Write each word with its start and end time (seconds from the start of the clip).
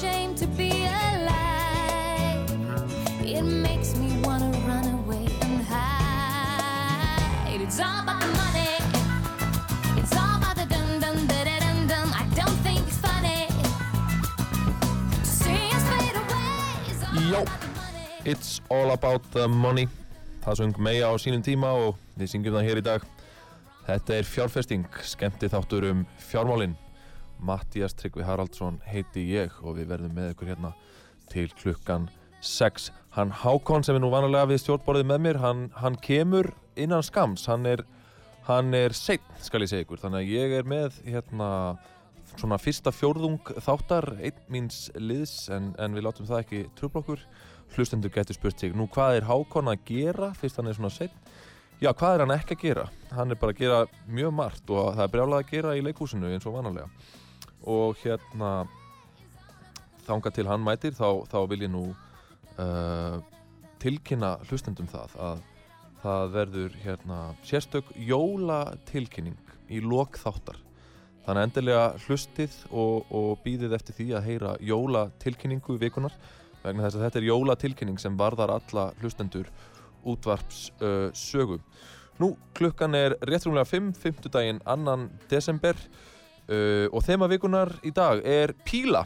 Ashamed 0.00 0.38
to 0.38 0.46
be 0.46 0.70
alive. 0.70 2.50
It 3.20 3.42
makes 3.42 3.94
me 3.96 4.08
wanna 4.22 4.50
run 4.66 4.86
away 4.98 5.26
and 5.42 5.60
hide. 5.68 7.60
It's 7.60 7.78
all 7.78 8.00
about 8.04 8.20
the 8.22 8.32
money. 8.44 8.76
It's 10.00 10.16
all 10.16 10.38
about 10.40 10.56
the 10.56 10.64
dum 10.72 11.00
dum 11.00 11.26
da 11.26 11.44
da 11.44 11.56
dum 11.60 11.86
dum. 11.86 12.08
I 12.16 12.24
don't 12.34 12.58
think 12.64 12.80
it's 12.88 12.96
funny 12.96 13.44
to 15.20 15.26
see 15.26 15.68
us 15.76 15.84
fade 15.92 16.16
away. 16.16 16.48
It's 16.88 17.04
all 17.04 17.20
Já. 17.28 17.42
about 17.42 17.60
the 17.60 17.68
money. 17.82 18.06
It's 18.24 18.60
all 18.70 18.90
about 18.92 19.22
the 19.32 19.48
money 19.48 19.88
Það 20.40 20.54
söng 20.56 20.78
meia 20.80 21.12
á 21.12 21.14
sínum 21.20 21.44
tíma 21.44 21.76
og 21.76 21.96
við 22.16 22.32
syngjum 22.32 22.56
það 22.56 22.68
hér 22.68 22.80
í 22.80 22.84
dag 22.88 23.02
Þetta 23.84 24.14
er 24.16 24.24
fjárfesting, 24.24 24.86
skemmti 25.04 25.52
þáttur 25.52 25.90
um 25.92 26.06
fjármálin 26.30 26.72
Mattías 27.42 27.94
Tryggvi 27.96 28.24
Haraldsson 28.26 28.80
heiti 28.86 29.26
ég 29.32 29.54
og 29.62 29.78
við 29.78 29.90
verðum 29.92 30.16
með 30.16 30.34
ykkur 30.34 30.50
hérna 30.52 30.72
til 31.30 31.48
klukkan 31.58 32.08
6 32.40 32.90
Hann 33.16 33.32
Hákon 33.34 33.82
sem 33.82 33.96
er 33.98 34.02
nú 34.04 34.10
vanalega 34.12 34.48
við 34.52 34.60
stjórnborðið 34.62 35.08
með 35.10 35.22
mér 35.24 35.38
hann, 35.42 35.62
hann 35.74 35.96
kemur 35.98 36.52
innan 36.78 37.02
skams 37.02 37.48
hann 37.50 37.66
er, 37.66 37.82
hann 38.46 38.74
er 38.76 38.94
seitt 38.94 39.26
skal 39.42 39.64
ég 39.64 39.72
segja 39.72 39.86
ykkur. 39.86 39.98
Þannig 39.98 40.22
að 40.22 40.34
ég 40.36 40.54
er 40.60 40.68
með 40.70 41.00
hérna 41.08 41.50
svona 42.36 42.60
fyrsta 42.62 42.92
fjórðung 42.94 43.50
þáttar 43.66 44.12
einn 44.20 44.44
míns 44.52 44.84
liðs 44.94 45.48
en, 45.50 45.72
en 45.82 45.96
við 45.96 46.06
látum 46.06 46.28
það 46.28 46.44
ekki 46.44 46.62
trubla 46.78 47.02
okkur. 47.02 47.24
Hlustendur 47.74 48.14
getur 48.14 48.38
spurt 48.38 48.62
sig, 48.62 48.74
nú 48.78 48.86
hvað 48.90 49.18
er 49.18 49.26
Hákon 49.26 49.70
að 49.70 49.82
gera 49.90 50.30
fyrst 50.38 50.58
hann 50.58 50.70
er 50.70 50.78
svona 50.78 50.94
seitt 50.94 51.34
já, 51.80 51.90
hvað 51.90 52.14
er 52.14 52.24
hann 52.24 52.34
ekki 52.34 52.56
að 52.56 52.62
gera? 52.62 52.86
Hann 53.14 53.32
er 53.32 53.38
bara 53.40 53.54
að 53.54 53.62
gera 53.62 53.82
mjög 54.06 54.32
margt 54.36 54.72
og 54.74 54.94
það 54.94 55.04
er 55.04 55.12
brjálað 55.14 55.42
að 55.42 55.52
gera 55.54 55.74
í 55.78 55.84
leikhúsinu 55.86 56.30
eins 56.30 56.46
og 56.46 56.56
vanalega 56.58 56.88
og 57.68 57.98
hérna 58.00 58.52
þanga 60.06 60.32
til 60.34 60.46
hann 60.48 60.64
mætir 60.64 60.96
þá, 60.96 61.26
þá 61.30 61.38
vil 61.50 61.66
ég 61.66 61.72
nú 61.72 61.84
uh, 61.90 63.20
tilkynna 63.82 64.36
hlustendum 64.48 64.88
það 64.90 65.16
að 65.20 65.46
það 66.00 66.32
verður 66.34 66.76
hérna 66.80 67.20
sérstök 67.44 67.92
jólatilkynning 68.08 69.36
í 69.70 69.82
lok 69.84 70.16
þáttar 70.20 70.58
þannig 71.26 71.46
endilega 71.46 71.86
hlustið 72.06 72.54
og, 72.72 73.10
og 73.12 73.42
býðið 73.44 73.76
eftir 73.76 73.98
því 73.98 74.06
að 74.16 74.28
heyra 74.30 74.54
jólatilkynningu 74.64 75.76
vikunar 75.80 76.16
vegna 76.64 76.86
þess 76.86 76.96
að 76.98 77.04
þetta 77.06 77.20
er 77.20 77.28
jólatilkynning 77.28 78.00
sem 78.00 78.16
varðar 78.20 78.54
alla 78.56 78.90
hlustendur 79.00 79.50
útvarps 80.08 80.70
uh, 80.80 81.08
sögu 81.12 81.60
Nú, 82.20 82.34
klukkan 82.52 82.92
er 82.92 83.14
réttrumlega 83.24 83.64
5, 83.64 83.94
5. 83.96 84.26
daginn, 84.28 84.58
annan 84.68 85.06
desember 85.30 85.78
uh, 86.50 86.86
og 86.92 87.02
þema 87.06 87.28
vikunar 87.30 87.72
í 87.86 87.92
dag 87.94 88.22
er 88.26 88.52
Píla. 88.66 89.04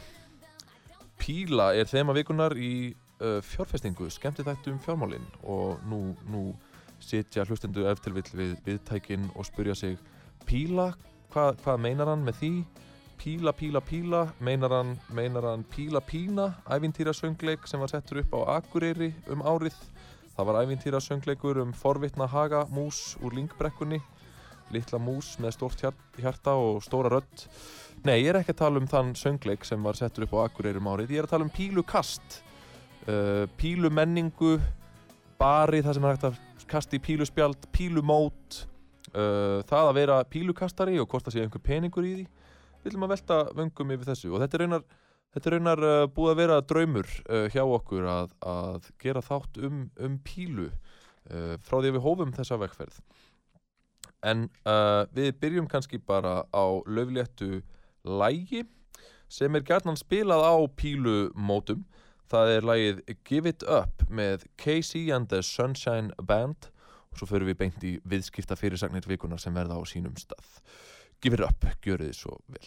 Píla 1.21 1.71
er 1.77 1.87
þema 1.89 2.15
vikunar 2.17 2.55
í 2.57 2.93
uh, 3.21 3.39
fjárfestingu, 3.45 4.09
skemmti 4.11 4.45
þættu 4.45 4.73
um 4.73 4.81
fjármálin. 4.83 5.25
Og 5.43 5.81
nú, 5.89 6.01
nú 6.31 6.47
sitja 6.99 7.45
hlustendur 7.45 7.89
eftir 7.91 8.15
við 8.15 8.57
viðtækin 8.65 9.29
og 9.35 9.47
spurja 9.47 9.75
sig 9.77 9.99
Píla, 10.45 10.91
hvað, 11.33 11.61
hvað 11.63 11.79
meinar 11.81 12.11
hann 12.11 12.25
með 12.25 12.41
því? 12.41 12.53
Píla, 13.15 13.53
píla, 13.55 13.79
píla, 13.79 14.21
meinar 14.43 14.73
hann, 14.75 14.97
meinar 15.15 15.47
hann 15.47 15.63
Píla 15.71 16.01
Pína, 16.03 16.49
ævintýra 16.67 17.13
söngleik 17.15 17.63
sem 17.67 17.79
var 17.79 17.89
settur 17.89 18.19
upp 18.21 18.35
á 18.35 18.59
Akureyri 18.59 19.13
um 19.31 19.41
árið. 19.41 19.77
Það 20.35 20.49
var 20.49 20.59
ævintýra 20.65 20.99
söngleikur 20.99 21.61
um 21.63 21.71
forvitna 21.73 22.27
haga 22.27 22.65
mús 22.75 23.15
úr 23.23 23.37
lingbrekkunni 23.37 24.01
litla 24.75 24.99
mús 25.01 25.35
með 25.41 25.59
hjar- 25.81 26.01
hjarta 26.19 26.55
og 26.59 26.81
stóra 26.85 27.11
rödd. 27.15 27.45
Nei, 28.05 28.19
ég 28.21 28.29
er 28.31 28.39
ekki 28.41 28.53
að 28.53 28.61
tala 28.61 28.81
um 28.81 28.89
þann 28.89 29.13
söngleik 29.17 29.65
sem 29.65 29.81
var 29.83 29.97
settur 29.97 30.27
upp 30.27 30.35
á 30.37 30.45
Akureyri 30.45 30.81
um 30.81 30.89
árið. 30.91 31.15
Ég 31.15 31.23
er 31.23 31.27
að 31.27 31.33
tala 31.33 31.47
um 31.47 31.53
pílukast 31.53 32.41
uh, 33.07 33.45
pílumenningu 33.57 34.59
bari 35.39 35.81
það 35.83 35.97
sem 35.97 36.05
er 36.05 36.15
hægt 36.15 36.27
að 36.29 36.67
kasta 36.69 36.97
í 36.97 37.01
píluspjald 37.03 37.65
pílumót 37.75 38.61
uh, 39.13 39.63
það 39.65 39.89
að 39.89 39.95
vera 39.99 40.19
pílukastari 40.29 40.99
og 41.01 41.09
hvort 41.09 41.27
það 41.27 41.37
sé 41.37 41.47
einhver 41.47 41.65
peningur 41.65 42.05
í 42.05 42.13
því. 42.19 42.27
Við 42.75 42.91
viljum 42.91 43.07
að 43.07 43.15
velta 43.15 43.41
vöngum 43.57 43.95
yfir 43.97 44.11
þessu 44.13 44.31
og 44.35 44.43
þetta 44.43 44.57
er 44.59 44.65
raunar 44.65 44.87
Þetta 45.35 45.49
er 45.49 45.53
raunar 45.57 45.81
uh, 45.83 46.05
búið 46.15 46.31
að 46.31 46.37
vera 46.39 46.57
draumur 46.63 47.09
uh, 47.27 47.47
hjá 47.51 47.59
okkur 47.67 48.05
að, 48.07 48.29
að 48.47 48.85
gera 49.03 49.23
þátt 49.25 49.57
um, 49.67 49.81
um 49.99 50.13
pílu 50.23 50.69
uh, 50.69 51.57
frá 51.59 51.75
því 51.81 51.89
að 51.89 51.97
við 51.97 52.05
hófum 52.05 52.31
þessa 52.37 52.59
vegferð. 52.61 53.01
En 54.25 54.47
uh, 54.65 55.05
við 55.13 55.35
byrjum 55.41 55.67
kannski 55.69 55.99
bara 56.01 56.43
á 56.49 56.65
löfléttu 56.89 57.61
lægi 58.05 58.63
sem 59.29 59.55
er 59.55 59.65
gærnan 59.65 59.99
spilað 59.99 60.45
á 60.45 60.55
pílumótum. 60.77 61.85
Það 62.25 62.53
er 62.55 62.69
lægið 62.69 63.01
Give 63.25 63.49
It 63.49 63.65
Up 63.69 64.05
með 64.09 64.47
Casey 64.57 65.11
and 65.13 65.29
the 65.29 65.43
Sunshine 65.45 66.13
Band 66.17 66.71
og 67.11 67.19
svo 67.19 67.29
förum 67.29 67.51
við 67.51 67.59
beint 67.59 67.85
í 67.85 67.93
viðskipta 68.03 68.57
fyrirsagnir 68.59 69.05
vikunar 69.07 69.39
sem 69.39 69.53
verða 69.55 69.77
á 69.77 69.83
sínum 69.87 70.17
stað. 70.19 70.57
Give 71.21 71.37
It 71.37 71.45
Up, 71.45 71.69
gjörið 71.85 72.11
þið 72.11 72.17
svo 72.17 72.39
vel. 72.49 72.65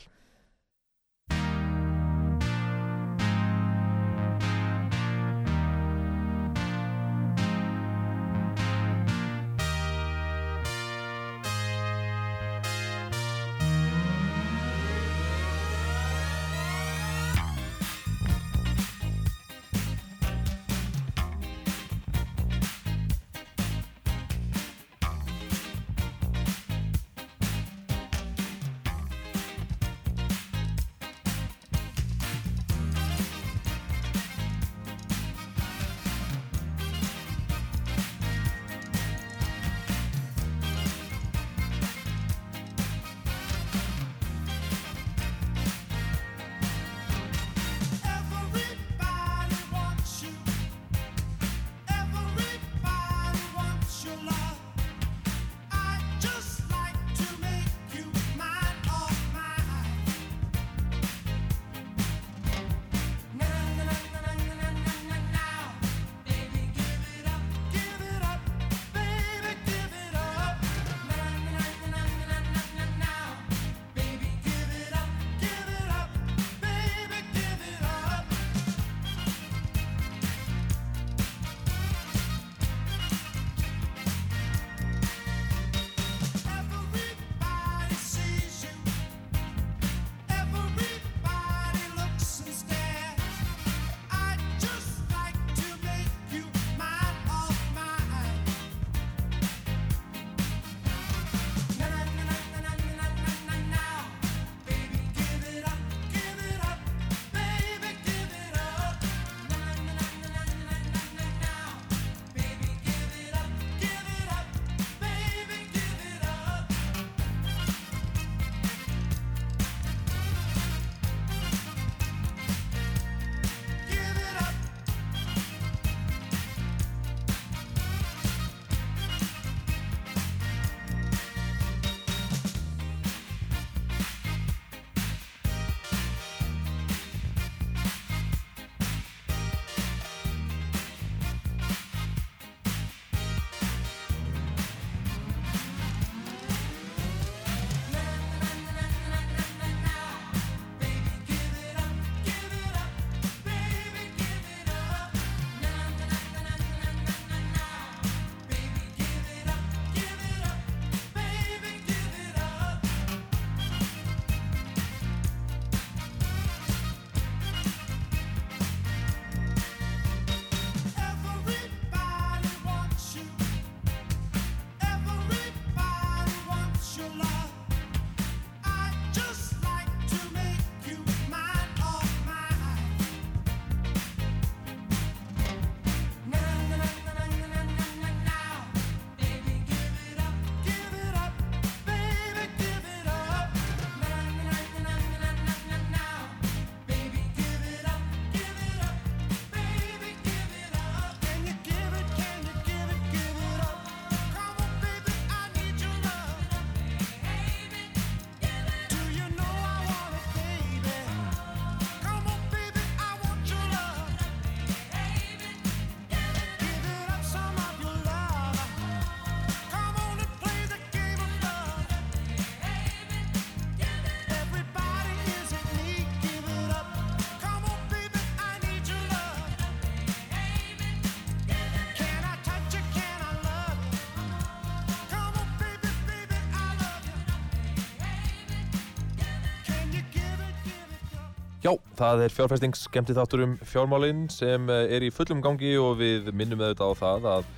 Það 241.99 242.21
er 242.23 242.35
fjárfesting 242.35 242.77
skemmti 242.79 243.15
þáttur 243.17 243.43
um 243.43 243.55
fjármálinn 243.67 244.29
sem 244.31 244.69
eh, 244.71 244.85
er 244.95 245.03
í 245.03 245.11
fullum 245.15 245.41
gangi 245.43 245.73
og 245.81 245.97
við 245.99 246.31
minnum 246.31 246.63
auðvitað 246.63 246.95
á 246.95 247.01
það 247.01 247.29
að 247.33 247.49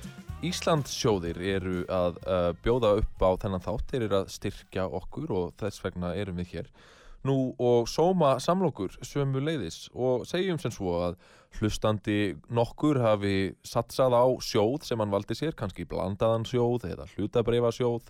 Íslandsjóðir 0.41 1.37
eru 1.37 1.83
að 1.93 2.15
uh, 2.25 2.47
bjóða 2.65 2.95
upp 2.97 3.21
á 3.21 3.29
þennan 3.43 3.61
þátt, 3.61 3.83
þeir 3.91 4.05
eru 4.07 4.15
að 4.17 4.31
styrkja 4.33 4.87
okkur 4.97 5.33
og 5.37 5.51
þess 5.61 5.83
vegna 5.83 6.15
erum 6.17 6.39
við 6.41 6.55
hér. 6.55 6.71
Nú 7.29 7.35
og 7.61 7.85
sóma 7.85 8.31
samlokur 8.41 8.95
sömu 9.05 9.43
leiðis 9.45 9.83
og 9.93 10.25
segjum 10.25 10.57
sem 10.57 10.73
svo 10.73 10.95
að 11.03 11.19
hlustandi 11.59 12.39
nokkur 12.49 13.03
hafi 13.03 13.51
satsað 13.61 14.17
á 14.17 14.25
sjóð 14.41 14.87
sem 14.87 15.03
hann 15.03 15.13
valdi 15.13 15.37
sér, 15.37 15.53
kannski 15.53 15.85
blandaðan 15.85 16.47
sjóð 16.49 16.89
eða 16.89 17.05
hlutabreifa 17.13 17.69
sjóð 17.77 18.09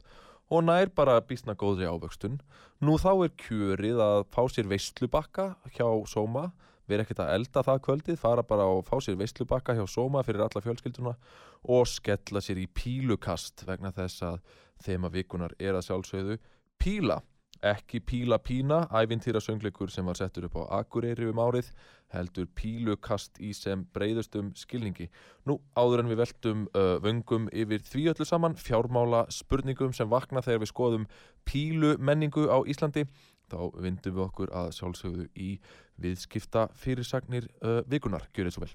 og 0.52 0.66
nær 0.68 0.92
bara 0.96 1.22
býstna 1.24 1.56
góðri 1.56 1.88
ávöxtun. 1.88 2.42
Nú 2.84 2.98
þá 3.00 3.12
er 3.14 3.32
kjörið 3.40 4.02
að 4.04 4.26
fá 4.34 4.42
sér 4.52 4.68
veistlubakka 4.68 5.48
hjá 5.78 5.88
Sóma, 6.12 6.50
vera 6.90 7.06
ekkert 7.06 7.24
að 7.24 7.34
elda 7.38 7.64
það 7.64 7.84
kvöldið, 7.88 8.20
fara 8.20 8.44
bara 8.44 8.68
og 8.68 8.84
fá 8.90 8.98
sér 9.00 9.16
veistlubakka 9.22 9.78
hjá 9.78 9.86
Sóma 9.88 10.26
fyrir 10.28 10.44
alla 10.44 10.64
fjölskylduna 10.66 11.16
og 11.72 11.88
skella 11.88 12.44
sér 12.44 12.60
í 12.60 12.68
pílukast 12.68 13.64
vegna 13.68 13.94
þess 13.96 14.26
að 14.28 14.42
þema 14.84 15.12
vikunar 15.14 15.56
er 15.60 15.78
að 15.78 15.88
sjálfsögðu 15.88 16.40
píla. 16.82 17.22
Ekki 17.62 18.00
píla 18.02 18.40
pína, 18.42 18.88
ævintýra 18.90 19.38
söngleikur 19.38 19.92
sem 19.94 20.06
var 20.10 20.18
settur 20.18 20.48
upp 20.48 20.56
á 20.66 20.82
Akureyri 20.82 21.28
um 21.30 21.38
árið, 21.38 21.68
heldur 22.10 22.48
pílukast 22.58 23.38
í 23.38 23.52
sem 23.54 23.84
breyðustum 23.94 24.50
skilningi. 24.58 25.12
Nú, 25.46 25.60
áður 25.78 26.02
en 26.02 26.10
við 26.10 26.24
veltum 26.24 26.64
uh, 26.74 26.98
vöngum 27.06 27.46
yfir 27.54 27.86
því 27.86 28.08
öllu 28.16 28.26
saman, 28.26 28.58
fjármála 28.58 29.28
spurningum 29.30 29.94
sem 29.94 30.10
vakna 30.10 30.42
þegar 30.42 30.64
við 30.64 30.72
skoðum 30.74 31.06
pílu 31.46 31.94
menningu 32.02 32.48
á 32.50 32.66
Íslandi, 32.66 33.06
þá 33.54 33.70
vindum 33.78 34.18
við 34.18 34.26
okkur 34.26 34.50
að 34.58 34.74
sjálfsögðu 34.80 35.30
í 35.38 35.54
viðskipta 36.02 36.66
fyrirsagnir 36.74 37.46
uh, 37.62 37.86
vikunar. 37.86 38.26
Gjör 38.34 38.50
þetta 38.50 38.58
svo 38.58 38.66
vel. 38.66 38.74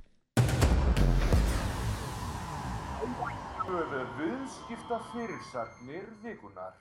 Viðskipta 4.16 5.02
fyrirsagnir 5.10 6.06
vikunar. 6.22 6.78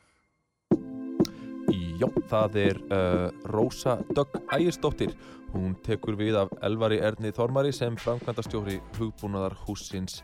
Já, 1.96 2.10
það 2.28 2.56
er 2.60 2.80
uh, 2.92 3.30
Rósa 3.48 3.94
Dögg 4.12 4.34
Ægisdóttir. 4.52 5.14
Hún 5.54 5.78
tekur 5.86 6.18
við 6.20 6.36
af 6.42 6.50
Elvari 6.66 6.98
Erni 7.00 7.32
Þormari 7.32 7.72
sem 7.72 7.96
framkvæmdastjóri 8.02 8.82
hugbúnaðar 8.98 9.56
húsins 9.64 10.18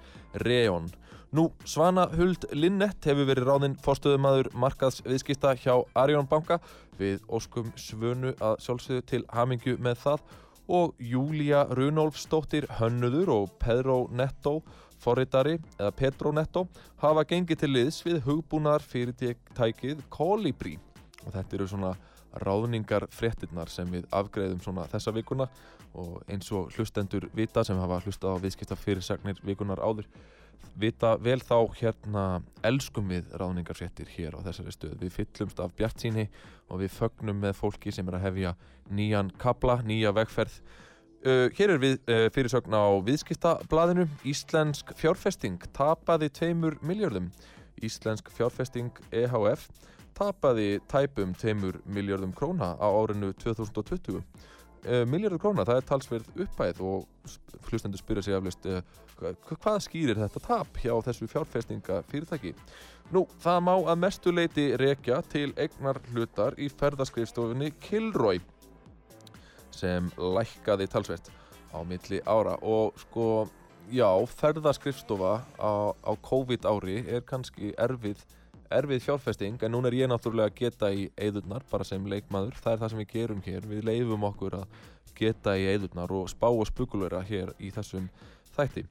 Reon. 0.43 0.89
Nú, 1.31 1.45
Svana 1.63 2.09
Huld 2.11 2.49
Linnett 2.51 3.07
hefur 3.07 3.29
verið 3.29 3.47
ráðinn 3.47 3.77
forstöðumadur 3.85 4.51
markaðs 4.51 4.99
viðskipta 5.05 5.53
hjá 5.63 5.77
Arjón 5.95 6.27
banka 6.27 6.59
við 6.99 7.23
óskum 7.31 7.71
svönu 7.79 8.35
að 8.43 8.59
sjálfsögðu 8.65 9.07
til 9.13 9.23
hamingju 9.31 9.77
með 9.79 10.03
það 10.03 10.27
og 10.67 10.99
Júlía 10.99 11.63
Runolfsdóttir 11.71 12.67
Hönnuður 12.81 13.31
og 13.37 13.57
Pedro 13.63 14.01
Netto 14.11 14.57
forritari 14.99 15.55
eða 15.79 15.95
Petro 15.95 16.35
Netto 16.35 16.67
hafa 16.99 17.23
gengið 17.31 17.63
til 17.63 17.75
liðs 17.77 18.03
við 18.03 18.23
hugbúnaðar 18.27 18.83
fyrirtækið 18.91 20.03
Kolibri 20.11 20.75
og 21.25 21.35
þetta 21.35 21.57
eru 21.57 21.67
svona 21.69 21.93
ráðningar 22.41 23.07
fréttinnar 23.11 23.69
sem 23.71 23.89
við 23.91 24.05
afgreðum 24.15 24.61
svona 24.63 24.87
þessa 24.91 25.11
vikuna 25.15 25.47
og 25.99 26.21
eins 26.31 26.51
og 26.55 26.71
hlustendur 26.75 27.27
vita 27.35 27.63
sem 27.67 27.79
hafa 27.79 27.99
hlustað 28.05 28.37
á 28.39 28.43
viðskipta 28.43 28.77
fyrirsagnir 28.79 29.41
vikunar 29.43 29.81
áður 29.83 30.07
vita 30.79 31.15
vel 31.19 31.39
þá 31.43 31.57
hérna 31.79 32.25
elskum 32.63 33.09
við 33.11 33.33
ráðningarfréttir 33.35 34.07
hér 34.15 34.37
á 34.37 34.39
þessari 34.45 34.73
stöð. 34.75 34.93
Við 35.01 35.15
fyllumst 35.17 35.59
af 35.59 35.73
bjart 35.75 35.99
síni 35.99 36.27
og 36.69 36.81
við 36.83 36.93
fögnum 36.95 37.41
með 37.41 37.57
fólki 37.59 37.91
sem 37.91 38.07
er 38.07 38.19
að 38.19 38.25
hefja 38.27 38.53
nýjan 38.91 39.31
kabla, 39.41 39.81
nýja 39.83 40.13
vegferð. 40.15 40.61
Uh, 41.21 41.49
hér 41.57 41.75
er 41.75 41.81
við 41.81 41.97
uh, 42.09 42.27
fyrirsögn 42.33 42.73
á 42.73 42.87
viðskiptablaðinu. 43.05 44.07
Íslensk 44.25 44.93
fjárfesting 44.97 45.61
tapaði 45.75 46.31
tveimur 46.33 46.79
miljardum 46.85 47.29
Íslensk 47.81 48.29
fjárfesting 48.33 48.97
EHF 49.11 49.67
tapaði 50.17 50.79
tæpum 50.91 51.35
tveimur 51.37 51.81
miljardum 51.85 52.33
króna 52.35 52.73
á 52.77 52.87
árinu 52.87 53.33
2020 53.41 54.17
uh, 54.19 54.23
miljardur 55.07 55.41
króna, 55.41 55.65
það 55.67 55.81
er 55.81 55.89
talsverð 55.91 56.41
uppæð 56.45 56.81
og 56.85 57.05
hlustendur 57.69 58.01
spyrja 58.01 58.25
sig 58.27 58.37
aflist 58.37 58.67
hvað 59.21 59.83
skýrir 59.85 60.17
þetta 60.17 60.41
tap 60.41 60.79
hjá 60.81 60.95
þessu 61.05 61.27
fjárfestinga 61.29 62.01
fyrirtæki 62.09 62.55
Nú, 63.11 63.25
það 63.43 63.57
má 63.65 63.73
að 63.75 63.97
mestu 63.99 64.31
leiti 64.31 64.69
rekja 64.79 65.17
til 65.27 65.49
eignar 65.59 65.97
hlutar 66.13 66.55
í 66.55 66.69
ferðaskrifstofunni 66.71 67.73
Kilroy 67.83 68.39
sem 69.75 70.07
lækkaði 70.15 70.87
talsvert 70.87 71.27
á 71.75 71.83
milli 71.87 72.21
ára. 72.23 72.53
Og 72.63 72.95
sko, 73.03 73.49
já, 73.91 74.07
ferðaskrifstofa 74.39 75.33
á, 75.59 75.91
á 75.91 76.11
COVID 76.23 76.67
ári 76.71 77.01
er 77.03 77.25
kannski 77.27 77.73
erfið, 77.75 78.23
erfið 78.77 79.03
fjárfesting 79.05 79.63
en 79.63 79.73
núna 79.75 79.91
er 79.91 79.97
ég 79.99 80.11
náttúrulega 80.11 80.51
að 80.51 80.57
geta 80.59 80.91
í 80.93 81.07
eðurnar 81.19 81.65
bara 81.71 81.87
sem 81.87 82.05
leikmaður, 82.07 82.57
það 82.61 82.73
er 82.73 82.81
það 82.81 82.93
sem 82.93 83.01
við 83.01 83.11
gerum 83.13 83.43
hér, 83.45 83.67
við 83.67 83.85
leifum 83.89 84.27
okkur 84.31 84.57
að 84.61 84.79
geta 85.17 85.57
í 85.59 85.67
eðurnar 85.73 86.13
og 86.15 86.29
spá 86.31 86.47
og 86.49 86.65
spugulera 86.69 87.21
hér 87.27 87.53
í 87.59 87.71
þessum 87.73 88.07
þætti. 88.55 88.85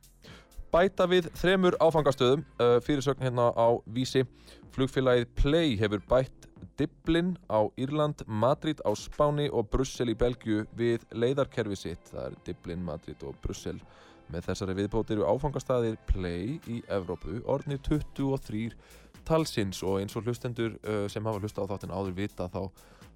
Bæta 0.70 1.08
við 1.10 1.26
þremur 1.34 1.74
áfangastöðum, 1.82 2.44
uh, 2.62 2.76
fyrirsögn 2.86 3.24
hérna 3.26 3.48
á 3.50 3.74
Vísi, 3.90 4.22
flugfélagið 4.76 5.32
Play 5.40 5.74
hefur 5.80 6.04
bætt 6.06 6.46
Dublin 6.78 7.34
á 7.50 7.66
Írland, 7.76 8.22
Madrid 8.26 8.78
á 8.86 8.94
Spáni 8.94 9.50
og 9.50 9.66
Brussel 9.72 10.12
í 10.12 10.14
Belgiu 10.14 10.62
við 10.78 11.02
leiðarkerfi 11.10 11.76
sitt. 11.76 12.12
Það 12.12 12.28
er 12.28 12.38
Dublin, 12.46 12.84
Madrid 12.86 13.24
og 13.26 13.34
Brussel. 13.42 13.80
Með 14.30 14.46
þessari 14.46 14.76
viðbót 14.78 15.10
eru 15.10 15.26
áfangastæðir 15.26 15.98
Play 16.06 16.60
í 16.70 16.78
Evrópu, 16.86 17.40
orðni 17.50 17.80
23 17.82 18.70
talsins 19.30 19.84
og 19.86 20.00
eins 20.00 20.16
og 20.18 20.26
hlustendur 20.26 20.74
uh, 20.82 21.06
sem 21.10 21.24
hafa 21.26 21.42
hlusta 21.42 21.62
á 21.62 21.70
þáttinn 21.70 21.94
áður 21.94 22.16
vita 22.18 22.48
þá, 22.50 22.66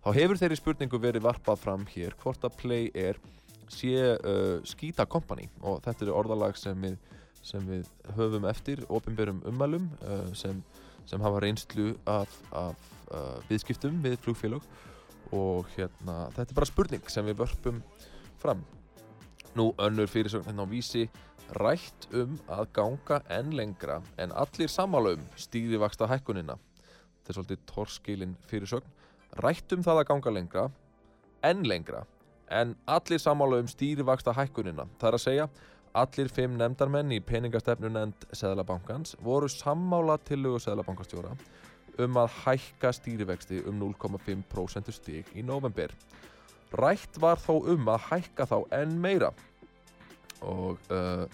þá 0.05 0.09
hefur 0.17 0.41
þeirri 0.41 0.61
spurningu 0.61 1.01
verið 1.03 1.27
varpað 1.27 1.63
fram 1.65 1.87
hér 1.91 2.15
hvort 2.23 2.47
að 2.47 2.57
Play 2.61 2.93
er 2.95 3.19
sé 3.73 3.97
uh, 4.15 4.61
skýta 4.67 5.07
kompani. 5.11 5.49
Og 5.63 5.83
þetta 5.85 6.07
eru 6.07 6.17
orðalag 6.19 6.59
sem 6.61 6.79
við, 6.81 6.97
sem 7.43 7.65
við 7.69 7.89
höfum 8.19 8.49
eftir 8.51 8.85
ofinberum 8.89 9.43
ummælum 9.49 9.89
uh, 10.05 10.31
sem, 10.37 10.63
sem 11.09 11.23
hafa 11.25 11.43
reynslu 11.45 11.93
af, 12.11 12.33
af 12.53 12.89
uh, 13.11 13.39
viðskiptum 13.51 14.01
við 14.05 14.19
flugfélag 14.25 14.65
og 15.35 15.67
hérna, 15.75 16.29
þetta 16.37 16.53
er 16.53 16.59
bara 16.59 16.69
spurning 16.69 17.11
sem 17.11 17.27
við 17.27 17.41
vörpum 17.41 17.81
fram. 18.43 18.61
Nú 19.55 19.71
önnur 19.81 20.11
fyrirsögn 20.11 20.47
hérna 20.49 20.67
á 20.67 20.69
vísi 20.69 21.09
rætt 21.53 22.09
um 22.17 22.39
að 22.49 22.71
ganga 22.77 23.21
enn 23.33 23.53
lengra 23.57 24.01
en 24.19 24.33
allir 24.33 24.71
samála 24.71 25.15
um 25.19 25.27
stýrivaksta 25.37 26.09
hækkunina. 26.11 26.57
Þetta 26.57 27.31
er 27.31 27.39
svolítið 27.39 27.63
torskilin 27.69 28.35
fyrirsögn. 28.49 28.91
Rætt 29.43 29.73
um 29.75 29.83
það 29.85 30.01
að 30.01 30.09
ganga 30.09 30.33
lengra, 30.35 30.65
enn 31.45 31.65
lengra, 31.67 32.05
en 32.51 32.75
allir 32.87 33.21
samála 33.21 33.61
um 33.63 33.71
stýrivaksta 33.71 34.35
hækkunina. 34.37 34.87
Það 35.01 35.09
er 35.09 35.19
að 35.19 35.25
segja, 35.25 35.49
allir 35.95 36.31
fimm 36.33 36.59
nefndarmenn 36.59 37.15
í 37.15 37.21
peningastefnu 37.23 37.91
nefnd 37.93 38.27
Seðlabankans 38.35 39.17
voru 39.23 39.49
sammála 39.51 40.19
tillögu 40.27 40.63
Seðlabankastjóra 40.63 41.35
um 42.03 42.19
að 42.19 42.33
hækka 42.43 42.91
stýrivexti 42.97 43.63
um 43.69 43.79
0,5% 43.79 44.91
stig 44.95 45.31
í 45.35 45.45
november. 45.47 45.93
Rætt 46.75 47.21
var 47.23 47.39
þó 47.39 47.61
um 47.71 47.91
að 47.93 48.09
hækka 48.09 48.49
þá 48.51 48.57
enn 48.81 48.97
meira 48.99 49.31
og 50.45 50.93
uh, 50.93 51.25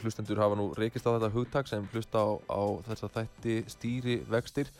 hlustendur 0.00 0.40
hafa 0.40 0.56
nú 0.58 0.70
reykist 0.78 1.06
á 1.06 1.14
þetta 1.14 1.32
hugtak 1.34 1.68
sem 1.68 1.86
hlusta 1.92 2.22
á, 2.24 2.28
á 2.48 2.62
þess 2.88 3.06
að 3.06 3.16
þætti 3.18 3.56
stýrivextir 3.74 4.70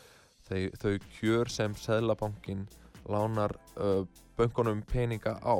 þau, 0.47 0.61
þau 0.81 0.95
kjör 1.17 1.51
sem 1.51 1.75
Seðlabankin 1.77 2.65
lánar 3.09 3.53
uh, 3.77 4.03
böngunum 4.37 4.83
peninga 4.87 5.37
á. 5.41 5.57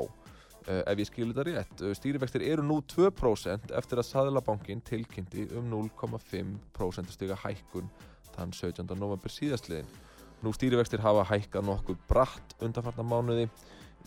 Uh, 0.62 0.78
ef 0.86 1.00
ég 1.02 1.08
skilir 1.08 1.34
þetta 1.34 1.46
rétt, 1.48 1.82
uh, 1.82 1.94
stýrivextir 1.98 2.44
eru 2.46 2.62
nú 2.66 2.78
2% 2.86 3.74
eftir 3.78 3.98
að 3.98 4.08
Seðlabankin 4.10 4.82
tilkynnti 4.86 5.48
um 5.58 5.66
0,5% 5.72 7.14
stiga 7.14 7.38
hækkun 7.42 7.90
þann 8.36 8.54
17. 8.54 8.86
november 8.94 9.32
síðastliðin. 9.32 9.90
Nú 10.42 10.52
stýrivextir 10.54 11.02
hafa 11.02 11.24
hækkað 11.28 11.66
nokkuð 11.68 11.98
bratt 12.10 12.54
undanfarnar 12.62 13.06
mánuði. 13.06 13.48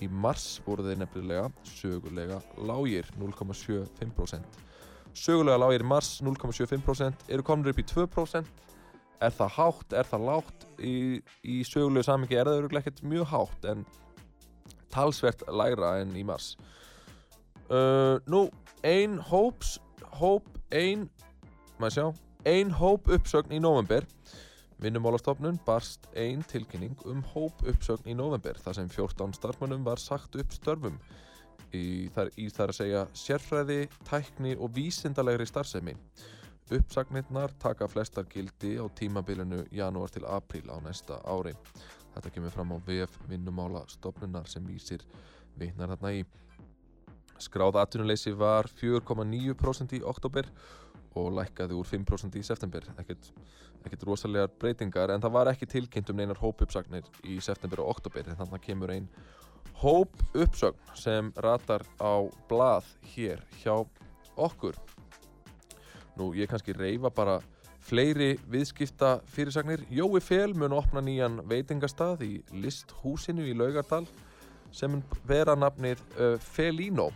Í 0.04 0.10
mars 0.12 0.60
voru 0.66 0.84
þeir 0.84 1.00
nefnilega 1.00 1.48
sögulega 1.70 2.42
lágir 2.68 3.08
0,75%. 3.20 4.60
Sögulega 5.16 5.60
lágir 5.62 5.86
í 5.86 5.88
mars 5.88 6.18
0,75% 6.25 7.30
eru 7.32 7.46
komin 7.48 7.72
upp 7.72 7.80
í 7.80 7.88
2%. 7.88 8.50
Er 9.24 9.32
það 9.32 9.54
hátt, 9.56 9.94
er 9.96 10.10
það 10.10 10.25
lágt? 10.28 10.66
Í, 10.84 10.96
í 11.48 11.62
sögulegu 11.64 12.04
samingi 12.04 12.36
er 12.36 12.50
það 12.50 12.60
öruglega 12.60 12.84
ekkert 12.84 13.06
mjög 13.08 13.30
hátt 13.32 13.70
en 13.72 13.86
talsvert 14.92 15.46
lægra 15.48 15.96
enn 16.02 16.12
í 16.20 16.25
mars. 16.28 16.56
Uh, 17.72 18.20
nú, 18.30 18.46
ein 18.86 19.18
hóps, 19.32 19.78
hóp, 20.20 20.52
ein, 20.75 21.08
maður 21.80 21.96
sjá, 21.96 22.06
ein 22.46 22.75
hóp 22.75 23.08
uppsögn 23.16 23.56
í 23.56 23.62
november 23.64 24.06
Vinnumálastofnun 24.84 25.60
barst 25.65 26.10
ein 26.20 26.41
tilkynning 26.44 26.98
um 27.08 27.22
hóp 27.32 27.62
uppsögn 27.63 28.10
í 28.12 28.15
november 28.17 28.58
þar 28.60 28.75
sem 28.79 28.89
14 28.91 29.36
starfmönnum 29.38 29.86
var 29.88 30.01
sagt 30.03 30.36
upp 30.36 30.51
störfum. 30.51 31.00
í 31.75 32.10
þar, 32.15 32.29
í 32.39 32.48
þar 32.50 32.72
að 32.72 32.77
segja 32.77 33.03
sérfræði, 33.17 33.79
tækni 34.08 34.55
og 34.55 34.72
vísindalegri 34.75 35.48
starfsemi. 35.48 35.96
Uppsagnirnar 36.72 37.53
taka 37.62 37.88
flestar 37.88 38.25
gildi 38.32 38.75
á 38.79 38.86
tímabilinu 38.89 39.65
janúar 39.72 40.10
til 40.10 40.25
apríl 40.25 40.70
á 40.72 40.77
næsta 40.82 41.20
ári. 41.24 41.53
Þetta 42.15 42.32
kemur 42.32 42.53
fram 42.53 42.72
á 42.74 42.77
VF 42.88 43.20
vinnumála 43.29 43.84
stofnunar 43.91 44.48
sem 44.48 44.65
vísir 44.65 45.03
vitnar 45.60 45.91
þarna 45.94 46.13
í. 46.15 46.24
Skráð 47.39 47.82
atvinnuleysi 47.82 48.32
var 48.39 48.70
4,9% 48.79 49.98
í 49.98 50.01
oktober 50.03 50.48
og 51.20 51.32
lækkaði 51.36 51.75
úr 51.75 51.88
5% 51.88 52.39
í 52.39 52.44
september. 52.44 52.88
Ekkert, 52.98 53.29
ekkert 53.86 54.06
rosalegar 54.10 54.51
breytingar 54.60 55.13
en 55.13 55.24
það 55.24 55.36
var 55.38 55.51
ekki 55.51 55.70
tilkynnt 55.70 56.12
um 56.12 56.20
neinar 56.20 56.42
hópuppsagnir 56.42 57.08
í 57.24 57.39
september 57.44 57.84
og 57.84 57.96
oktober 57.96 58.27
en 58.27 58.39
þannig 58.39 58.63
kemur 58.65 58.94
einn 58.96 59.10
hópuppsögn 59.82 60.96
sem 60.98 61.32
ratar 61.44 61.84
á 62.00 62.25
blað 62.50 62.88
hér 63.15 63.44
hjá 63.62 63.75
okkur. 64.36 64.77
Nú, 66.15 66.32
ég 66.36 66.48
kannski 66.48 66.75
reyfa 66.75 67.12
bara 67.12 67.42
fleiri 67.86 68.36
viðskipta 68.50 69.20
fyrirsagnir. 69.30 69.84
Jói 69.92 70.22
Fel 70.24 70.56
mun 70.58 70.74
opna 70.74 71.04
nýjan 71.04 71.42
veitingastað 71.50 72.24
í 72.25 72.32
listhúsinu 72.56 73.46
í 73.46 73.54
Laugardal 73.58 74.06
sem 74.74 74.92
mun 74.92 75.04
vera 75.27 75.56
nafnið 75.60 76.01
uh, 76.15 76.36
Felino. 76.39 77.12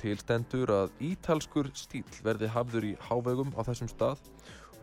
Til 0.00 0.16
stendur 0.20 0.72
að 0.74 0.90
ítalskur 1.04 1.70
stíl 1.78 2.04
verði 2.24 2.50
hafður 2.52 2.88
í 2.90 2.94
hávegum 3.06 3.54
á 3.56 3.60
þessum 3.64 3.88
stað 3.92 4.24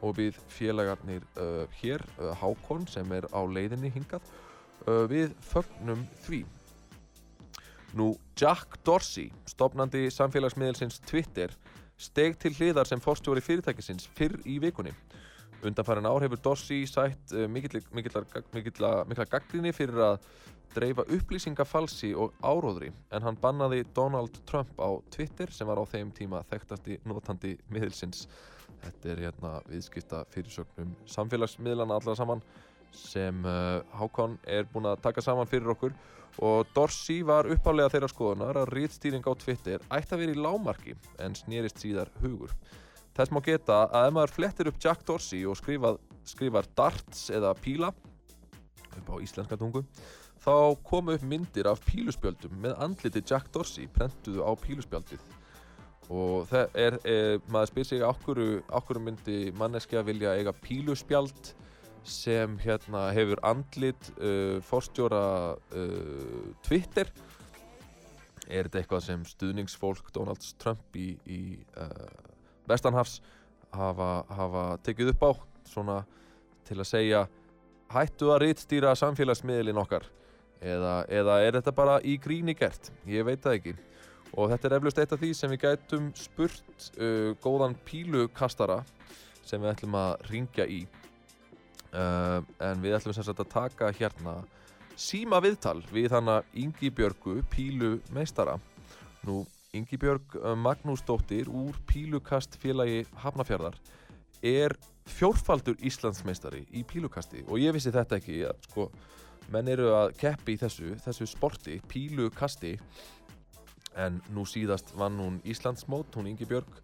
og 0.02 0.18
við 0.18 0.38
félagarnir 0.52 1.26
uh, 1.38 1.66
hér, 1.82 2.04
uh, 2.20 2.32
Hákon 2.42 2.88
sem 2.90 3.12
er 3.16 3.28
á 3.30 3.42
leiðinni 3.46 3.92
hingað, 3.94 4.26
uh, 4.88 5.06
við 5.12 5.36
fögnum 5.46 6.04
því. 6.26 6.44
Nú, 7.98 8.14
Jack 8.40 8.80
Dorsey, 8.88 9.30
stopnandi 9.50 10.08
samfélagsmiðelsins 10.14 11.02
Twitter, 11.06 11.54
steg 12.02 12.38
til 12.42 12.54
hliðar 12.58 12.88
sem 12.90 13.02
forstjóri 13.04 13.44
fyrirtækisins 13.46 14.08
fyrr 14.18 14.40
í 14.50 14.58
vikunni. 14.64 14.94
Undanfærin 15.62 16.08
ár 16.10 16.24
hefur 16.24 16.40
Dorsey 16.42 16.88
sætt 16.90 17.36
uh, 17.36 17.46
mikilla, 17.52 17.84
mikilla, 17.94 18.24
mikilla, 18.56 18.96
mikilla 19.06 19.30
gaggrinni 19.30 19.76
fyrir 19.76 20.02
að 20.02 20.24
dreifa 20.76 21.04
upplýsingafalsi 21.12 22.14
og 22.16 22.34
áróðri 22.44 22.92
en 23.12 23.26
hann 23.26 23.38
bannaði 23.42 23.84
Donald 23.96 24.38
Trump 24.48 24.80
á 24.80 24.90
Twitter 25.14 25.52
sem 25.52 25.68
var 25.68 25.82
á 25.82 25.86
þeim 25.88 26.12
tíma 26.16 26.44
þekktasti 26.50 27.02
notandi 27.08 27.58
miðilsins. 27.72 28.28
Þetta 28.82 29.12
er 29.14 29.24
hérna 29.26 29.54
viðskipta 29.70 30.24
fyrirsögnum 30.34 30.94
samfélagsmiðlana 31.10 31.98
allra 32.00 32.16
saman 32.18 32.42
sem 32.96 33.46
uh, 33.48 33.80
Hákon 33.96 34.38
er 34.50 34.68
búinn 34.72 34.90
að 34.90 35.04
taka 35.06 35.24
saman 35.24 35.50
fyrir 35.50 35.72
okkur 35.76 35.96
og 36.42 36.70
Dorsey 36.76 37.22
var 37.28 37.50
uppálega 37.52 37.92
þeirra 37.94 38.10
skoðunar 38.12 38.62
að 38.62 38.72
rítstýring 38.76 39.26
á 39.28 39.34
Twitter 39.36 39.84
ætti 39.92 40.16
að 40.16 40.24
vera 40.24 40.36
í 40.36 40.46
lámarki 40.46 40.96
en 41.20 41.36
snýrist 41.36 41.82
síðar 41.84 42.12
hugur. 42.22 42.54
Þess 43.16 43.34
má 43.36 43.42
geta 43.44 43.84
að 43.92 44.08
ef 44.08 44.16
maður 44.16 44.36
flettir 44.38 44.72
upp 44.72 44.80
Jack 44.82 45.04
Dorsey 45.08 45.44
og 45.48 45.60
skrifað, 45.60 46.00
skrifar 46.28 46.70
darts 46.78 47.28
eða 47.34 47.52
píla 47.60 47.92
upp 47.92 49.12
á 49.12 49.16
íslenska 49.24 49.60
tungu 49.60 49.84
þá 50.42 50.78
komu 50.88 51.16
upp 51.16 51.26
myndir 51.28 51.70
af 51.70 51.84
píluspjöldum 51.86 52.56
með 52.64 52.80
andliti 52.82 53.22
Jack 53.22 53.52
Dorsey 53.54 53.88
prentuðu 53.94 54.46
á 54.48 54.52
píluspjaldið 54.58 55.22
og 56.12 56.48
það 56.50 56.78
er, 56.84 56.98
er 57.08 57.42
maður 57.52 57.72
spyr 57.72 57.88
sig 57.88 58.04
okkur 58.04 59.00
myndi 59.00 59.40
manneskja 59.56 60.04
vilja 60.04 60.36
eiga 60.36 60.54
píluspjald 60.56 61.54
sem 62.08 62.58
hérna 62.60 63.10
hefur 63.16 63.40
andlit 63.46 64.10
uh, 64.18 64.58
forstjóra 64.66 65.26
uh, 65.56 66.48
Twitter? 66.66 67.12
Er 68.52 68.68
þetta 68.68 68.82
eitthvað 68.82 69.06
sem 69.06 69.22
stuðningsfólk 69.30 70.10
Donald 70.16 70.44
Trump 70.60 70.98
í, 71.00 71.14
í 71.30 71.42
uh, 71.80 72.10
Vestanhafs 72.68 73.22
hafa, 73.72 74.26
hafa 74.28 74.66
tekið 74.84 75.14
upp 75.14 75.24
á? 75.24 75.32
Svona 75.72 76.02
til 76.68 76.82
að 76.82 76.90
segja 76.90 77.22
hættu 77.92 78.34
að 78.34 78.44
rittstýra 78.48 78.96
samfélagsmiðlinn 79.00 79.80
okkar. 79.80 80.04
Eða, 80.62 81.06
eða 81.10 81.40
er 81.46 81.56
þetta 81.58 81.74
bara 81.78 81.96
í 82.04 82.18
gríni 82.22 82.58
gert? 82.58 82.92
Ég 83.10 83.26
veit 83.26 83.42
það 83.46 83.58
ekki 83.60 83.78
og 84.38 84.52
þetta 84.52 84.70
er 84.70 84.76
eflust 84.78 85.02
eitt 85.02 85.14
af 85.16 85.22
því 85.22 85.32
sem 85.36 85.52
við 85.52 85.64
gætum 85.66 86.10
spurt 86.18 86.90
uh, 86.98 87.32
góðan 87.44 87.76
pílukastara 87.88 88.82
sem 89.44 89.62
við 89.62 89.74
ætlum 89.74 89.98
að 90.00 90.28
ringja 90.32 90.68
í. 90.68 90.82
Uh, 91.92 92.40
en 92.64 92.84
við 92.84 92.96
ætlum 92.96 93.16
sem 93.16 93.26
sagt 93.28 93.42
að 93.44 93.52
taka 93.52 93.92
hérna 93.98 94.38
síma 94.96 95.42
viðtal 95.44 95.80
við 95.92 96.14
hana 96.16 96.42
Ingi 96.56 96.92
Björgu 96.96 97.42
pílu 97.52 97.98
meistara 98.16 98.58
nú 99.28 99.42
Ingi 99.76 99.96
Björg 100.00 100.36
Magnúsdóttir 100.60 101.48
úr 101.48 101.78
pílukast 101.88 102.58
félagi 102.60 103.06
Hafnafjörðar 103.24 103.78
er 104.44 104.76
fjórfaldur 105.08 105.78
Íslandsmeistari 105.80 106.66
í 106.76 106.84
pílukasti. 106.88 107.46
Og 107.48 107.62
ég 107.62 107.76
vissi 107.76 107.94
þetta 107.94 108.20
ekki 108.20 108.42
að 108.50 108.68
sko 108.68 108.88
menn 109.52 109.70
eru 109.72 109.92
að 109.96 110.14
keppi 110.20 110.56
í 110.56 110.60
þessu, 110.62 110.96
þessu 111.04 111.28
sporti, 111.30 111.80
pílukasti 111.92 112.76
en 114.00 114.22
nú 114.32 114.46
síðast 114.48 114.94
vann 114.96 115.20
hún 115.20 115.40
Íslandsmót, 115.44 116.16
hún 116.16 116.30
Ingi 116.32 116.48
Björg 116.48 116.82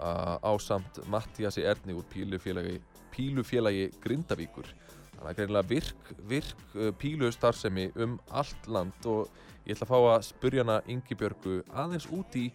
á 0.00 0.52
samt 0.60 1.00
Mattiasi 1.08 1.64
Erni 1.64 1.96
úr 1.96 2.04
pílufélagi, 2.12 2.80
pílufélagi 3.12 3.90
Grindavíkur 4.02 4.68
þannig 5.16 5.30
að 5.30 5.36
greinlega 5.38 5.68
virk, 5.70 6.08
virk 6.28 6.74
pílustarfsemi 7.00 7.90
um 8.04 8.18
allt 8.30 8.68
land 8.68 9.08
og 9.08 9.30
ég 9.66 9.76
ætla 9.76 9.86
að 9.86 9.92
fá 9.92 9.98
að 10.12 10.26
spurja 10.28 10.64
hana 10.64 10.80
Ingi 10.92 11.16
Björgu 11.18 11.60
aðeins 11.72 12.08
út 12.12 12.36
í 12.36 12.50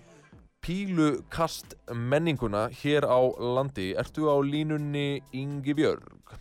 pílukast 0.62 1.74
menninguna 1.89 2.67
hér 2.70 3.08
á 3.10 3.20
landi. 3.58 3.91
Ertu 3.98 4.29
á 4.29 4.38
línunni 4.46 5.22
Ingi 5.34 5.74
Björg? 5.74 6.38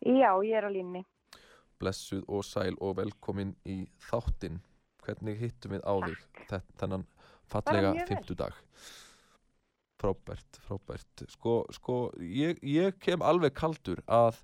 Já, 0.00 0.32
ég 0.40 0.56
er 0.56 0.64
á 0.64 0.70
línni. 0.72 1.04
Blessuð 1.76 2.24
og 2.32 2.44
sæl 2.48 2.78
og 2.80 2.96
velkomin 2.96 3.52
í 3.68 3.84
þáttinn. 4.08 4.62
Hvernig 5.06 5.38
hittum 5.38 5.76
við 5.76 5.84
á 5.86 5.94
þig 6.02 6.62
þennan 6.80 7.04
fallega 7.46 7.92
fimmtudag? 8.08 8.56
Frábært, 9.96 10.58
frábært. 10.66 11.24
Sko, 11.32 11.60
sko, 11.72 11.96
ég, 12.20 12.58
ég 12.66 12.98
kem 13.00 13.22
alveg 13.24 13.54
kaldur 13.56 14.02
að, 14.12 14.42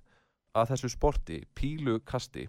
að 0.57 0.71
þessu 0.71 0.89
sporti, 0.95 1.43
pílukasti. 1.57 2.47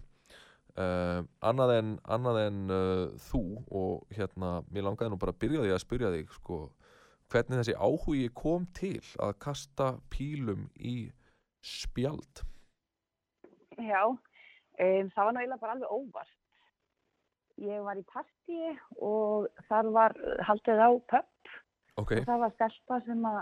Uh, 0.75 1.21
annað 1.45 1.75
en, 1.77 1.91
annað 2.11 2.39
en 2.41 2.63
uh, 2.73 3.03
þú 3.29 3.43
og 3.71 4.15
hérna, 4.15 4.57
mér 4.73 4.87
langaði 4.89 5.13
nú 5.13 5.19
bara 5.21 5.31
að 5.35 5.43
byrja 5.45 5.61
því 5.63 5.75
að 5.75 5.83
spyrja 5.85 6.09
þig 6.15 6.33
sko, 6.35 6.57
hvernig 7.31 7.61
þessi 7.61 7.77
áhugi 7.79 8.25
kom 8.35 8.65
til 8.75 8.99
að 9.23 9.37
kasta 9.45 9.91
pílum 10.11 10.65
í 10.75 10.97
spjald. 11.63 12.43
Já, 13.75 14.01
um, 14.07 15.13
það 15.13 15.21
var 15.21 15.39
eiginlega 15.39 15.61
bara 15.61 15.77
alveg 15.77 15.95
óvart. 15.95 16.35
Ég 17.63 17.83
var 17.85 17.99
í 17.99 18.03
partíi 18.11 18.73
og 18.99 19.47
þar 19.69 19.91
var 19.95 20.15
haldið 20.43 20.81
á 20.83 20.89
pöpp 21.11 21.53
Ok, 21.95 22.11
og 22.11 22.25
það 22.27 22.41
var 22.41 22.55
stelpa 22.55 22.97
sem 23.05 23.27
að, 23.29 23.37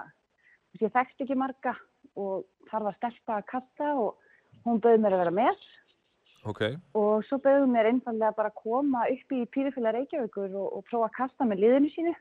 ég 0.82 0.94
þekkti 0.94 1.26
ekki 1.26 1.38
marga 1.40 1.74
og 2.22 2.44
þar 2.70 2.90
var 2.90 2.98
stelpa 3.00 3.40
að 3.40 3.48
kasta 3.50 3.94
og 3.98 4.20
hún 4.68 4.82
bauð 4.84 5.00
mér 5.02 5.16
að 5.18 5.24
vera 5.24 5.34
með 5.34 5.64
ok, 6.52 6.62
og 7.00 7.26
svo 7.26 7.40
bauð 7.42 7.66
mér 7.72 7.90
einfallega 7.90 8.36
bara 8.38 8.52
að 8.54 8.60
koma 8.62 9.08
upp 9.16 9.34
í 9.34 9.42
pýrifélag 9.56 9.98
Reykjavíkur 9.98 10.54
og, 10.54 10.68
og 10.78 10.86
prófa 10.92 11.10
að 11.10 11.18
kasta 11.18 11.50
með 11.50 11.64
liðinu 11.64 11.90
sínu 11.96 12.14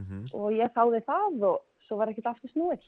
mhm. 0.00 0.24
og 0.34 0.48
ég 0.58 0.74
þáði 0.74 1.04
það 1.06 1.46
og 1.52 1.62
svo 1.86 2.00
var 2.00 2.10
ekkert 2.12 2.32
aftur 2.32 2.52
snúið. 2.54 2.82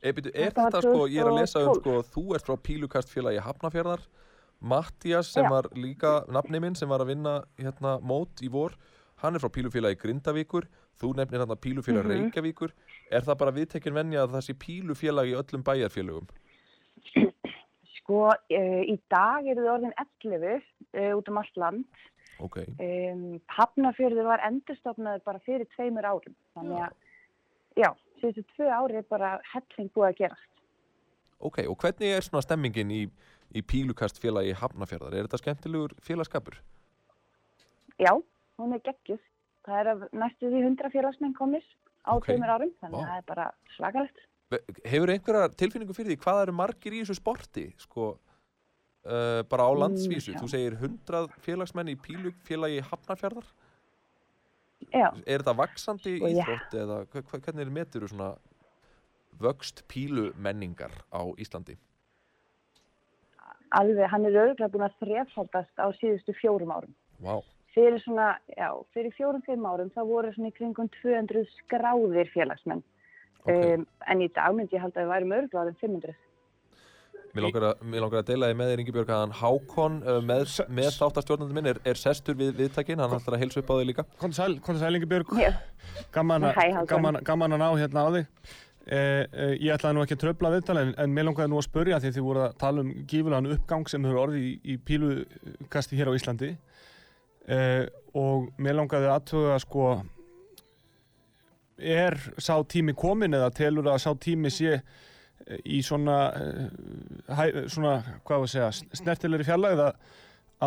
E, 0.00 0.12
byrju, 0.16 0.32
er 0.32 0.48
Þetta 0.48 0.66
þetta 0.66 0.80
sko, 0.84 1.06
ég 1.12 1.20
er 1.20 1.28
að 1.28 1.38
lesa 1.38 1.60
um 1.60 1.74
2012. 1.76 1.80
sko, 1.80 1.96
þú 2.14 2.36
ert 2.36 2.46
frá 2.48 2.56
pílukastfélagi 2.68 3.42
Hafnafjörðar, 3.44 4.04
Mattias 4.60 5.32
sem 5.32 5.44
Já. 5.44 5.50
var 5.50 5.68
líka 5.74 6.24
nafni 6.28 6.60
minn 6.60 6.74
sem 6.76 6.88
var 6.88 7.00
að 7.00 7.12
vinna 7.14 7.34
hérna 7.58 7.98
mót 8.02 8.42
í 8.44 8.50
vor, 8.52 8.74
hann 9.22 9.34
er 9.34 9.40
frá 9.40 9.48
pílufélagi 9.52 9.96
Grindavíkur, 10.02 10.66
þú 11.00 11.14
nefnir 11.16 11.40
hann 11.40 11.54
að 11.54 11.60
pílufélag 11.64 12.04
Mhm. 12.04 12.10
Reykjavíkur, 12.30 12.72
er 13.10 13.20
það 13.24 13.38
bara 13.38 13.52
viðtekin 13.56 13.94
venja 13.94 14.22
að 14.26 14.34
það 14.36 14.44
sé 14.48 14.54
pílufélagi 14.54 15.32
í 15.32 15.38
öllum 15.40 15.62
bæjarfélögum? 15.64 16.28
Sko, 18.00 18.26
uh, 18.28 18.82
í 18.84 18.96
dag 19.12 19.46
eru 19.46 19.62
þið 19.64 19.72
orðin 19.74 19.94
11 19.96 20.62
uh, 20.94 21.16
út 21.18 21.28
um 21.30 21.38
allt 21.40 21.56
land. 21.56 21.84
Ok, 22.40 22.56
Um, 22.80 23.40
Hafnafjörður 23.52 24.24
var 24.24 24.40
endurstofnaður 24.46 25.20
bara 25.26 25.40
fyrir 25.44 25.66
tveimur 25.76 26.06
árum. 26.08 26.34
Þannig 26.56 26.78
að, 26.86 26.94
já, 27.76 27.90
síðustu 28.22 28.44
tvö 28.56 28.70
ári 28.72 28.96
er 28.96 29.04
bara 29.10 29.34
helling 29.52 29.90
búið 29.92 30.08
að 30.08 30.16
gerast. 30.22 30.46
ok, 31.40 31.58
og 31.68 31.76
hvernig 31.80 32.14
er 32.16 32.20
svona 32.24 32.42
stemmingin 32.44 32.90
í, 32.92 33.02
í 33.54 33.62
pílukastfélagi 33.62 34.54
Hafnafjörðar? 34.60 35.14
Er 35.18 35.26
þetta 35.28 35.40
skemmtilegur 35.42 35.94
félagskapur? 36.06 36.56
Já, 38.00 38.12
hún 38.58 38.74
er 38.76 38.82
geggjuð. 38.86 39.20
Það 39.66 39.80
er 39.82 39.88
af 39.92 40.04
næstu 40.16 40.48
því 40.50 40.62
100 40.64 40.90
félagsmenn 40.94 41.34
komnis 41.36 41.66
á 42.06 42.14
Ok. 42.16 42.26
tveimur 42.30 42.48
árum, 42.54 42.72
þannig 42.80 43.00
að 43.02 43.08
það 43.10 43.18
er 43.18 43.26
bara 43.28 43.46
svakalegt. 43.76 44.20
Hefur 44.84 45.12
einhverja 45.14 45.48
tilfinningu 45.54 45.94
fyrir 45.94 46.16
því 46.16 46.20
hvað 46.24 46.42
eru 46.46 46.52
margir 46.52 46.92
í 46.96 47.02
þessu 47.04 47.14
sporti 47.20 47.66
sko, 47.78 48.06
uh, 49.04 49.42
bara 49.46 49.62
á 49.68 49.70
Mm, 49.70 49.80
landsvísu 49.84 50.32
já. 50.34 50.40
þú 50.40 50.48
segir 50.48 50.76
100 50.80 51.28
félagsmenn 51.44 51.88
í 51.92 51.96
pílufélagi 51.96 52.80
Hafnarfjörðar 52.82 53.44
Já, 54.94 55.12
Er 55.26 55.38
þetta 55.42 55.54
vaksandi 55.54 56.16
Sko, 56.16 56.26
íþrótt 56.26 56.72
eða 56.72 57.06
hvernig 57.06 57.70
metur 57.70 58.00
þú 58.00 58.08
svona 58.08 58.38
vöxt 59.38 59.82
pílu 59.86 60.32
menningar 60.36 60.90
á 61.12 61.20
Íslandi? 61.36 61.76
Alveg, 63.78 64.06
hann 64.10 64.26
er 64.28 64.38
auðvitað 64.42 64.74
búin 64.74 64.86
að 64.86 64.98
þrefaldast 65.04 65.82
á 65.82 65.86
síðustu 66.00 66.34
fjórum 66.40 66.72
árum. 66.74 66.94
Vá, 67.20 67.40
Fyrir 67.70 68.00
svona, 68.02 68.32
já, 68.58 68.70
fyrir 68.94 69.12
fjórum, 69.14 69.42
fimm 69.46 69.66
árum 69.68 69.92
þá 69.94 70.00
voru 70.08 70.32
svona 70.34 70.50
í 70.50 70.56
kringum 70.56 70.88
200 70.96 71.44
skráðir 71.60 72.32
félagsmenn. 72.32 72.82
ok. 73.44 73.52
Um, 73.54 73.84
en 74.10 74.24
í 74.24 74.26
dag 74.34 74.56
myndi 74.56 74.74
ég 74.76 74.82
halda 74.82 75.00
að 75.00 75.06
við 75.06 75.12
værum 75.14 75.36
örgulega 75.36 75.70
um 75.70 75.78
500. 75.78 76.16
Mér 77.30 77.44
langar, 77.46 77.66
að, 77.68 77.82
mér 77.86 78.02
langar 78.02 78.24
að 78.24 78.30
deila 78.32 78.48
því 78.50 78.54
með 78.58 78.70
þér 78.72 78.80
Ingibjörg 78.82 79.10
að 79.14 79.20
hann 79.22 79.34
Hákon 79.38 79.98
uh, 80.02 80.16
með, 80.26 80.56
með 80.80 80.88
þáttastjórnandi 80.96 81.54
minn 81.54 81.68
er, 81.70 81.78
er 81.86 82.00
sestur 82.00 82.34
við 82.40 82.56
viðtækin, 82.58 82.98
hann 82.98 83.14
ætlar 83.14 83.36
að 83.36 83.44
heilsa 83.44 83.62
upp 83.62 83.70
á 83.70 83.74
þig 83.78 83.86
líka. 83.92 84.04
Kondur 84.18 84.38
sæl, 84.40 84.56
kondur 84.66 84.82
sæl 84.82 84.90
gaman, 86.90 87.20
gaman 87.22 87.54
að 87.54 87.62
ná 87.62 87.68
hérna 87.78 88.02
á 88.02 88.08
þig. 88.16 88.50
Eh, 88.86 89.26
eh, 89.28 89.52
ég 89.60 89.74
ætlaði 89.74 89.94
nú 89.94 90.02
ekki 90.02 90.16
að 90.16 90.22
tröfla 90.22 90.50
viðtala 90.54 90.82
en, 90.86 90.94
en 90.98 91.12
mér 91.14 91.28
langaði 91.28 91.52
nú 91.52 91.58
að 91.60 91.66
spurja 91.66 91.98
því 92.00 92.14
þið 92.16 92.24
voru 92.24 92.40
að 92.46 92.54
tala 92.62 92.80
um 92.80 92.94
gífulegan 93.10 93.50
uppgang 93.52 93.90
sem 93.92 94.06
hefur 94.08 94.22
orðið 94.22 94.46
í, 94.46 94.54
í 94.72 94.76
pílukasti 94.88 95.98
hér 95.98 96.10
á 96.10 96.16
Íslandi 96.16 96.48
eh, 97.44 97.84
og 98.16 98.48
mér 98.58 98.78
langaði 98.80 99.12
aðtöga 99.12 99.58
sko 99.62 99.90
er 101.80 102.16
sá 102.38 102.54
tími 102.68 102.94
komin 102.96 103.36
eða 103.36 103.50
telur 103.54 103.88
að 103.90 104.00
sá 104.04 104.10
tími 104.20 104.50
sé 104.52 104.76
eh, 104.78 105.60
í 105.64 105.80
svona, 105.84 106.18
eh, 106.36 107.34
hæ, 107.36 107.44
svona 107.72 107.94
hvað 108.24 108.44
var 108.44 108.46
að 108.46 108.52
segja, 108.54 108.70
snertilegri 109.00 109.48
fjarlægð 109.48 109.84
að, 109.86 110.14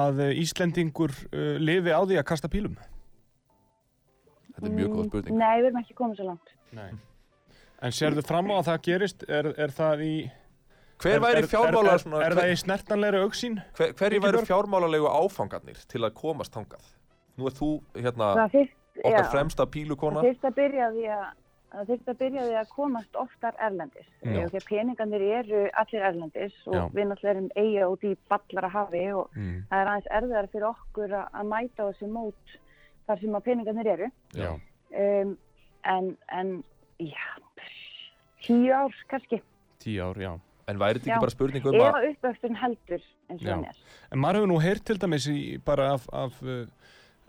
að 0.03 0.21
eh, 0.27 0.35
Íslendingur 0.41 1.13
uh, 1.29 1.55
lifi 1.61 1.93
á 1.93 2.01
því 2.01 2.19
að 2.19 2.27
kasta 2.29 2.49
pílum? 2.51 2.77
Þetta 4.53 4.69
er 4.69 4.77
mjög 4.77 4.93
góð 4.93 5.09
spurning. 5.09 5.41
Nei, 5.41 5.55
við 5.61 5.69
erum 5.71 5.81
ekki 5.81 5.97
komið 5.97 6.21
svo 6.21 6.29
langt. 6.29 6.55
Nei. 6.77 6.91
En 7.83 7.91
sérðu 7.95 8.23
fram 8.25 8.47
á 8.51 8.55
að 8.61 8.67
það 8.71 8.81
gerist? 8.87 9.25
Er, 9.27 9.51
er 9.59 9.75
það 9.75 10.03
í... 10.07 10.15
Hver 11.03 11.17
er, 11.17 11.21
væri 11.23 11.47
fjármála, 11.51 11.93
er, 11.97 11.99
svona, 12.03 12.19
er, 12.23 12.31
er 12.31 12.37
það 12.37 12.51
í 12.53 12.57
snertanleiri 12.61 13.21
auksín? 13.25 13.57
hver, 13.75 13.91
hverju 13.99 14.21
væri 14.23 14.43
fjármálalegu 14.47 15.09
áfangarnir 15.11 15.81
til 15.91 16.03
að 16.05 16.13
komast 16.15 16.53
þangað? 16.55 16.85
Nú 17.35 17.49
er 17.49 17.55
þú 17.57 17.69
hérna 17.97 18.47
fyrst, 18.53 18.75
okkar 19.01 19.25
já, 19.25 19.31
fremsta 19.33 19.65
pílukona. 19.73 20.21
það 20.21 20.29
fyrst 20.29 20.47
að 20.47 20.55
byrja 20.61 20.89
því 20.93 21.07
að 21.17 21.25
það 21.73 21.87
þurfti 21.89 22.11
að 22.13 22.17
byrja 22.21 22.43
að 22.59 22.71
komast 22.75 23.15
oftar 23.17 23.55
erlendis. 23.67 24.09
Að 24.29 24.57
peningarnir 24.69 25.23
eru 25.39 25.61
allir 25.81 26.03
erlendis 26.09 26.57
og 26.69 26.75
Já. 26.77 26.83
við 26.93 27.07
náttúrulega 27.09 27.33
erum 27.33 27.47
eiga 27.57 27.87
út 27.89 28.03
í 28.05 28.11
ballara 28.29 28.69
hafi 28.69 29.05
og 29.17 29.31
Mm. 29.33 29.55
það 29.71 29.79
er 29.81 29.89
aðeins 29.93 30.11
erfiðar 30.19 30.49
fyrir 30.53 30.67
okkur 30.69 31.15
að, 31.17 31.25
að 31.33 31.49
mæta 31.49 31.87
þessi 31.89 32.11
mót 32.13 32.53
þar 33.07 33.19
sem 33.23 33.35
að 33.39 33.45
peningarnir 33.47 33.89
eru. 33.95 34.11
Já. 34.37 34.51
Um, 34.93 35.33
en, 35.83 36.17
en, 36.29 36.53
já, 37.01 37.25
tíu 38.45 38.71
ár 38.75 38.93
kannski. 39.11 39.41
Tíu 39.83 40.03
ár, 40.05 40.19
já. 40.21 40.33
En 40.71 40.77
væri 40.79 40.99
þetta 41.01 41.11
ekki 41.11 41.23
bara 41.25 41.33
spurning 41.33 41.65
um 41.67 41.75
að... 41.75 41.89
að 41.97 42.05
uppvöxturinn 42.13 42.55
heldur 42.61 43.01
eins 43.03 43.41
og 43.41 43.47
Já. 43.47 43.51
hann 43.57 43.65
er. 43.67 43.79
En 44.15 44.21
maður 44.23 44.37
hefur 44.39 44.51
nú 44.53 44.59
heyrt 44.63 44.85
til 44.87 44.95
dæmis 45.01 45.25
í, 45.27 45.39
bara 45.65 45.89
af, 45.97 46.05
af, 46.15 46.37
uh, 46.45 46.61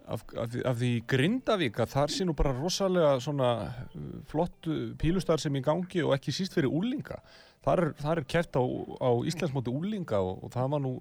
af, 0.06 0.22
af, 0.38 0.52
því- 0.52 0.62
af 0.70 0.76
því 0.78 0.90
í 0.94 1.00
Grindavík 1.10 1.80
að 1.82 1.94
þar 1.96 2.14
sé 2.14 2.26
nú 2.28 2.36
bara 2.38 2.52
rosalega 2.54 3.16
svona 3.24 3.48
uh, 3.64 4.04
flott 4.30 4.70
uh, 4.70 4.92
pílustar 5.02 5.42
sem 5.42 5.58
í 5.58 5.64
gangi 5.66 6.04
og 6.06 6.14
ekki 6.14 6.34
síst 6.36 6.54
fyrir 6.54 6.70
úlinga. 6.70 7.18
Þar 7.66 7.88
þar 7.98 8.22
er 8.22 8.28
kert 8.36 8.54
á, 8.54 8.62
á 9.02 9.10
Íslandsmóti 9.26 9.72
úlinga 9.74 10.22
og, 10.22 10.44
og 10.46 10.54
það 10.54 10.70
var 10.76 10.84
nú 10.86 10.94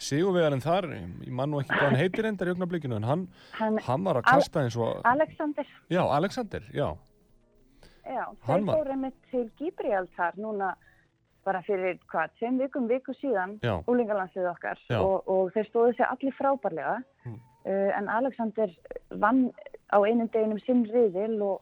sigurvegarinn 0.00 0.62
þar, 0.64 0.86
ég 0.96 1.32
man 1.36 1.50
nú 1.52 1.60
ekki 1.60 1.74
hvað 1.76 1.90
hann 1.90 1.98
heitir 2.00 2.28
endar 2.30 2.48
í 2.48 2.52
augnablikinu, 2.54 2.96
en 2.96 3.04
hann, 3.04 3.24
Hann, 3.58 3.76
hann 3.84 4.06
var 4.06 4.16
að 4.22 4.28
kasta 4.30 4.62
eins 4.64 4.76
og, 4.80 5.02
Alexander, 5.04 5.66
já, 5.92 6.00
Alexander, 6.16 6.64
já, 6.72 6.86
já, 8.10 8.24
Hann 8.46 8.60
þeir 8.60 8.66
var- 8.66 8.76
fóru 8.80 8.90
einmitt 8.96 9.18
til 9.30 9.50
Gíbriald 9.58 10.08
þar 10.16 10.36
núna 10.36 10.74
bara 11.44 11.62
fyrir 11.62 11.98
hvað, 12.12 12.30
tveim 12.38 12.58
vikum, 12.60 12.86
viku 12.88 13.14
síðan, 13.16 13.58
úlingalandsið 13.88 14.50
okkar 14.50 14.78
og, 15.00 15.28
og 15.28 15.52
þeir 15.54 15.68
stóðu 15.70 15.94
sér 15.96 16.10
allir 16.12 16.34
frábærlega 16.36 16.98
Mm. 17.24 17.34
uh, 17.66 17.98
en 17.98 18.08
Alexander 18.08 18.70
vann 19.10 19.50
á 19.92 19.98
einum 20.04 20.28
deginum 20.32 20.58
sinn 20.64 20.84
riðil 20.84 21.40
og 21.42 21.60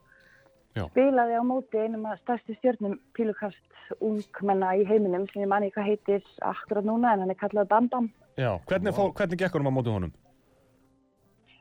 Já. 0.77 0.85
spilaði 0.91 1.35
á 1.39 1.43
móti 1.43 1.79
einum 1.79 2.07
af 2.07 2.19
stærstu 2.21 2.55
stjörnum 2.59 2.99
pílukast 3.15 3.59
ungmenna 4.01 4.75
í 4.77 4.85
heiminum 4.87 5.27
sem 5.33 5.43
ég 5.43 5.49
manni 5.49 5.71
hvað 5.71 5.87
heitir 5.91 6.23
akkurat 6.43 6.85
núna 6.85 7.13
en 7.15 7.21
hann 7.21 7.31
er 7.31 7.35
kallað 7.35 7.69
Bam 7.69 7.89
Bam. 7.89 8.11
já. 8.37 8.59
Hvernig, 8.67 8.95
fó, 8.95 9.13
hvernig 9.13 9.39
gekk 9.39 9.53
honum 9.55 9.73
á 9.73 9.77
móti 9.79 9.91
honum? 9.91 10.13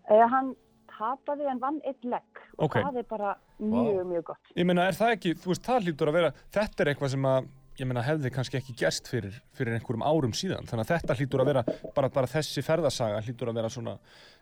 Uh, 0.10 0.28
hann 0.32 0.56
tapaði 0.98 1.48
en 1.52 1.60
vann 1.62 1.78
eitt 1.86 2.04
legg 2.04 2.42
og 2.58 2.66
Ok. 2.70 2.76
það 2.82 2.98
er 3.04 3.08
bara 3.10 3.36
mjög, 3.60 4.02
mjög 4.10 4.24
gott. 4.32 4.52
Ég 4.56 4.66
meina, 4.66 4.88
er 4.88 4.98
það 4.98 5.14
ekki, 5.18 5.34
þú 5.38 5.54
veist, 5.54 5.64
það 5.68 5.88
hlýtur 5.88 6.12
að 6.12 6.18
vera, 6.20 6.32
þetta 6.58 6.84
er 6.84 6.92
eitthvað 6.94 7.10
sem 7.14 7.28
að, 7.30 7.48
ég 7.78 7.88
meina, 7.88 8.02
hefði 8.02 8.32
kannski 8.34 8.58
ekki 8.58 8.74
gerst 8.80 9.08
fyrir, 9.12 9.36
fyrir 9.54 9.76
einhverjum 9.78 10.06
árum 10.10 10.34
síðan. 10.34 10.66
Þannig 10.66 10.86
að 10.88 10.94
þetta 10.96 11.18
hlýtur 11.20 11.44
að 11.44 11.50
vera, 11.52 11.64
bara, 11.96 12.10
bara 12.10 12.28
þessi 12.32 12.64
ferðasaga 12.66 13.22
hlýtur 13.22 13.52
að 13.52 13.60
vera 13.62 13.70
svona, 13.70 13.98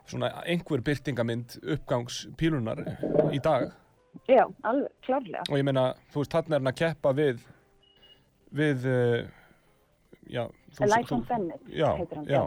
svona 0.08 0.30
einhver 0.46 0.80
byrtingamind 0.86 1.58
uppgangs 1.76 2.22
pílunar 2.40 2.80
í 3.32 3.38
dag. 3.44 3.72
Já, 4.28 4.46
alveg, 4.64 4.88
klárlega. 5.04 5.42
Og 5.52 5.58
ég 5.60 5.64
meina, 5.68 5.90
þú 6.14 6.22
veist, 6.22 6.32
þarna 6.32 6.56
er 6.56 6.62
hann 6.64 6.72
að 6.72 6.78
keppa 6.80 7.12
við, 7.12 7.42
við, 8.56 8.86
uh, 8.88 9.26
já, 10.32 10.46
þú, 10.78 10.88
Lyson 10.94 11.26
Bennett 11.28 11.66
já, 11.68 11.90
heitir 11.98 12.16
hann. 12.22 12.30
já, 12.30 12.46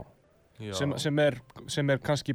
Já. 0.60 0.74
sem, 0.76 0.91
sem, 1.00 1.19
er, 1.24 1.38
sem 1.72 1.89
er 1.93 2.02
kannski, 2.04 2.34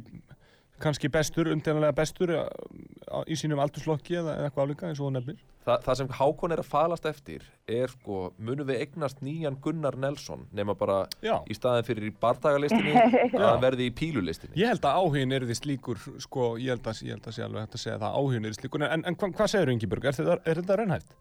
kannski 0.83 1.09
bestur, 1.11 1.47
umdelanlega 1.53 1.95
bestur 1.95 2.31
á- 2.35 3.23
í 3.31 3.35
sínum 3.39 3.61
aldurslokki 3.63 4.17
eða, 4.19 4.33
eða 4.39 4.49
eitthvað 4.49 4.65
álíka 4.69 4.87
eins 4.89 4.99
og 4.99 5.07
þú 5.07 5.11
nefnir. 5.15 5.37
Þa, 5.65 5.75
það 5.81 5.95
sem 5.97 6.09
Hákon 6.19 6.51
er 6.53 6.61
að 6.61 6.67
falast 6.69 7.05
eftir 7.09 7.45
er 7.73 7.87
sko, 7.89 8.17
munum 8.37 8.67
við 8.69 8.83
eignast 8.83 9.21
nýjan 9.25 9.55
Gunnar 9.63 9.95
Nelson 9.97 10.43
nema 10.53 10.75
bara 10.77 10.99
Já. 11.25 11.39
í 11.49 11.55
staðin 11.57 11.87
fyrir 11.87 12.09
í 12.11 12.13
bardagalistinni 12.21 12.93
að 13.39 13.45
hann 13.47 13.63
verði 13.63 13.87
í 13.89 13.93
pílulistinni. 13.97 14.59
Ég 14.61 14.69
held 14.75 14.85
að 14.85 14.99
áhugin 15.01 15.33
er 15.33 15.47
því 15.49 15.57
slíkur, 15.61 16.03
sko, 16.21 16.51
ég 16.61 16.75
held 16.75 16.85
að, 16.91 17.01
ég 17.07 17.15
held 17.17 17.29
að 17.31 17.37
sé 17.39 17.45
alveg 17.47 17.65
hægt 17.65 17.79
að 17.79 17.85
segja 17.87 17.97
það 18.03 18.09
að 18.11 18.19
áhugin 18.21 18.45
er 18.45 18.53
því 18.53 18.59
slíkur, 18.61 18.85
en, 18.91 19.05
en 19.09 19.15
hva, 19.23 19.31
hvað 19.39 19.53
segir 19.55 19.73
Ingeborg, 19.73 20.05
er 20.11 20.19
þetta, 20.19 20.37
er 20.45 20.61
þetta 20.61 20.77
raunhæft? 20.83 21.15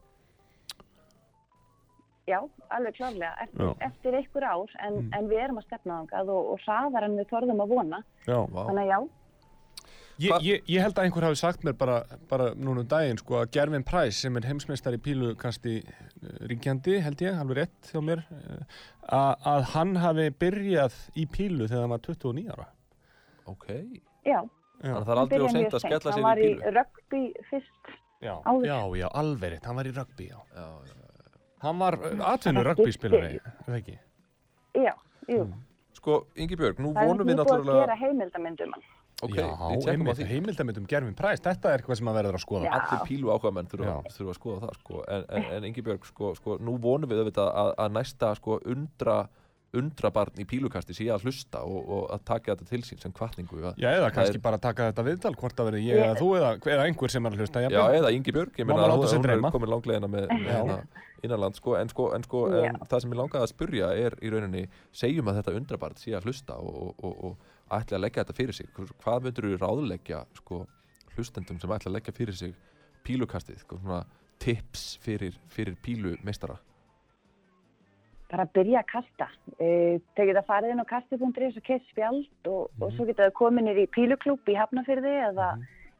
Já, 2.25 2.39
alveg 2.73 2.95
klárlega, 2.97 3.35
eftir, 3.45 3.73
eftir 3.85 4.15
einhver 4.17 4.45
ár, 4.49 4.71
en, 4.87 4.95
en 5.13 5.27
við 5.29 5.43
erum 5.45 5.59
að 5.61 5.67
stefna 5.67 5.99
þangað 6.03 6.31
og, 6.33 6.47
og 6.55 6.63
hraðar 6.65 7.05
en 7.09 7.17
við 7.19 7.27
þorðum 7.33 7.61
að 7.65 7.75
vona. 7.75 7.99
Já. 8.25 8.39
Vá. 8.49 8.63
Þannig 8.71 8.81
að 8.85 8.89
já, 8.95 8.99
Ég, 10.23 10.31
ég, 10.47 10.61
ég 10.71 10.79
held 10.85 10.95
að 10.99 11.09
einhver 11.09 11.25
hafi 11.27 11.39
sagt 11.41 11.65
mér 11.67 11.75
bara, 11.79 11.97
bara 12.31 12.53
núna 12.55 12.85
um 12.85 12.89
daginn, 12.91 13.19
sko, 13.19 13.41
að 13.41 13.49
Gervin 13.57 13.83
Price, 13.87 14.21
sem 14.23 14.37
er 14.39 14.47
heimsmeistar 14.47 14.95
í 14.95 15.01
pílukasti 15.03 15.73
uh, 15.83 16.35
ríkjandi, 16.51 17.01
held 17.03 17.25
ég, 17.25 17.35
alveg 17.43 17.59
rétt 17.65 17.91
hjá 17.91 17.99
mér, 18.05 18.23
uh, 18.31 18.61
að, 19.09 19.33
að 19.55 19.65
hann 19.73 19.97
hafi 20.05 20.29
byrjað 20.45 20.99
í 21.19 21.27
pílu 21.35 21.67
þegar 21.67 21.83
hann 21.87 21.95
var 21.97 22.05
29 22.07 22.53
ára. 22.55 22.69
Ok. 23.51 23.67
já. 24.25 24.39
Já, 24.85 24.91
Þannig 24.91 24.99
að 25.01 25.05
það 25.09 25.13
er 25.15 25.21
aldrei 25.25 25.41
of 25.47 25.53
seint 25.55 25.75
að 25.79 25.83
skella 25.83 25.99
seint. 25.99 26.07
sér 26.07 26.17
Hann 26.19 26.27
var 26.29 26.39
í 26.39 26.47
í 26.47 26.55
pílu. 26.55 26.73
rugby 26.79 27.21
fyrst. 27.51 27.93
já, 28.25 28.33
áður. 28.45 28.65
já, 28.69 28.79
já, 29.01 29.07
alveg 29.23 29.53
rétt, 29.55 29.67
hann 29.71 29.79
var 29.83 29.89
í 29.91 29.93
rugby, 29.99 30.27
já. 30.31 30.39
Já, 30.55 30.67
já. 30.91 30.97
Hann 31.65 31.79
var 31.81 31.99
atvinnu 32.35 32.61
Það 32.63 32.67
rugby 32.71 32.93
spilari, 32.95 33.35
er 33.43 33.55
það 33.67 33.79
ekki? 33.83 33.95
Já, 34.85 34.93
jú. 35.31 35.45
Sko, 35.99 36.19
Ingi 36.37 36.59
Björg, 36.61 36.83
nú 36.85 36.91
Það 36.93 37.03
er 37.03 37.09
vonum 37.11 37.27
við 37.31 37.39
nýbúið 37.39 37.47
að 37.47 37.55
náttúrulega... 37.55 37.81
gera 37.87 37.97
heimildamindum 38.03 38.75
hann. 38.77 38.85
Ok, 39.23 39.37
já, 39.39 39.47
heimildamöndum 40.29 40.87
Gervin 40.91 41.15
Price, 41.17 41.41
þetta 41.45 41.71
er 41.73 41.81
eitthvað 41.81 42.01
sem 42.01 42.09
að 42.11 42.17
verður 42.19 42.37
að 42.39 42.43
skoða. 42.43 42.65
Já. 42.67 42.75
Allir 42.81 43.05
pílu 43.09 43.31
ákvæðamenn 43.33 43.71
þurfa, 43.71 43.93
Já. 43.95 44.13
þurfa 44.17 44.33
að 44.35 44.41
skoða 44.41 44.59
það, 44.65 44.75
sko. 44.83 45.05
En, 45.15 45.25
en, 45.39 45.47
en 45.59 45.69
Ingi 45.71 45.85
Björg, 45.87 46.09
sko, 46.11 46.33
sko, 46.41 46.57
nú 46.61 46.75
vonum 46.83 47.09
við 47.13 47.23
auðvitað 47.23 47.51
að, 47.63 47.71
að 47.85 47.95
næsta, 47.95 48.33
sko, 48.41 48.59
undra, 48.75 49.17
undra 49.75 50.11
barn 50.15 50.39
í 50.39 50.45
pílukasti 50.47 50.95
sé 50.95 51.07
að 51.11 51.25
hlusta 51.27 51.63
og, 51.67 51.89
og 51.97 52.03
að 52.15 52.21
taka 52.31 52.53
þetta 52.55 52.69
til 52.69 52.83
sín 52.87 53.01
sem 53.03 53.15
kvartningu. 53.17 53.63
Að, 53.71 53.81
Já, 53.83 53.89
eða 53.97 54.05
Það 54.11 54.13
kannski 54.19 54.39
er- 54.39 54.45
bara 54.45 54.59
taka 54.63 54.91
þetta 54.91 55.07
viðtal, 55.09 55.35
hvort 55.41 55.57
það 55.59 55.71
verði 55.71 55.87
ég 55.89 56.03
eða 56.05 56.19
þú 56.21 56.29
eða, 56.39 56.51
eða 56.75 56.85
einhver 56.91 57.11
sem 57.15 57.27
er 57.27 57.35
að 57.35 57.43
hlusta. 57.43 57.63
Já, 57.65 57.71
jafnvel. 57.71 57.97
eða 58.03 58.13
Ingi 58.19 58.35
Björg, 58.37 58.53
ég 58.61 58.69
meina 58.69 58.91
hún, 58.93 59.09
hún 59.09 59.31
er 59.31 59.51
komin 59.57 59.73
langlegina 59.73 60.11
með, 60.11 60.29
með 60.31 60.47
Já. 60.47 60.59
hérna 60.61 60.79
innanland, 61.25 61.57
sko, 61.57 61.75
en, 61.81 61.89
sko, 61.89 62.11
en 62.15 62.23
sko, 62.29 62.45
Já. 62.53 62.69
en 62.69 62.79
það 62.85 63.01
sem 63.07 63.15
ég 63.17 63.19
langaði 63.23 63.47
að 63.49 63.53
spurja 63.55 63.91
er 64.05 64.19
í 64.21 64.31
rauninni, 64.35 64.67
segjum 64.93 65.31
að 65.33 65.41
þetta 65.41 65.55
undrabart 65.59 65.99
sé 66.03 66.13
að 66.19 66.29
hlusta 66.29 66.59
og, 66.61 66.75
og, 66.85 66.95
og, 67.01 67.25
og 67.31 67.53
ætla 67.81 67.97
að 67.99 68.05
leggja 68.05 68.25
þetta 68.25 68.37
fyrir 68.39 68.55
sig. 68.55 68.67
Hvað 69.05 69.23
myndur 69.25 69.45
þú 69.51 69.59
ráðleggja, 69.63 70.21
sko, 70.41 70.67
hlustendum 71.17 71.61
sem 71.61 71.71
ætla 71.71 71.91
að 71.91 71.97
leggja 71.99 72.13
fyrir 72.17 72.35
sig 72.35 72.55
pílukastið, 73.05 73.59
sko, 73.65 73.79
svona 73.83 74.05
tips 74.39 74.99
fyrir, 75.05 75.35
fyrir 75.49 75.77
pílumeistara? 75.85 76.57
Bara 78.31 78.47
að 78.49 78.53
byrja 78.57 78.81
að 78.83 78.89
kasta. 78.91 79.27
Uh, 79.61 80.01
Þeir 80.17 80.31
geta 80.33 80.43
farið 80.49 80.73
inn 80.75 80.83
á 80.83 80.87
kasti.is 80.91 81.59
og 81.61 81.67
keitt 81.69 81.85
spjald 81.93 82.49
og, 82.51 82.71
og 82.81 82.89
Mhm. 82.89 82.97
svo 82.97 83.07
geta 83.07 83.29
þau 83.29 83.35
kominir 83.39 83.77
í 83.79 83.87
píluklúb 83.87 84.49
í 84.49 84.57
Hafnafyrði 84.59 85.13
eða, 85.29 85.51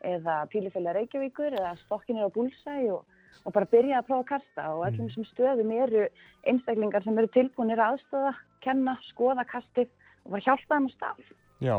eða 0.03 0.39
pílufélag 0.51 0.97
Reykjavíkur 0.97 1.53
eða 1.55 1.77
stokkinir 1.85 2.27
á 2.27 2.35
Búlsæ 2.35 2.91
og, 2.93 3.05
og 3.45 3.53
bara 3.53 3.67
byrja 3.71 4.01
að 4.01 4.07
prófa 4.09 4.25
að 4.25 4.31
kasta 4.33 4.67
og 4.75 4.87
öllum 4.89 5.05
Mhm. 5.05 5.09
þessum 5.13 5.29
stöðum 5.31 5.73
eru 5.85 6.09
einstaklingar 6.47 7.05
sem 7.05 7.19
eru 7.19 7.29
tilbúinir 7.29 7.79
að 7.79 7.99
aðstöða, 7.99 8.35
kenna, 8.63 8.99
skoða 9.13 9.45
kastið 9.47 9.89
og 10.25 10.31
bara 10.33 10.41
hjálpa 10.43 10.75
þeim 10.75 10.89
að 10.89 10.95
stað. 10.97 11.19
Já. 11.63 11.77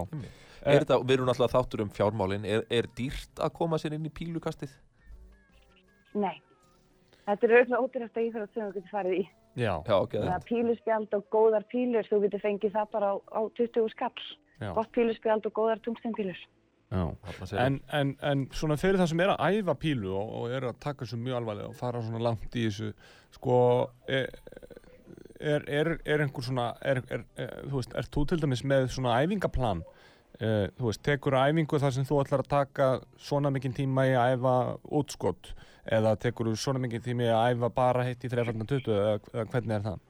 Er 0.65 0.81
þetta, 0.81 0.97
við 1.03 1.17
erum 1.17 1.31
alltaf 1.33 1.53
þáttur 1.53 1.83
um 1.85 1.91
fjármálin, 1.93 2.45
er, 2.49 2.63
er 2.73 2.87
dýrt 2.97 3.41
að 3.43 3.53
koma 3.57 3.77
sér 3.81 3.97
inn 3.97 4.07
í 4.07 4.13
pílukastið? 4.13 4.71
Nei. 6.15 6.39
Þetta 7.25 7.47
er 7.47 7.53
auðvitað 7.57 7.83
ódýrasta 7.83 8.23
íþrótt 8.23 8.53
sem 8.53 8.65
þú 8.65 8.77
getur 8.77 8.93
farið 8.93 9.19
í. 9.19 9.23
Já. 9.55 9.71
Já, 9.87 9.95
ok, 9.95 10.17
Það 10.17 10.33
er 10.35 10.47
píluspjald 10.49 11.15
og 11.15 11.29
góðar 11.31 11.65
pílur, 11.71 12.07
þú 12.09 12.19
getur 12.25 12.43
fengið 12.43 12.75
það 12.75 12.91
bara 12.95 13.13
á, 13.13 13.15
á 13.31 13.41
20 13.59 13.87
skall. 13.93 14.27
Já. 14.59 14.69
Gott 14.75 14.91
píluspjald 14.95 15.47
og 15.47 15.55
góðar 15.55 15.81
tungsteinpílur. 15.85 16.41
Já. 16.93 17.05
En, 17.57 17.79
en, 17.97 18.13
en 18.21 18.45
svona 18.53 18.77
fyrir 18.79 18.99
það 19.01 19.09
sem 19.11 19.21
er 19.25 19.33
að 19.33 19.57
æfa 19.57 19.75
pílu 19.81 20.11
og, 20.15 20.33
og 20.39 20.53
er 20.53 20.67
að 20.69 20.77
taka 20.83 21.03
þessu 21.03 21.17
mjög 21.19 21.39
alvarlega 21.39 21.71
og 21.71 21.79
fara 21.79 22.03
svona 22.05 22.21
langt 22.21 22.55
í 22.55 22.67
þessu 22.67 22.91
sko 23.35 23.57
er, 24.07 24.29
er, 25.39 25.67
er, 25.67 25.91
er 26.05 26.23
einhver 26.25 26.45
svona 26.45 26.71
er, 26.81 27.01
þú 27.05 27.79
veist, 27.79 27.95
er 27.95 28.09
þú 28.13 28.25
til 28.29 28.41
dæmis 28.41 28.63
með 28.67 28.89
svona 28.95 29.17
æfingaplan 29.23 29.83
uh, 29.85 30.65
þú 30.77 30.89
veist, 30.89 31.03
tekur 31.05 31.37
æfingu 31.39 31.79
þar 31.81 31.95
sem 31.95 32.07
þú 32.07 32.19
ætlar 32.23 32.45
að 32.45 32.51
taka 32.55 32.89
svona 33.17 33.51
mikinn 33.53 33.75
tíma 33.75 34.07
í 34.09 34.15
að 34.15 34.35
æfa 34.35 34.55
útskott 34.99 35.53
eða 35.85 36.15
tekur 36.21 36.51
þú 36.51 36.57
svona 36.59 36.81
mikinn 36.83 37.05
tíma 37.05 37.27
í 37.27 37.31
að 37.33 37.55
æfa 37.55 37.71
bara 37.75 38.05
heitt 38.07 38.25
í 38.25 38.31
3.20 38.31 38.91
eða, 38.91 39.17
eða 39.33 39.47
hvernig 39.53 39.77
er 39.77 39.87
það? 39.89 40.03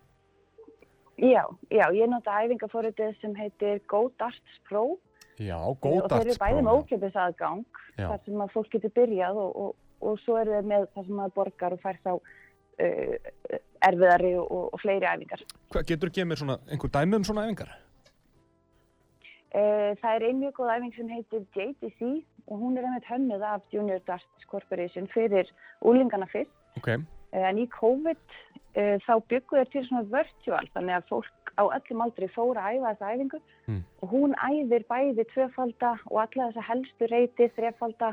Já, 1.15 1.43
já, 1.71 1.85
ég 1.95 2.09
nota 2.11 2.41
æfingaforritið 2.43 3.13
sem 3.21 3.35
heitir 3.39 3.79
GoDarts 3.88 4.61
Pro 4.67 4.97
Já, 5.39 5.55
og 5.59 5.79
góð 5.83 6.05
þeir 6.11 6.29
eru 6.29 6.35
bæði 6.39 6.61
með 6.61 6.69
darts 6.69 6.85
ókjöpis 6.85 7.17
aðgang 7.19 7.79
Já. 7.95 8.07
þar 8.07 8.19
sem 8.25 8.41
að 8.43 8.51
fólk 8.53 8.69
getur 8.71 8.93
byrjað 8.95 9.39
og, 9.39 9.55
og, 9.61 9.71
og 9.99 10.19
svo 10.23 10.38
eru 10.39 10.55
þeir 10.55 10.67
með 10.71 10.85
þar 10.95 11.07
sem 11.07 11.21
að 11.25 11.33
borgar 11.35 11.75
og 11.75 11.81
fær 11.83 11.99
þá 12.03 12.11
erfiðari 12.79 14.33
og, 14.41 14.73
og 14.73 14.79
fleiri 14.81 15.07
æfingar. 15.07 15.41
Hvað 15.73 15.88
getur 15.91 16.09
gefið 16.13 16.29
mér 16.31 16.41
svona 16.41 16.57
einhver 16.71 16.91
dæmi 16.95 17.19
um 17.19 17.27
svona 17.27 17.45
æfingar? 17.47 17.73
Uh, 19.55 19.93
það 20.01 20.15
er 20.17 20.23
ein 20.27 20.39
mjög 20.41 20.57
góð 20.57 20.71
æfing 20.75 20.95
sem 20.97 21.11
heitir 21.13 21.45
JTC 21.55 22.01
og 22.51 22.59
hún 22.59 22.77
er 22.77 22.83
einmitt 22.89 23.07
hönnuð 23.07 23.43
af 23.47 23.61
Junior 23.73 24.01
Darts 24.07 24.47
Corporation 24.51 25.07
fyrir 25.13 25.47
úlingana 25.81 26.27
fyrst. 26.31 26.51
Ok, 26.77 26.89
Uh, 27.35 27.41
en 27.49 27.57
í 27.59 27.65
COVID 27.67 28.19
þá 29.03 29.13
byggu 29.27 29.57
þeir 29.57 29.69
til 29.71 29.81
svona 29.88 30.03
virtual 30.11 30.67
þannig 30.75 30.93
að 30.95 31.07
fólk 31.09 31.51
á 31.59 31.63
öllum 31.67 32.03
aldrei 32.05 32.27
fóra 32.31 32.63
að 32.67 32.77
æfa 32.77 32.91
þessa 32.93 33.11
æfingu 33.15 33.39
Mm. 33.65 33.81
og 34.01 34.09
hún 34.11 34.35
æfir 34.35 34.83
bæði 34.88 35.23
tvöfalda 35.33 35.91
og 36.05 36.17
alla 36.21 36.47
þessa 36.51 36.63
helstu 36.67 37.07
reyti 37.09 37.47
þrefalda 37.55 38.11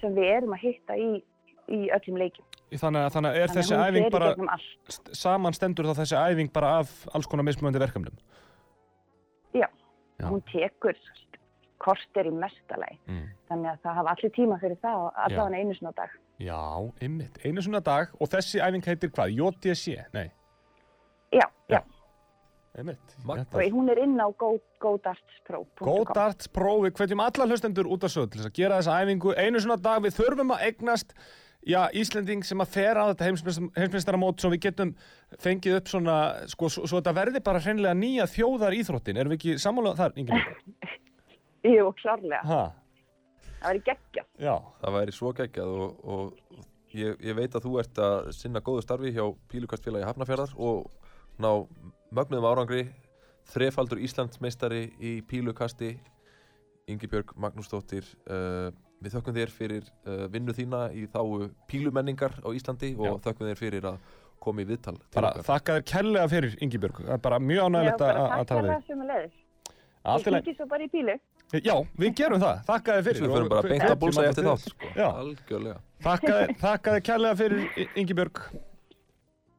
sem 0.00 0.14
við 0.16 0.30
erum 0.36 0.56
að 0.56 0.62
hitta 0.64 0.96
í, 0.98 1.22
í 1.72 1.88
öllum 1.94 2.18
leikim. 2.20 2.44
þannig 2.72 3.04
að, 3.04 3.12
þannig 3.14 3.30
að 3.30 3.36
er 3.36 3.50
Þannig 3.52 3.60
þessi 3.60 3.76
æfing 3.82 4.10
bara 4.12 4.32
gegnum 4.32 4.48
allt. 4.54 4.72
st- 4.88 5.14
saman 5.18 5.56
stendur 5.56 5.88
þá 5.90 5.94
þessi 6.02 6.18
æfing 6.20 6.52
bara 6.52 6.72
af 6.80 6.92
alls 7.14 7.26
konar 7.30 7.46
mismunandi 7.46 7.82
verkefnum 7.82 8.18
Já. 10.16 10.30
Hún 10.30 10.40
tekur 10.48 10.96
kortir 11.76 12.30
í 12.30 12.32
mestalagi 12.32 12.96
mm. 13.04 13.24
þannig 13.50 13.68
að 13.74 13.82
það 13.84 13.98
hafa 13.98 14.14
allir 14.14 14.32
tíma 14.32 14.56
fyrir 14.62 14.78
það 14.80 15.02
og 15.02 15.18
allavega 15.26 15.60
einu 15.60 15.74
svona 15.76 15.92
á 15.92 15.98
dag. 15.98 16.14
Já, 16.40 16.60
ymmit, 17.04 17.36
einu 17.44 17.64
svona 17.64 17.82
dag 17.84 18.14
og 18.16 18.30
þessi 18.32 18.62
æfing 18.64 18.88
heitir 18.88 19.12
hvað? 19.12 19.34
JDC? 19.36 19.98
Nei, 20.16 20.30
Já, 21.36 21.44
já. 21.68 21.82
Magna. 23.24 23.46
Og 23.56 23.72
hún 23.72 23.88
er 23.88 24.02
inn 24.04 24.18
á 24.20 24.28
go, 24.36 24.58
godartspro.com. 24.84 25.86
GoDarts 25.86 26.48
Pro, 26.52 26.74
við 26.84 26.92
hvetjum 26.98 27.22
alla 27.24 27.46
hlustendur 27.48 27.88
út 27.88 28.04
af 28.04 28.12
sög 28.12 28.28
til 28.30 28.42
þess 28.42 28.50
að 28.50 28.58
gera 28.58 28.80
þessa 28.80 28.98
æfingu 29.00 29.32
einu 29.36 29.62
svona 29.64 29.78
dag, 29.80 30.02
við 30.04 30.18
þurfum 30.18 30.52
að 30.52 30.64
eignast 30.68 31.14
já, 31.66 31.80
Íslending 31.98 32.44
sem 32.46 32.62
að 32.62 32.72
fer 32.76 32.98
á 33.00 33.04
þetta 33.10 33.26
heimsmeistaramót 33.28 34.40
svo 34.42 34.50
við 34.54 34.62
getum 34.68 34.92
fengið 35.42 35.78
upp 35.80 35.90
svona, 35.90 36.16
sko, 36.52 36.70
svo, 36.72 36.86
svo 36.86 37.00
þetta 37.00 37.14
verði 37.16 37.42
bara 37.44 37.62
hreinlega 37.64 37.98
nýja 37.98 38.28
þjóðar 38.30 38.76
íþróttin 38.78 39.18
erum 39.20 39.34
við 39.34 39.40
ekki 39.40 39.56
sammálað 39.62 40.00
þar, 40.02 40.16
Ingeborg? 40.22 40.74
Jú, 41.76 41.88
klárlega. 41.98 42.42
Ha, 42.46 42.64
Það 43.56 43.66
væri 43.72 43.80
geggjað. 43.88 44.26
já, 44.46 44.54
Það 44.82 44.96
væri 45.00 45.14
svo 45.16 45.32
geggjað 45.34 45.70
og, 45.82 46.04
og 46.06 46.60
ég, 46.94 47.16
ég 47.26 47.34
veit 47.38 47.56
að 47.58 47.64
þú 47.66 47.72
ert 47.82 47.98
að 48.06 48.28
sinna 48.36 48.62
góðu 48.62 48.84
starfi 48.84 49.10
hjá 49.16 49.24
Pílukastfélagi 49.50 50.06
Hafnafjörðar 50.06 50.52
og 50.62 50.86
ná 51.42 51.50
mögnuðum 52.14 52.46
árangri 52.52 52.84
þrefaldur 53.50 53.98
Íslandsmeistari 54.06 54.84
í 55.02 55.16
Pílukasti 55.26 55.96
Ingibjörg 56.86 57.32
Magnúsdóttir 57.42 58.06
uh, 58.30 58.70
við 59.04 59.12
þökkum 59.16 59.34
þér 59.36 59.50
fyrir 59.52 59.88
uh, 60.08 60.26
vinnu 60.32 60.54
þína 60.56 60.80
í 60.96 61.06
þáu 61.12 61.48
pílumenningar 61.70 62.38
á 62.40 62.48
Íslandi 62.56 62.94
og 62.96 63.06
Já. 63.06 63.12
þökkum 63.28 63.50
þér 63.50 63.60
fyrir 63.60 63.88
að 63.92 63.98
koma 64.46 64.62
í 64.62 64.68
viðtal 64.68 64.94
til 64.98 65.16
bara 65.16 65.30
okkar. 65.32 65.46
þakka 65.48 65.76
þér 65.78 65.84
kærlega 65.90 66.28
fyrir, 66.32 66.56
Ingibjörg 66.64 67.00
það 67.04 67.14
er 67.16 67.22
bara 67.26 67.38
mjög 67.42 67.58
Já, 67.60 67.66
ánægilegt 67.66 67.98
bara 68.02 68.12
að 68.12 68.26
að 68.26 68.36
takk 68.36 68.48
tala 68.48 68.60
fyrir 68.60 68.68
við 68.68 68.76
það 68.76 68.86
sem 68.90 69.00
að 69.00 69.10
leiðis. 69.12 69.42
Ég 70.06 70.26
fengi 70.36 70.54
svo 70.56 70.66
bara 70.70 70.84
í 70.86 70.90
bílu. 70.92 71.16
Já, 71.66 71.74
við 72.02 72.14
gerum 72.18 72.40
það, 72.42 72.60
þakka 72.66 72.94
þér 72.96 73.04
fyrir 73.06 73.22
Við 73.26 73.32
förum 73.36 73.46
og 73.46 73.50
bara 73.54 73.90
að 73.90 73.98
búlsa 74.02 74.20
alla 74.22 74.30
eftir 74.32 74.46
þátt 74.46 74.64
sko. 74.70 74.88
Já. 74.96 75.08
algjörlega 75.22 75.76
Þakka 76.06 76.38
þakka 76.64 76.94
þér 76.96 77.04
kærlega 77.08 77.38
fyrir, 77.40 77.62
I- 77.82 77.88
Ingibjörg 78.02 78.40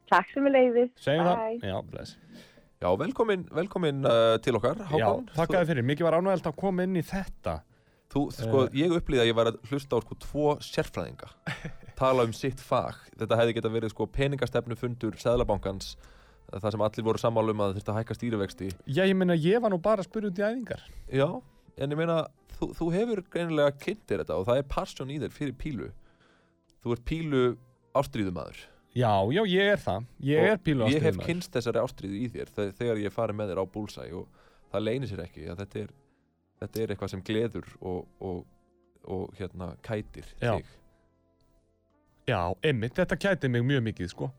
Takk 0.08 0.30
sem 0.32 0.46
að 0.48 0.54
leiðis. 0.56 0.90
Segjum 1.04 1.26
það, 1.28 1.40
Bye. 1.44 1.70
já, 1.72 1.78
bless 1.92 2.16
Já, 2.78 2.88
velkomin, 3.00 3.42
velkomin 3.58 4.04
uh, 4.06 4.36
til 4.44 4.54
okkar 4.56 4.78
Já, 4.78 4.86
Hákon 4.92 5.24
þakka 5.34 5.58
þér 5.62 5.70
fyrir, 5.72 5.86
mikið 5.90 6.06
var 6.08 6.16
ánægilegt 6.20 6.46
að 6.52 6.56
koma 6.62 6.84
inn 6.86 6.96
í 6.96 7.02
þetta 7.08 7.56
Þú, 8.18 8.22
sko, 8.34 8.62
Eh. 8.66 8.76
ég 8.82 8.94
upplýði 8.98 9.22
að 9.24 9.28
ég 9.30 9.36
var 9.38 9.50
að 9.52 9.58
hlusta 9.70 9.94
á 9.94 9.98
sko 10.02 10.16
tvo 10.26 10.46
sérfræðinga 10.58 11.28
tala 12.02 12.24
um 12.26 12.32
sitt 12.34 12.58
fag. 12.60 12.98
Þetta 13.18 13.38
hefði 13.38 13.54
geta 13.58 13.70
verið 13.70 13.92
sko 13.94 14.06
peningastefnu 14.10 14.76
fundur 14.78 15.14
Sæðlabankans 15.22 15.92
þar 16.48 16.72
sem 16.74 16.80
allir 16.86 17.04
voru 17.04 17.20
sammála 17.20 17.52
um 17.52 17.60
að 17.60 17.78
það 17.78 17.92
að 17.92 17.98
hækka 18.02 18.16
stýrivexti. 18.18 18.68
Já, 18.88 19.02
ég 19.06 19.14
meina, 19.18 19.34
ég 19.36 19.60
var 19.62 19.70
nú 19.70 19.78
bara 19.84 20.02
að 20.02 20.08
spyrja 20.10 20.30
út 20.32 20.38
í 20.40 20.44
æfingar 20.48 20.82
Já, 21.12 21.26
en 21.78 21.90
ég 21.92 21.98
meina, 22.00 22.18
þú, 22.58 22.70
þú 22.78 22.86
hefur 22.94 23.22
greinilega 23.30 23.74
kynnt 23.78 24.06
þér 24.08 24.22
þetta 24.24 24.38
og 24.40 24.46
það 24.48 24.60
er 24.62 24.68
passion 24.72 25.10
í 25.12 25.18
þér 25.20 25.34
fyrir 25.36 25.56
pílu. 25.60 25.90
Þú 26.82 26.94
ert 26.96 27.04
pílu 27.10 27.42
ástríðumæður. 27.98 28.58
Já, 28.96 29.12
já, 29.30 29.42
ég 29.46 29.72
er 29.74 29.80
það, 29.82 30.06
ég 30.24 30.40
Og 30.42 30.48
er 30.54 30.60
pílu 30.64 30.86
Ég 30.90 31.04
hef 31.04 31.18
kynst 31.22 31.52
þessari 31.54 31.82
ástríðu 31.84 32.16
í 32.18 32.28
þér 32.32 32.48
þe- 32.56 32.72
þegar 32.78 33.02
ég 33.04 33.12
farið 33.14 33.36
með 33.38 33.50
þér 33.52 33.60
á 33.62 33.64
búlsæ 33.74 34.06
og 34.16 34.26
það 34.72 34.84
leynir 34.88 35.10
sér 35.12 35.22
ekki 35.26 35.44
að 35.52 35.60
þetta 35.60 35.82
er, 35.84 35.90
þetta 36.58 36.82
er 36.82 36.92
eitthvað 36.94 37.12
sem 37.14 37.22
gleður 37.26 37.68
og, 37.80 38.04
og, 38.24 38.42
og 39.06 39.38
hérna 39.38 39.72
kætir 39.86 40.26
Já. 40.42 40.56
þig. 40.58 40.74
Já, 42.28 42.40
einmitt, 42.66 42.96
þetta 42.98 43.16
kæti 43.16 43.48
mig 43.48 43.64
mjög 43.64 43.86
mikið, 43.88 44.10
sko 44.12 44.30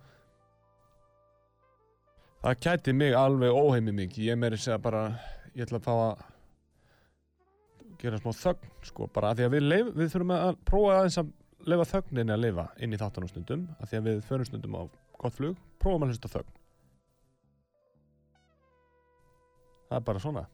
Það 2.40 2.60
kæti 2.64 2.94
mig 2.96 3.16
alveg 3.18 3.52
óheimi 3.52 3.92
mikið 3.98 4.28
Ég 4.30 4.38
meiri 4.40 4.60
segja 4.62 4.78
bara, 4.80 5.08
ég 5.56 5.66
ætla 5.66 5.80
að 5.82 5.88
fá 5.88 5.96
að 5.96 6.28
gera 8.00 8.20
smá 8.22 8.32
þögn, 8.32 8.70
sko, 8.88 9.10
bara 9.12 9.34
að 9.34 9.42
því 9.42 9.48
að 9.48 9.56
við, 9.58 9.66
leif, 9.66 9.90
við 9.98 10.12
þurfum 10.14 10.36
að 10.38 10.54
prófa 10.70 10.94
aðeins 11.00 11.18
að 11.20 11.34
leifa 11.68 11.88
þögninni 11.90 12.32
að 12.36 12.44
lifa 12.46 12.66
inn 12.80 12.96
í 12.96 13.00
þáttanum 13.02 13.32
stundum 13.32 13.66
að 13.80 13.90
því 13.92 13.98
að 14.00 14.08
við 14.08 14.22
förum 14.30 14.48
stundum 14.48 14.78
á 14.80 14.84
gott 15.20 15.36
flug 15.36 15.58
prófum 15.84 16.06
að 16.06 16.14
hlusta 16.14 16.32
þögn 16.32 16.56
Það 19.90 19.98
er 19.98 20.06
bara 20.06 20.22
svona 20.24 20.46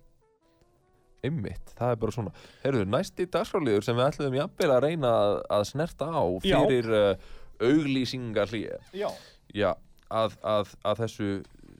Einmitt, 1.25 1.73
það 1.77 1.95
er 1.95 2.01
bara 2.03 2.15
svona. 2.15 2.35
Herru, 2.63 2.83
næsti 2.89 3.27
dagskráliður 3.33 3.87
sem 3.87 3.97
við 3.97 4.07
ætlum 4.09 4.37
jafnvel 4.39 4.71
að 4.75 4.83
reyna 4.85 5.15
að, 5.23 5.39
að 5.57 5.65
snerta 5.71 6.09
á 6.13 6.23
fyrir 6.45 6.93
uh, 6.93 7.33
auglýsingar 7.63 8.51
Já. 8.95 9.09
Já, 9.55 9.71
að, 10.11 10.39
að, 10.43 10.73
að 10.85 11.03
þessu 11.05 11.29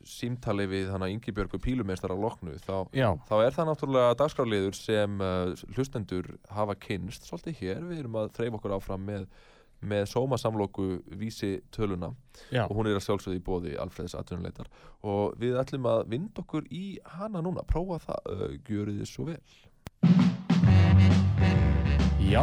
símtali 0.05 0.67
við 0.69 0.91
hana 0.93 1.10
Ingibjörgu 1.10 1.58
Pílumeistar 1.62 2.13
á 2.13 2.17
loknu 2.17 2.53
þá, 2.62 2.86
þá 3.25 3.36
er 3.41 3.55
það 3.55 3.69
náttúrulega 3.71 4.17
dagskráliður 4.19 4.77
sem 4.77 5.21
uh, 5.23 5.53
hlustendur 5.73 6.29
hafa 6.53 6.75
kynst 6.77 7.25
svolítið 7.25 7.58
hér, 7.63 7.84
við 7.89 8.03
erum 8.03 8.19
að 8.21 8.31
þreif 8.38 8.60
okkur 8.60 8.75
áfram 8.77 9.05
með, 9.08 9.25
með 9.81 10.05
sómasamloku 10.11 10.88
vísi 11.19 11.59
töluna. 11.75 12.13
Já, 12.51 12.65
og 12.65 12.75
hún 12.77 12.89
er 12.89 12.99
að 12.99 13.05
sjálfsögðu 13.07 13.39
í 13.39 13.45
bóði 13.45 13.75
Alfreðs 13.81 14.17
atvinnuleitar. 14.19 14.71
Og 15.03 15.35
við 15.41 15.59
ætlum 15.61 15.88
að 15.91 16.07
vinda 16.13 16.43
okkur 16.43 16.67
í 16.71 16.99
hana 17.17 17.43
núna, 17.45 17.65
prófa 17.67 18.01
það, 18.07 18.59
gjöru 18.67 18.97
þið 18.99 19.11
svo 19.11 19.29
vel. 19.31 19.41
Já 22.25 22.41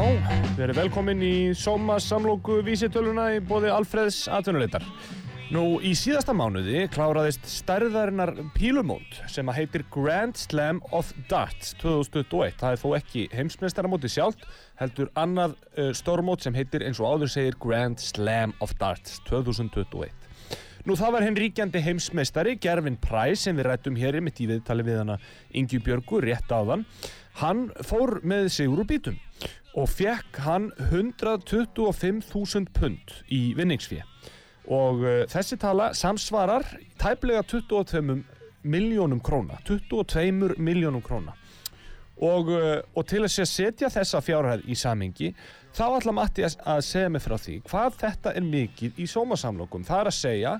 Verið 0.54 0.78
velkomin 0.78 1.22
í 1.26 1.36
Sóma 1.58 1.96
samlóku 1.98 2.60
vísitöluna 2.62 3.32
í 3.34 3.40
bóði 3.42 3.72
Alfreðs 3.72 4.28
atvinnuleitar 4.30 4.84
Nú, 5.52 5.82
í 5.84 5.90
síðasta 5.92 6.32
mánuði 6.32 6.86
kláraðist 6.88 7.42
stærðarinnar 7.44 8.30
pílumót 8.54 9.18
sem 9.28 9.50
að 9.52 9.58
heitir 9.58 9.82
Grand 9.92 10.38
Slam 10.40 10.78
of 10.96 11.10
Darts 11.28 11.74
2021. 11.82 12.54
Það 12.56 12.70
er 12.70 12.78
þó 12.80 12.86
ekki 12.96 13.24
heimsmeistaramóti 13.36 14.08
sjálft, 14.08 14.46
heldur 14.80 15.10
annað 15.12 15.58
uh, 15.76 15.90
stórmót 15.92 16.46
sem 16.46 16.56
heitir 16.56 16.86
eins 16.86 17.02
og 17.02 17.10
áður 17.12 17.32
segir 17.34 17.58
Grand 17.60 18.00
Slam 18.00 18.54
of 18.64 18.72
Darts 18.80 19.18
2021. 19.26 20.08
Nú 20.88 20.96
það 20.96 21.12
var 21.18 21.26
henn 21.26 21.36
ríkjandi 21.36 21.82
heimsmeistari, 21.84 22.54
Gervin 22.56 22.96
Price, 23.04 23.42
sem 23.44 23.60
við 23.60 23.68
rættum 23.68 23.98
hér 24.00 24.22
mitt 24.24 24.40
í 24.40 24.48
viðtali 24.48 24.86
við 24.88 25.02
hana 25.02 25.18
Ingi 25.52 25.82
Björgu 25.84 26.22
rétt 26.24 26.48
áðan. 26.48 26.86
Hann 27.42 27.66
fór 27.84 28.22
með 28.24 28.48
sigur 28.56 28.86
úr 28.86 28.88
bítum 28.88 29.20
og 29.76 29.92
fekk 29.92 30.40
hann 30.46 30.72
125.000 30.88 32.72
pund 32.72 33.20
í 33.28 33.42
vinningsfið 33.60 34.08
og 34.70 35.02
uh, 35.02 35.22
þessi 35.30 35.58
tala 35.58 35.90
samsvarar 35.96 36.66
tæplega 37.00 37.42
22 37.42 38.22
miljónum 38.62 39.20
króna. 39.20 39.58
22 39.66 40.54
miljónum 40.58 41.02
króna. 41.02 41.34
Og, 42.22 42.52
uh, 42.52 42.78
og 42.94 43.06
til 43.08 43.24
að 43.24 43.48
setja 43.48 43.90
þessa 43.90 44.20
fjárhæð 44.22 44.68
í 44.70 44.76
samingi 44.78 45.32
þá 45.74 45.84
ætla 45.96 46.14
Matti 46.14 46.44
að, 46.46 46.84
segja 46.84 47.10
mig 47.10 47.24
frá 47.24 47.34
því 47.40 47.56
hvað 47.66 47.98
þetta 48.04 48.34
er 48.36 48.46
mikið 48.46 49.00
í 49.02 49.08
sómasamlokum. 49.10 49.86
Það 49.88 50.04
er 50.04 50.10
að 50.12 50.18
segja 50.18 50.54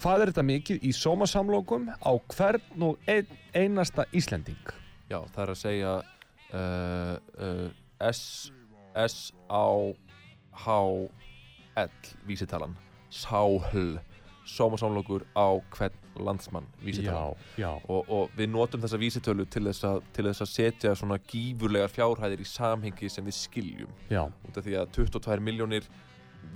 hvað 0.00 0.22
er 0.22 0.32
þetta 0.32 0.46
mikið 0.48 0.86
í 0.86 0.92
sómasamlokum 0.96 1.90
á 1.92 2.12
hvern 2.32 2.86
og 2.86 3.10
ein, 3.10 3.28
einasta 3.52 4.06
Íslending? 4.16 4.72
Já, 5.10 5.20
það 5.34 5.42
er 5.44 5.52
að 5.52 5.60
segja 5.60 5.96
uh, 6.56 7.66
S 8.08 8.22
S 8.96 9.32
A 9.48 9.66
H 10.64 10.78
L 11.76 11.90
vísitalan 12.26 12.78
Sáhl 13.10 13.98
Sómasamlokur 14.50 15.22
á 15.36 15.48
hvern 15.76 15.96
landsmann 16.20 16.66
vísitalan 16.82 17.36
já, 17.56 17.70
og, 17.88 18.08
og 18.10 18.30
við 18.36 18.50
notum 18.50 18.82
þessa 18.82 18.98
vísitölu 18.98 19.46
til 19.46 19.62
þess, 19.68 19.84
að, 19.86 20.00
til 20.16 20.24
þess 20.26 20.44
að 20.44 20.50
setja 20.50 20.94
svona 20.98 21.20
gífurlegar 21.30 21.92
fjárhæðir 21.92 22.42
í 22.42 22.48
samhengi 22.48 23.10
sem 23.12 23.26
við 23.26 23.36
skiljum. 23.36 23.92
Já, 24.10 24.24
út 24.26 24.58
af 24.58 24.66
því 24.66 24.78
að 24.80 24.94
22 24.96 25.44
miljónir 25.46 25.86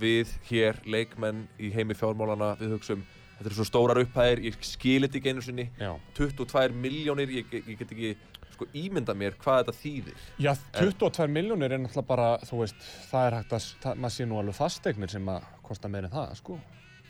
við 0.00 0.32
hér, 0.48 0.80
leikmenn 0.88 1.44
í 1.60 1.70
heimi 1.74 1.96
fjármálana, 1.96 2.54
við 2.60 2.74
hugsum 2.74 3.04
þetta 3.38 3.50
eru 3.50 3.58
svo 3.58 3.66
stórar 3.68 4.00
upphæðir, 4.02 4.42
ég 4.48 4.58
skil 4.64 5.00
þetta 5.04 5.20
ekki 5.20 5.32
einu 5.32 5.44
sinni. 5.44 5.66
Já. 5.80 5.90
22 6.18 6.78
miljónir, 6.78 7.32
ég, 7.34 7.50
ég 7.60 7.78
get 7.78 7.90
ekki 7.90 8.14
sko 8.54 8.68
ímynda 8.74 9.14
mér 9.18 9.34
hvað 9.42 9.60
þetta 9.64 9.74
þýðir 9.80 10.22
Já, 10.46 10.52
22 10.78 11.26
miljónir 11.34 11.72
er 11.76 11.82
náttúrulega 11.84 12.08
bara, 12.08 12.28
þú 12.48 12.62
veist, 12.62 12.86
það 13.10 13.26
er 13.30 13.36
hægt 13.40 13.52
að, 13.58 13.66
það, 13.84 14.00
maður 14.04 14.16
sé 14.16 14.26
nú 14.30 14.38
alveg 14.40 14.56
fasteignir 14.58 15.12
sem 15.12 15.28
að 15.34 15.50
kosta 15.66 15.90
meira 15.92 16.08
en 16.10 16.14
það, 16.16 16.34
sko. 16.40 16.58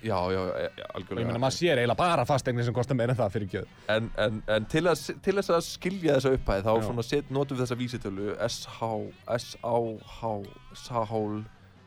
já, 0.04 0.18
já, 0.35 0.40
já, 0.44 0.44
Og 0.44 0.50
ég 0.61 0.74
meina, 0.76 0.90
algjörlega 0.98 1.40
maður 1.44 1.57
sér 1.57 1.78
eiginlega 1.80 1.96
bara 2.02 2.24
fasteignir 2.28 2.66
sem 2.66 2.74
kosta 2.76 2.94
meira 2.98 3.14
en 3.14 3.20
það 3.22 3.33
fyrir 3.38 3.48
gjöð. 3.54 3.68
en, 3.94 4.11
en, 4.26 4.42
en 4.57 4.66
til, 4.74 4.85
að, 4.90 5.07
til 5.24 5.35
þess 5.38 5.54
að 5.57 5.62
skilja 5.68 6.18
þessa 6.18 6.35
upphæð 6.37 6.66
þá 6.66 6.72
Já. 6.74 6.83
svona 6.90 7.04
set, 7.09 7.30
notum 7.33 7.57
við 7.57 7.64
þessa 7.64 7.78
vísitölu 7.80 8.35
SH, 8.48 8.92
S-A-H 9.38 10.35
Sáhól 10.85 11.44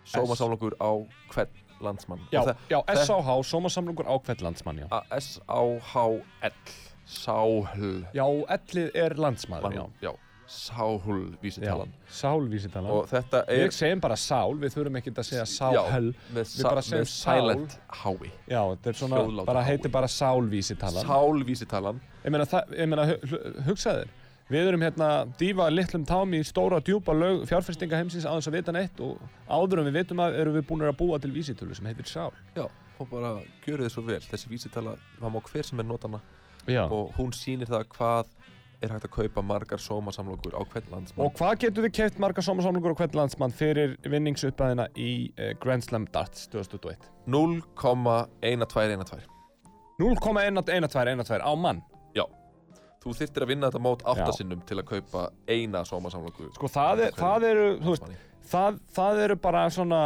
Sómasamlokur 0.08 0.74
á 0.80 0.92
hvern 1.34 1.64
landsmann 1.84 2.22
Já, 2.34 2.42
það- 2.48 2.62
já, 2.72 2.80
SAH, 3.06 3.30
Sómasamlungur 3.46 4.08
á 4.10 4.16
hvert 4.26 4.42
landsmann, 4.42 4.80
já. 4.82 4.88
S-A-H-L 5.20 6.54
Sáhl 7.08 8.06
Já, 8.14 8.26
ellið 8.58 8.90
er 8.96 9.16
landsmaður, 9.16 9.74
já. 9.78 9.86
já, 10.04 10.12
Sáhl 10.48 11.36
vísitalan 11.44 11.90
sálvísitalan. 12.08 12.92
og 12.92 13.08
þetta 13.12 13.42
er 13.52 13.66
Við 13.68 13.74
segjum 13.76 14.00
bara 14.04 14.16
sál, 14.16 14.54
við 14.60 14.76
þurfum 14.76 15.00
ekki 15.02 15.12
að 15.12 15.26
segja 15.28 15.46
sáhel. 15.46 16.14
með, 16.32 16.44
Við 16.44 16.46
sa, 16.54 16.70
bara 16.70 16.82
segjum 16.82 17.04
með 17.04 17.12
silent 17.12 17.78
hái 17.90 18.32
Já, 18.48 18.62
þetta 18.72 18.88
er 18.94 18.94
svona, 19.02 19.18
Hljóðlátur 19.24 19.46
bara 19.50 19.64
hái. 19.64 19.72
heitir 19.74 19.92
bara 19.92 20.08
sálvísitalan. 20.08 21.04
Sál 21.08 21.44
vísitalan 21.48 22.00
Ég 22.24 22.32
meina, 22.32 22.46
það, 22.46 22.72
ég 22.80 22.88
meina, 22.88 23.06
hu- 23.08 23.20
hu- 23.28 23.62
hugsaðu 23.68 24.04
þér. 24.06 24.16
Við 24.50 24.68
erum 24.70 24.80
hérna 24.82 25.08
dýfa 25.38 25.66
litlum 25.70 26.06
tám 26.08 26.32
í 26.32 26.40
stóra 26.48 26.80
djúpa 26.80 27.12
lög 27.12 27.42
fjárfestinga 27.50 27.98
heimsins 28.00 28.24
þess 28.24 28.48
að 28.48 28.56
vita 28.56 28.72
neitt 28.72 29.00
og 29.04 29.20
áður 29.52 29.82
en 29.84 29.90
við 29.92 29.98
vitum 30.00 30.22
að 30.24 30.38
erum 30.40 30.56
við 30.56 30.68
búin 30.70 30.86
að 30.88 30.96
búa 30.98 31.20
til 31.20 31.32
vísitölu 31.36 31.76
sem 31.76 31.86
heitir 31.86 32.08
sál. 32.08 32.32
já, 32.56 32.64
og 33.00 33.10
bara 33.12 33.42
gjöru 33.66 33.84
þið 33.84 33.92
svo 33.92 34.02
vel 34.08 34.22
þessi 34.24 34.48
vísitala, 34.48 34.96
það 35.20 35.32
má 35.36 35.42
hver 35.52 35.64
sem 35.68 35.80
er 35.80 35.84
notana 35.84 36.22
Já. 36.68 36.84
og 36.92 37.14
hún 37.18 37.32
sýnir 37.36 37.68
það 37.70 37.86
hvað 37.96 38.26
er 38.82 38.92
hægt 38.94 39.06
að 39.08 39.14
kaupa 39.16 39.42
margar 39.42 39.82
sómasamlokur 39.82 40.54
á 40.54 40.62
hvern 40.70 40.92
landsmann 40.94 41.26
Og 41.26 41.34
hvað 41.40 41.56
getur 41.64 41.82
við 41.88 41.94
keft 41.98 42.20
marga 42.22 42.42
sómasamlugur 42.46 42.94
á 42.94 42.98
hvern 43.00 43.16
landsmann 43.18 43.56
fyrir 43.58 43.96
vinningsuppæðina 44.06 44.86
í 44.94 45.32
uh, 45.34 45.54
Grand 45.64 45.82
Slam 45.86 46.06
Darts 46.14 46.46
2021? 46.54 47.10
0,1212 47.26 49.26
0,11212 50.00 51.42
á 51.42 51.52
mann. 51.58 51.82
já, 52.14 52.24
þú 53.02 53.14
þyrftir 53.18 53.44
að 53.46 53.50
vinna 53.52 53.70
þetta 53.72 53.82
mót 53.82 54.04
átta 54.06 54.30
Já. 54.30 54.36
sinnum 54.38 54.62
til 54.68 54.78
að 54.78 54.86
kaupa 54.92 55.24
eina 55.50 55.82
sómasamloku 55.86 56.52
Sko 56.54 56.70
það, 56.70 57.02
er, 57.08 57.16
það 57.18 57.46
eru, 57.50 57.66
veist, 57.88 58.12
það, 58.52 58.78
það 58.94 59.22
eru 59.26 59.38
bara 59.42 59.64
svona, 59.74 60.02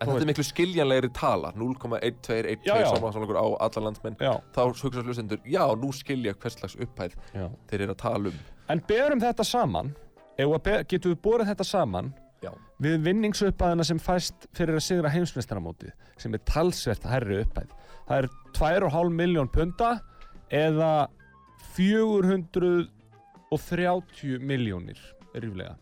en 0.00 0.04
þetta 0.10 0.22
er 0.24 0.28
miklu 0.30 0.44
skiljanlegri 0.46 1.10
tala 1.16 1.48
0,1212 1.56 2.58
Já, 2.66 2.74
já. 2.82 2.88
sómasamlokur 2.92 3.36
á 3.40 3.46
alla 3.66 3.80
landsmenn 3.86 4.16
já, 4.20 4.34
þá 4.52 4.60
hugsa 4.66 5.02
hlustendur, 5.02 5.40
já, 5.46 5.64
nú 5.80 5.88
skilja 5.96 6.32
hvers 6.36 6.54
slags 6.58 6.76
upphæð 6.76 7.12
já. 7.32 7.46
þeir 7.70 7.80
eru 7.86 7.92
að 7.96 8.02
tala 8.04 8.26
um 8.32 8.38
En 8.68 8.80
berum 8.88 9.20
þetta 9.22 9.44
saman, 9.46 9.94
að 10.42 10.68
getum 10.90 11.12
við 11.14 11.20
borið 11.22 11.46
þetta 11.52 11.64
saman 11.64 12.12
já, 12.42 12.50
við 12.82 12.96
vinningsuppæðina 13.06 13.84
sem 13.86 13.98
fæst 14.02 14.48
fyrir 14.56 14.74
að 14.80 14.86
sigra 14.88 15.12
heimsmeistaramótið 15.14 15.92
sem 16.20 16.34
er 16.36 16.42
talsvert 16.48 17.04
hærri 17.08 17.36
uppæð. 17.44 17.68
Það 18.08 18.16
er 18.18 18.26
2,5 18.58 19.10
miljón 19.16 19.48
punta 19.52 19.90
eða 20.52 20.92
430 21.76 24.38
miljónir 24.42 24.98
ríflega. 25.36 25.76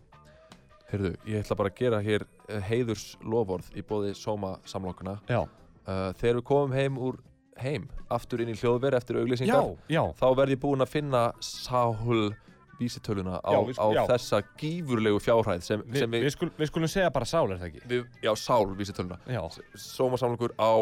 Heyrðu, 0.92 1.12
ég 1.28 1.44
ætla 1.44 1.56
bara 1.58 1.72
að 1.72 1.78
gera 1.80 2.00
hér 2.04 2.24
eh, 2.48 2.60
heiðurs 2.70 3.04
loforð 3.24 3.70
í 3.76 3.84
bóði 3.86 4.14
sóma 4.18 4.56
samlokuna 4.68 5.18
Já, 5.30 5.42
uh, 5.44 6.10
þegar 6.20 6.40
við 6.40 6.46
komum 6.50 6.76
heim 6.76 6.98
úr 7.00 7.20
heim 7.60 7.88
aftur 8.12 8.42
inn 8.42 8.50
í 8.50 8.56
hljóðveri 8.58 8.98
eftir 8.98 9.18
já, 9.18 9.22
auglýsingar 9.22 9.68
já. 9.90 10.02
þá 10.18 10.26
verð 10.40 10.56
ég 10.56 10.62
búinn 10.64 10.82
að 10.84 10.90
finna 10.96 11.24
sáhul 11.44 12.32
vísitöluna 12.80 13.38
á, 13.38 13.52
Já, 13.54 13.60
við 13.68 13.78
á 13.78 13.86
já. 13.94 14.02
þessa 14.10 14.40
gífurlegu 14.58 15.20
fjárhæð 15.22 15.60
sem, 15.62 15.82
Vi, 15.86 16.00
sem 16.02 16.10
við, 16.10 16.24
við, 16.26 16.32
skul, 16.34 16.48
við 16.58 16.70
skulum 16.72 16.90
segja 16.90 17.10
bara 17.14 17.28
sál, 17.30 17.44
er 17.54 17.60
það 17.60 17.68
ekki? 17.70 17.82
við 17.92 18.24
já, 18.24 18.32
sál 18.34 18.64
vísitöluna 18.74 19.20
Já, 19.30 19.40
sómasamlokur 19.78 20.56
á 20.58 20.72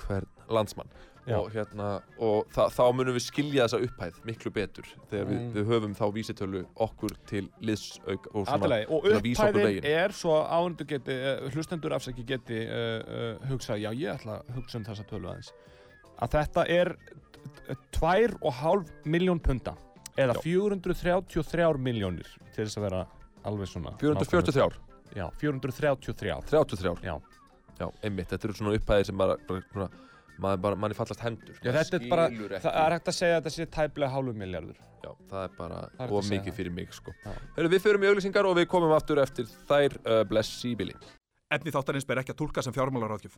hvern 0.00 0.30
landsmann 0.48 0.88
Já. 1.24 1.38
og, 1.38 1.46
hérna, 1.54 2.02
og 2.20 2.50
þa 2.52 2.66
þá 2.74 2.82
munum 2.92 3.14
við 3.16 3.22
skilja 3.24 3.64
þessa 3.64 3.78
upphæð 3.86 4.18
miklu 4.28 4.50
betur 4.52 4.88
þegar 5.10 5.28
við, 5.30 5.38
Mm. 5.40 5.52
við 5.54 5.70
höfum 5.72 5.94
þá 5.96 6.04
vísitölu 6.12 6.60
okkur 6.76 7.14
til 7.26 7.48
liðsauk 7.64 8.26
og 8.34 8.46
svona 8.46 8.80
og 8.92 9.08
upphæðin 9.08 9.84
er 9.88 10.12
svo 10.12 10.34
áhendur 10.44 10.86
geti, 10.90 11.16
uh, 11.16 11.48
hlustendur 11.54 11.94
afsaki 11.96 12.26
geti 12.28 12.60
uh, 12.66 13.00
uh, 13.00 13.46
hugsa, 13.48 13.78
já 13.80 13.88
ég 13.96 14.12
ætla 14.18 14.42
að 14.42 14.54
hugsa 14.58 14.78
um 14.78 14.84
þessa 14.84 15.06
tölu 15.08 15.30
aðeins. 15.32 15.52
Að 16.20 16.36
þetta 16.36 16.66
er 16.68 16.96
2,5 17.92 18.92
miljón 19.04 19.40
punta 19.40 19.74
eða 20.16 20.34
Já. 20.36 20.42
433 20.44 21.78
miljónir 21.82 22.28
til 22.54 22.64
þess 22.66 22.78
að 22.78 22.86
vera 22.86 23.04
alveg 23.44 23.70
svona 23.70 23.94
443, 24.00 24.76
Já, 25.14 25.28
433 25.40 26.36
33 26.50 26.94
Já, 27.04 27.16
já, 27.80 27.88
einmitt, 28.02 28.28
þetta 28.30 28.48
eru 28.48 28.56
svona 28.58 28.76
upphæðir 28.78 29.08
sem 29.10 29.18
bara, 29.18 29.36
bara 29.48 29.62
svona, 29.72 29.88
maður 30.42 30.60
bara, 30.64 30.76
manni 30.82 30.96
fallast 30.98 31.22
hendur 31.24 31.54
já 31.60 31.68
Maður 31.70 31.78
þetta 31.78 31.98
er 32.00 32.08
bara, 32.10 32.24
ekki. 32.30 32.60
það 32.64 32.78
er 32.84 32.96
hægt 32.96 33.08
að 33.12 33.16
segja 33.18 33.36
að 33.36 33.40
þetta 33.44 33.54
sé 33.56 33.66
tæplega 33.78 34.10
hálfu 34.14 34.34
miljardur 34.42 34.78
Já, 35.04 35.10
það 35.30 35.42
er 35.44 35.50
bara 35.58 35.78
er 36.00 36.14
of 36.16 36.24
segja 36.24 36.38
mikið 36.40 36.50
það. 36.52 36.56
fyrir 36.56 36.72
mig 36.72 36.94
sko. 36.96 37.12
Já. 37.24 37.32
Hörru, 37.58 37.68
við 37.74 37.82
förum 37.84 38.04
í 38.06 38.08
auglýsingar 38.08 38.48
og 38.48 38.56
við 38.56 38.66
komum 38.72 38.94
aftur 38.96 39.20
eftir 39.20 39.50
þær 39.68 39.98
uh, 40.00 40.22
bless 40.30 40.64
í 40.64 40.72
bili 40.80 40.96
Efni 41.54 41.70
þáttarins 41.74 42.08
ber 42.08 42.22
ekki 42.22 42.32
að 42.34 42.40
tólka 42.40 42.64
sem 42.64 42.72
fjármálaráðgjöf. 42.74 43.36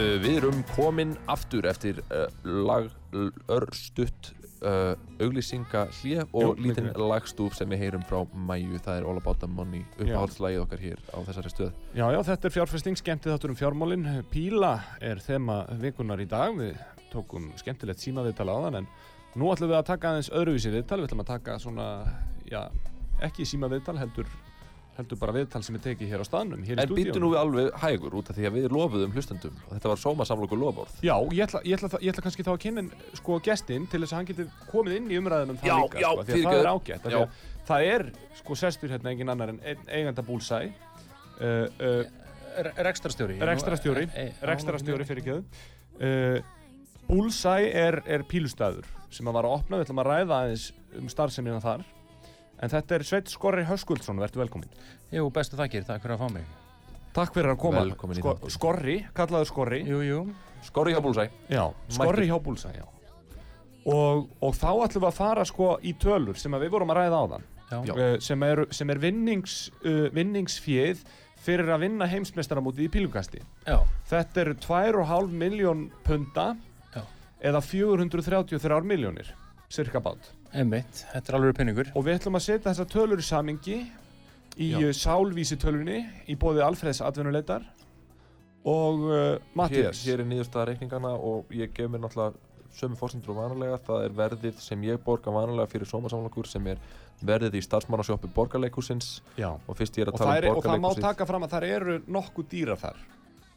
Við 0.00 0.36
erum 0.40 0.60
komin 0.74 1.16
aftur 1.30 1.66
eftir 1.70 2.00
uh, 2.08 2.26
lag, 2.44 2.88
örstutt 3.50 4.32
uh, 4.64 4.94
auglýsinga 5.20 5.86
hlje 6.00 6.24
og 6.30 6.42
Jú, 6.42 6.52
lítinn 6.60 6.88
mikið 6.88 7.06
lagstúf 7.10 7.56
sem 7.58 7.70
við 7.70 7.84
heyrum 7.84 8.04
frá 8.08 8.22
Mæju, 8.32 8.80
það 8.84 9.00
er 9.00 9.08
All 9.08 9.20
About 9.20 9.40
The 9.42 9.50
Money 9.50 9.84
uppáhaldslægið 9.98 10.64
okkar 10.64 10.82
hér 10.84 11.02
á 11.12 11.18
þessari 11.28 11.52
stöð 11.52 11.70
Já, 11.96 12.04
já, 12.14 12.18
þetta 12.30 12.48
er 12.48 12.54
fjárfesting, 12.56 13.00
skemmtið 13.00 13.34
þáttur 13.34 13.54
um 13.54 13.58
fjármálin. 13.60 14.08
Píla 14.32 14.72
er 15.04 15.22
þema 15.24 15.62
vikunar 15.80 16.22
í 16.22 16.28
dag. 16.30 16.54
Við 16.56 16.78
tókum 17.12 17.50
skemmtilegt 17.60 18.02
símaviðtal 18.02 18.48
áðan 18.52 18.82
en 18.82 18.90
nú 19.38 19.50
ætlum 19.52 19.72
við 19.72 19.80
að 19.80 19.88
taka 19.92 20.12
aðeins 20.12 20.30
öðruvísi 20.34 20.74
viðtal. 20.74 21.00
Við 21.00 21.10
ætlum 21.10 21.24
að 21.24 21.32
taka 21.32 21.58
svona, 21.62 21.88
já, 22.50 22.62
ekki 23.26 23.48
símaviðtal, 23.48 23.98
heldur, 24.00 24.30
heldur 24.98 25.18
bara 25.20 25.32
viðtal 25.32 25.62
sem 25.64 25.76
er 25.78 25.82
tekið 25.84 26.10
hér 26.12 26.22
á 26.22 26.26
staðnum, 26.26 26.62
hér 26.66 26.80
í 26.80 26.82
En 26.82 26.92
býttu 26.92 27.20
nú 27.22 27.30
við 27.32 27.38
alveg 27.40 27.78
hægur 27.80 28.16
út 28.20 28.30
af 28.32 28.36
því 28.36 28.46
að 28.48 28.56
við 28.58 28.66
lofuðum 28.74 29.14
hlustendum. 29.14 29.54
Og 29.68 29.72
þetta 29.76 29.92
var 29.92 30.00
sómasamlokur 30.02 30.60
lofórð 30.60 30.98
Já, 31.06 31.14
ég 31.32 31.42
ætla, 31.46 31.62
ég, 31.64 31.78
ætla, 31.78 32.00
ég 32.02 32.12
ætla 32.12 32.24
kannski 32.26 32.46
þá 32.46 32.52
að 32.52 32.60
kynna 32.66 32.84
sko 33.20 33.38
gestinn 33.46 33.86
til 33.90 34.02
þess 34.02 34.12
að 34.12 34.18
hann 34.20 34.28
geti 34.30 34.46
komið 34.70 34.96
inn 34.98 35.10
í 35.10 35.18
umræðunum 35.20 35.60
það 35.62 35.70
Já, 35.70 35.76
líka, 35.80 36.02
já, 36.04 36.10
sko, 36.10 36.26
því 36.30 36.40
að 36.40 36.46
það 36.50 36.60
er 36.60 36.70
ágætt. 36.74 37.04
af 37.04 37.10
því 37.10 37.20
að 37.20 37.48
Það 37.70 37.88
er, 37.94 38.06
sko, 38.40 38.54
sestur 38.58 38.90
hérna 38.90 39.10
engin 39.12 39.28
annar 39.30 39.52
en 39.52 39.60
ein- 39.62 39.84
eiganda 39.88 40.22
búlsæ, 40.26 40.62
uh, 41.40 41.66
uh, 41.78 42.04
Rekstrastjóri 42.82 43.36
rekstrastjóri, 43.46 44.08
rekstrastjóri 44.42 45.04
fyrir 45.06 45.22
kjöðu. 45.22 45.44
Uh, 46.00 46.40
Bullseye 47.10 47.70
er, 47.74 48.00
er 48.06 48.22
pílustæður 48.26 48.86
sem 49.10 49.26
að 49.26 49.36
var 49.38 49.46
að 49.48 49.54
opna, 49.58 49.78
við 49.80 49.86
ætlum 49.88 50.02
að 50.02 50.08
ræða 50.10 50.36
aðeins 50.44 50.66
um 50.98 51.08
starfseminna 51.10 51.62
þar. 51.62 51.82
En 52.60 52.68
þetta 52.68 52.98
er 52.98 53.04
Sveit 53.08 53.30
Skorri 53.32 53.64
Höskuldsson, 53.64 54.20
verður 54.20 54.44
velkominn. 54.44 54.72
Jú, 55.14 55.30
bestu 55.32 55.56
þakkir, 55.56 55.86
takk 55.88 56.02
fyrir 56.04 56.18
að 56.18 56.24
fá 56.26 56.32
mig 56.34 56.44
Takk 57.16 57.34
fyrir 57.34 57.50
að 57.50 57.58
koma. 57.58 57.80
Velkomin 57.82 58.20
í 58.20 58.22
Sko, 58.22 58.34
þáttinn. 58.36 58.54
skorri, 58.54 58.96
kallaður 59.16 59.48
Skorri. 59.50 59.80
Jú, 59.88 60.00
jú. 60.06 60.18
Skori 60.62 60.92
hjá 60.94 61.00
Búlsæ 61.02 61.24
Já, 61.50 61.64
Skorri 61.90 62.28
hjá 62.28 62.36
Búlsa, 62.42 62.70
já. 62.76 62.84
Og, 63.90 64.28
og 64.44 64.54
þá 64.54 64.68
ætlum 64.84 65.02
við 65.06 65.08
að 65.08 65.16
fara 65.16 65.44
sko 65.48 65.70
í 65.82 65.94
tölur 65.98 66.36
sem 66.38 66.52
að 66.54 66.66
við 66.66 66.74
vorum 66.76 66.92
að 66.92 67.00
ræða 67.00 67.18
á 67.18 67.24
þann. 67.32 67.46
Já. 67.70 67.78
Já. 67.86 68.20
sem, 68.20 68.42
er, 68.42 68.64
sem 68.74 68.90
er 68.90 68.98
vinnings, 69.00 69.56
uh, 69.86 70.08
vinningsfjöð 70.14 71.02
fyrir 71.40 71.70
að 71.72 71.84
vinna 71.86 72.08
heimsmeistaramótið 72.10 72.86
í 72.86 72.90
pílugasti. 72.92 73.40
Já. 73.64 73.78
Þetta 74.10 74.42
eru 74.44 74.54
2,5 74.60 75.32
miljón 75.42 75.86
punta 76.04 76.50
Já. 76.94 77.02
eða 77.40 77.62
433 77.64 78.82
miljónir, 78.84 79.32
cirka 79.72 80.02
bát. 80.04 80.30
Einmitt. 80.52 81.04
Þetta 81.12 81.32
er 81.32 81.38
alveg 81.38 81.56
penningur. 81.60 81.90
Og 81.94 82.04
við 82.06 82.18
ætlum 82.18 82.38
að 82.38 82.46
setja 82.46 82.70
þessa 82.70 82.86
tölur 82.90 83.22
í 83.22 83.26
samingi 83.26 83.78
í 84.60 84.70
Já. 84.72 84.80
uh, 84.82 84.90
sálvísi 84.96 85.58
tölunni 85.62 86.00
í 86.30 86.36
bóði 86.40 86.64
Alfreðs 86.66 87.02
atvinnuleitar 87.06 87.66
og 88.68 89.04
uh, 89.06 89.14
hér, 89.14 89.42
Mattias. 89.56 90.02
hér 90.04 90.20
er 90.24 90.28
niðurstaða 90.28 90.72
reikningana 90.72 91.12
og 91.16 91.52
ég 91.54 91.70
gef 91.76 91.88
mér 91.88 92.02
náttúrulega 92.02 92.34
sömu 92.76 92.98
fórsendur 92.98 93.32
og 93.32 93.38
vanalega 93.40 93.78
það 93.86 94.04
er 94.08 94.12
verðið 94.18 94.58
sem 94.62 94.82
ég 94.86 95.00
borga 95.02 95.32
vanalega 95.34 95.70
fyrir 95.72 95.88
sómasamlokur 95.90 96.46
sem 96.50 96.66
er 96.70 96.82
verðið 97.26 97.56
í 97.58 97.62
starfsmannasjópi 97.66 98.30
borgarleikusins 98.34 99.08
Já. 99.38 99.48
og 99.54 99.78
fyrst 99.78 99.98
ég 99.98 100.06
er 100.06 100.12
Og 100.12 100.18
að 100.18 100.20
það, 100.20 100.26
tala 100.26 100.36
er, 100.36 100.50
um 100.50 100.58
og 100.58 100.62
það 100.62 100.70
má 100.70 100.76
borgarleikusins 100.86 101.06
taka 101.08 101.26
fram 101.30 101.46
að 101.46 101.56
það 101.56 101.66
eru 101.78 101.96
nokkuð 102.18 102.50
dýrar 102.52 102.80
þar. 102.80 103.00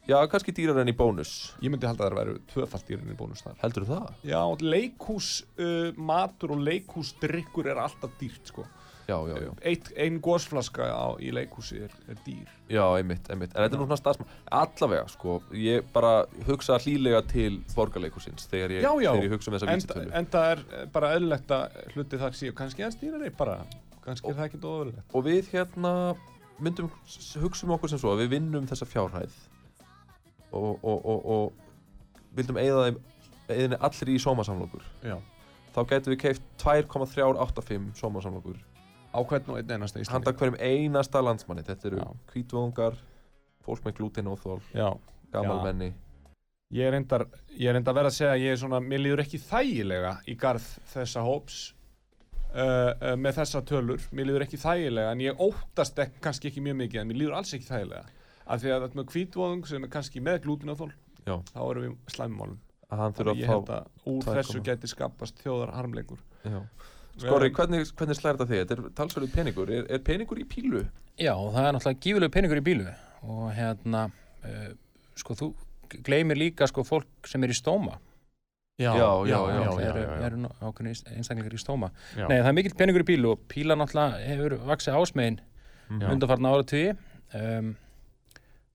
Já, 0.08 0.16
kannski 0.30 0.52
dýrar 0.56 0.80
enn 0.82 0.92
í 0.92 0.96
bónus 0.96 1.34
Ég 1.64 1.72
myndi 1.72 1.86
halda 1.88 2.06
að 2.06 2.12
það 2.12 2.18
væru 2.20 2.38
tvöfalt 2.52 2.88
dýrar 2.88 3.10
í 3.12 3.18
bónus 3.18 3.44
þar. 3.44 3.58
heldur 3.62 3.86
það? 3.88 4.08
Já, 4.28 4.40
leikhús 4.60 5.28
uh, 5.58 6.48
og 6.48 6.56
leikhúsdrykkur 6.70 7.70
er 7.72 7.80
alltaf 7.84 8.10
dýrt 8.20 8.50
sko. 8.52 8.66
já, 9.08 9.16
já, 9.28 9.36
já, 9.36 9.50
Eitt, 9.68 9.90
ein 10.00 10.20
gósflaska 10.24 10.86
á, 10.88 11.12
í 11.20 11.28
leikhúsi 11.32 11.82
er, 11.84 11.92
er 12.08 12.16
dýr. 12.24 12.48
já, 12.72 12.84
einmitt, 12.96 13.26
einmitt 13.30 13.52
en 13.52 13.64
þetta 13.66 13.76
er 13.76 13.80
nú 13.82 13.86
svona 13.88 14.00
starfsmann, 14.00 14.30
allavega 14.50 15.08
sko 15.12 15.38
ég 15.52 15.84
bara 15.92 16.12
hugsa 16.48 16.78
hlýlega 16.80 17.20
til 17.28 17.58
borgarleikusins 17.74 18.48
þegar 18.48 18.72
ég, 18.78 18.82
Já, 18.86 18.92
já. 19.04 19.10
þegar 19.12 19.24
ég 19.28 19.34
hugsa 19.36 19.50
um 19.52 19.56
þessa 19.58 19.74
vísitölu 19.74 20.12
en 20.20 20.26
það 20.32 20.50
er 20.54 20.62
eh, 20.72 20.86
bara 20.94 21.12
eðlilegt 21.18 21.52
að 21.52 21.80
hluti 21.94 22.20
þar 22.22 22.38
séu 22.40 22.54
kannski 22.56 22.86
að 22.86 22.94
stýra 22.96 23.20
þeir 23.20 23.36
bara. 23.36 23.58
Kannski 24.04 24.28
er 24.32 24.36
það 24.40 24.48
ekki 24.50 24.62
óöðulegt. 24.64 25.04
og 25.16 25.24
við 25.28 25.50
hérna 25.52 25.92
myndum 26.64 26.88
hugsa 27.42 27.66
um 27.66 27.72
okkur 27.76 27.92
sem 27.92 28.00
svo 28.00 28.12
að 28.14 28.24
við 28.24 28.34
vinnum 28.38 28.66
þessa 28.72 28.88
fjárhæð 28.88 29.36
og, 30.54 30.84
og, 30.84 31.06
og, 31.06 31.26
vildum 32.34 32.60
eigða 32.60 32.86
þeim 32.88 33.00
eigðinni 33.48 33.80
allir 33.88 34.12
í 34.14 34.20
sómasamlokur 34.22 34.84
Já. 35.04 35.16
þá 35.74 35.80
getum 35.90 36.14
við 36.14 36.20
keift 36.22 36.46
2,385 36.62 37.90
sómasamlokur 38.00 38.62
Á 39.14 39.22
hvern 39.22 39.50
og 39.52 39.58
einn 39.60 39.70
einasta 39.70 40.00
handa 40.00 40.32
Íslandi. 40.32 40.32
hverjum 40.38 40.56
einasta 40.58 41.20
landsmanni 41.22 41.66
þetta 41.66 41.90
eru 41.90 42.00
Já. 42.00 42.08
hvítvöðungar 42.32 42.96
fólk 43.64 43.84
með 43.84 44.00
glútenóþól, 44.00 44.62
Já. 44.74 44.90
gamalmenni 45.32 45.92
Ég 46.74 46.88
er 46.88 46.94
reyndar, 46.96 47.28
að 47.92 47.94
vera 47.94 48.08
að 48.08 48.16
segja 48.16 48.32
að 48.32 48.42
ég 48.42 48.54
er 48.54 48.58
svona, 48.58 48.80
mér 48.82 49.02
líður 49.04 49.22
ekki 49.22 49.38
þægilega 49.38 50.14
í 50.26 50.34
garð 50.40 50.64
þessa 50.90 51.22
hóps 51.22 51.58
uh, 52.54 52.64
uh, 52.64 53.14
með 53.20 53.36
þessa 53.38 53.62
tölur, 53.68 54.06
mér 54.10 54.30
líður 54.30 54.46
ekki 54.46 54.58
þægilega 54.58 55.12
en 55.12 55.22
ég 55.22 55.44
óttast 55.44 56.00
ek, 56.02 56.16
kannski 56.24 56.50
ekki 56.50 56.64
mjög 56.64 56.80
mikið 56.80 57.02
en 57.02 57.10
mér 57.12 57.20
líður 57.20 57.36
alls 57.38 57.54
ekki 57.54 57.68
þægilega 57.68 58.04
af 58.46 58.60
því 58.62 58.72
að 58.74 58.82
þetta 58.86 58.98
með 59.00 59.08
kvítvóðung 59.12 59.66
sem 59.68 59.84
er 59.86 59.92
kannski 59.94 60.20
með 60.24 60.40
glútinóþól 60.44 60.90
Já. 61.24 61.36
þá 61.54 61.60
erum 61.70 61.84
við 61.86 62.14
slæmumálum 62.16 62.60
Þannig 62.94 63.16
þurfa 63.18 63.32
ég 63.34 63.48
að 63.48 63.52
held 63.54 63.68
fá 63.70 63.74
að 63.74 64.10
úr 64.12 64.24
2,0. 64.24 64.34
þessu 64.38 64.60
geti 64.68 64.90
skapast 64.92 65.40
þjóðar 65.42 65.72
harmleikur 65.78 66.20
Já. 66.44 66.58
Skori, 67.14 67.48
hvernig, 67.54 67.86
hvernig 67.94 68.16
slæðir 68.18 68.40
þetta 68.40 68.50
þig? 68.50 68.60
Þetta 68.64 68.74
er 68.74 68.94
talsverðu 68.98 69.28
peningur, 69.34 69.70
er, 69.70 69.84
er 69.94 70.00
peningur 70.02 70.40
í 70.42 70.46
pílu? 70.50 70.80
Já, 71.14 71.30
það 71.38 71.68
er 71.68 71.76
náttúrulega 71.76 72.00
gífurlega 72.02 72.34
penningur 72.34 72.58
í 72.60 72.64
bílu 72.66 72.86
og 73.24 73.44
hérna, 73.54 74.00
uh, 74.42 74.72
sko, 75.16 75.36
þú 75.38 75.48
gleymir 76.04 76.36
líka 76.40 76.66
sko 76.66 76.82
fólk 76.84 77.30
sem 77.30 77.46
er 77.46 77.52
í 77.54 77.56
stóma. 77.56 77.94
Já, 78.82 78.90
Já, 78.98 79.06
já, 79.30 79.38
já, 79.38 79.38
já, 79.54 79.70
Það 79.70 79.84
já, 79.84 80.26
eru, 80.26 80.48
ákveðni 80.66 80.94
einstaklingar 81.14 81.54
í 81.54 81.60
stóma. 81.62 81.92
já. 82.18 82.26
Nei, 82.26 82.40
það 82.42 82.50
er 82.50 82.56
mikill 82.58 82.74
penningur 82.80 83.04
í 83.04 83.08
bílu 83.12 83.30
og 83.36 83.44
píla 83.48 83.76
náttúrulega 83.78 84.18
hefur 84.26 84.56
vaksið 84.66 84.98
ásmegin 84.98 85.38
Já. 86.02 86.08
undanfarna 86.10 86.50
áratugji 86.50 86.96
um, 87.38 87.70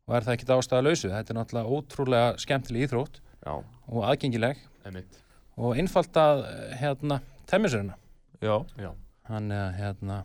og 0.09 0.15
er 0.17 0.25
það 0.25 0.35
ekki 0.35 0.49
ástæða 0.57 0.83
lausu. 0.89 1.09
Þetta 1.13 1.33
er 1.35 1.37
náttúrulega 1.37 1.77
ótrúlega 1.77 2.29
skemmtileg 2.41 2.87
íþrótt 2.87 3.19
já, 3.45 3.53
og 3.93 4.05
aðgengileg 4.09 4.57
emitt 4.89 5.19
og 5.59 5.75
einfalt 5.77 6.15
að 6.17 6.45
eh, 6.49 6.75
hérna, 6.81 7.19
temmisurina. 7.49 7.97
Já, 8.41 8.55
Já, 8.79 8.93
Hann, 9.29 9.51
hérna, 9.77 10.23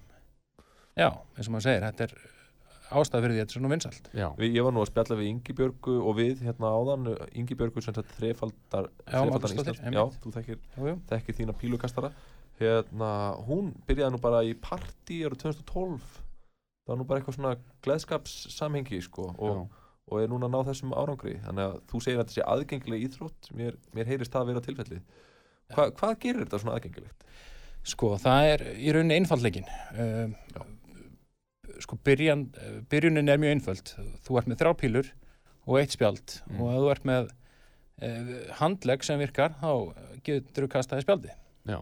já, 0.96 1.10
eins 1.36 1.48
og 1.50 1.52
maður 1.52 1.64
segir, 1.66 1.82
þetta 1.84 2.06
er 2.06 2.12
ástæða 2.94 3.20
fyrir 3.24 3.34
því 3.34 3.40
að 3.40 3.42
þetta 3.42 3.52
er 3.52 3.58
svona 3.58 3.70
vinsalt. 3.72 4.06
ég 4.54 4.64
var 4.64 4.72
nú 4.72 4.80
að 4.80 4.88
spjalla 4.88 5.16
við 5.18 5.28
Ingibjörgu 5.32 5.96
og 6.00 6.16
við 6.16 6.40
hérna 6.46 6.70
áðan 6.72 7.10
Ingibjörgu 7.36 7.82
sem 7.84 7.96
sagt 7.98 8.14
þrefaldar 8.16 8.88
Já, 9.04 9.18
Magnúsdóttir, 9.28 9.76
Já, 9.82 9.84
einmitt. 9.90 10.16
þú 10.24 10.32
þekkir, 10.38 10.58
Jú, 10.78 10.86
jú. 10.88 10.96
þekkir 11.10 11.38
þína 11.40 11.56
pílukastara 11.60 12.12
hérna, 12.60 13.10
hún 13.48 13.72
byrjaði 13.88 14.14
nú 14.14 14.20
bara 14.22 14.40
í 14.46 14.54
partí 14.54 15.20
árið 15.26 15.42
2012 15.42 16.23
það 16.84 16.92
var 16.92 17.00
nú 17.00 17.06
bara 17.08 17.20
eitthvað 17.20 17.38
svona 17.38 17.54
gleðskapssamhengi 17.86 19.00
sko 19.06 19.30
og, 19.38 19.64
og 20.10 20.20
er 20.22 20.28
núna 20.32 20.46
að 20.50 20.54
ná 20.54 20.60
þessum 20.68 20.92
árangri 20.96 21.38
þannig 21.46 21.64
að 21.70 21.76
þú 21.90 22.00
segir 22.04 22.18
að 22.18 22.24
þetta 22.24 22.36
sé 22.36 22.46
aðgengileg 22.54 23.06
íþrótt 23.08 23.50
mér, 23.56 23.78
mér 23.96 24.10
heyrist 24.12 24.32
það 24.34 24.42
að 24.44 24.50
vera 24.52 24.64
tilfellið 24.68 25.02
Hva, 25.74 25.86
hvað 25.96 26.18
gerir 26.20 26.44
þetta 26.44 26.58
svona 26.60 26.74
aðgengilegt? 26.76 27.22
Sko, 27.88 28.10
það 28.20 28.46
er 28.50 28.62
í 28.76 28.92
rauninni 28.92 29.16
einfaldleikin. 29.16 29.66
Um, 29.96 30.34
sko, 31.80 31.96
byrjan, 32.04 32.42
eh, 32.60 32.74
byrjunin 32.92 33.28
er 33.32 33.40
mjög 33.40 33.54
einföld. 33.56 33.92
Þú 34.26 34.38
ert 34.40 34.50
með 34.52 34.60
þrjá 34.60 34.72
pílur 34.82 35.08
og 35.64 35.78
eitt 35.80 35.96
spjald 35.96 36.36
Mm. 36.50 36.60
og 36.60 36.68
ef 36.68 36.78
þú 36.84 36.90
ert 36.92 37.04
með 37.08 37.32
uh, 38.04 38.52
handlegg 38.60 39.04
sem 39.08 39.18
virkar, 39.24 39.56
þá 39.60 39.72
getur 40.28 40.66
þú 40.66 40.70
kastaði 40.76 41.06
spjaldi. 41.06 41.32
já 41.64 41.78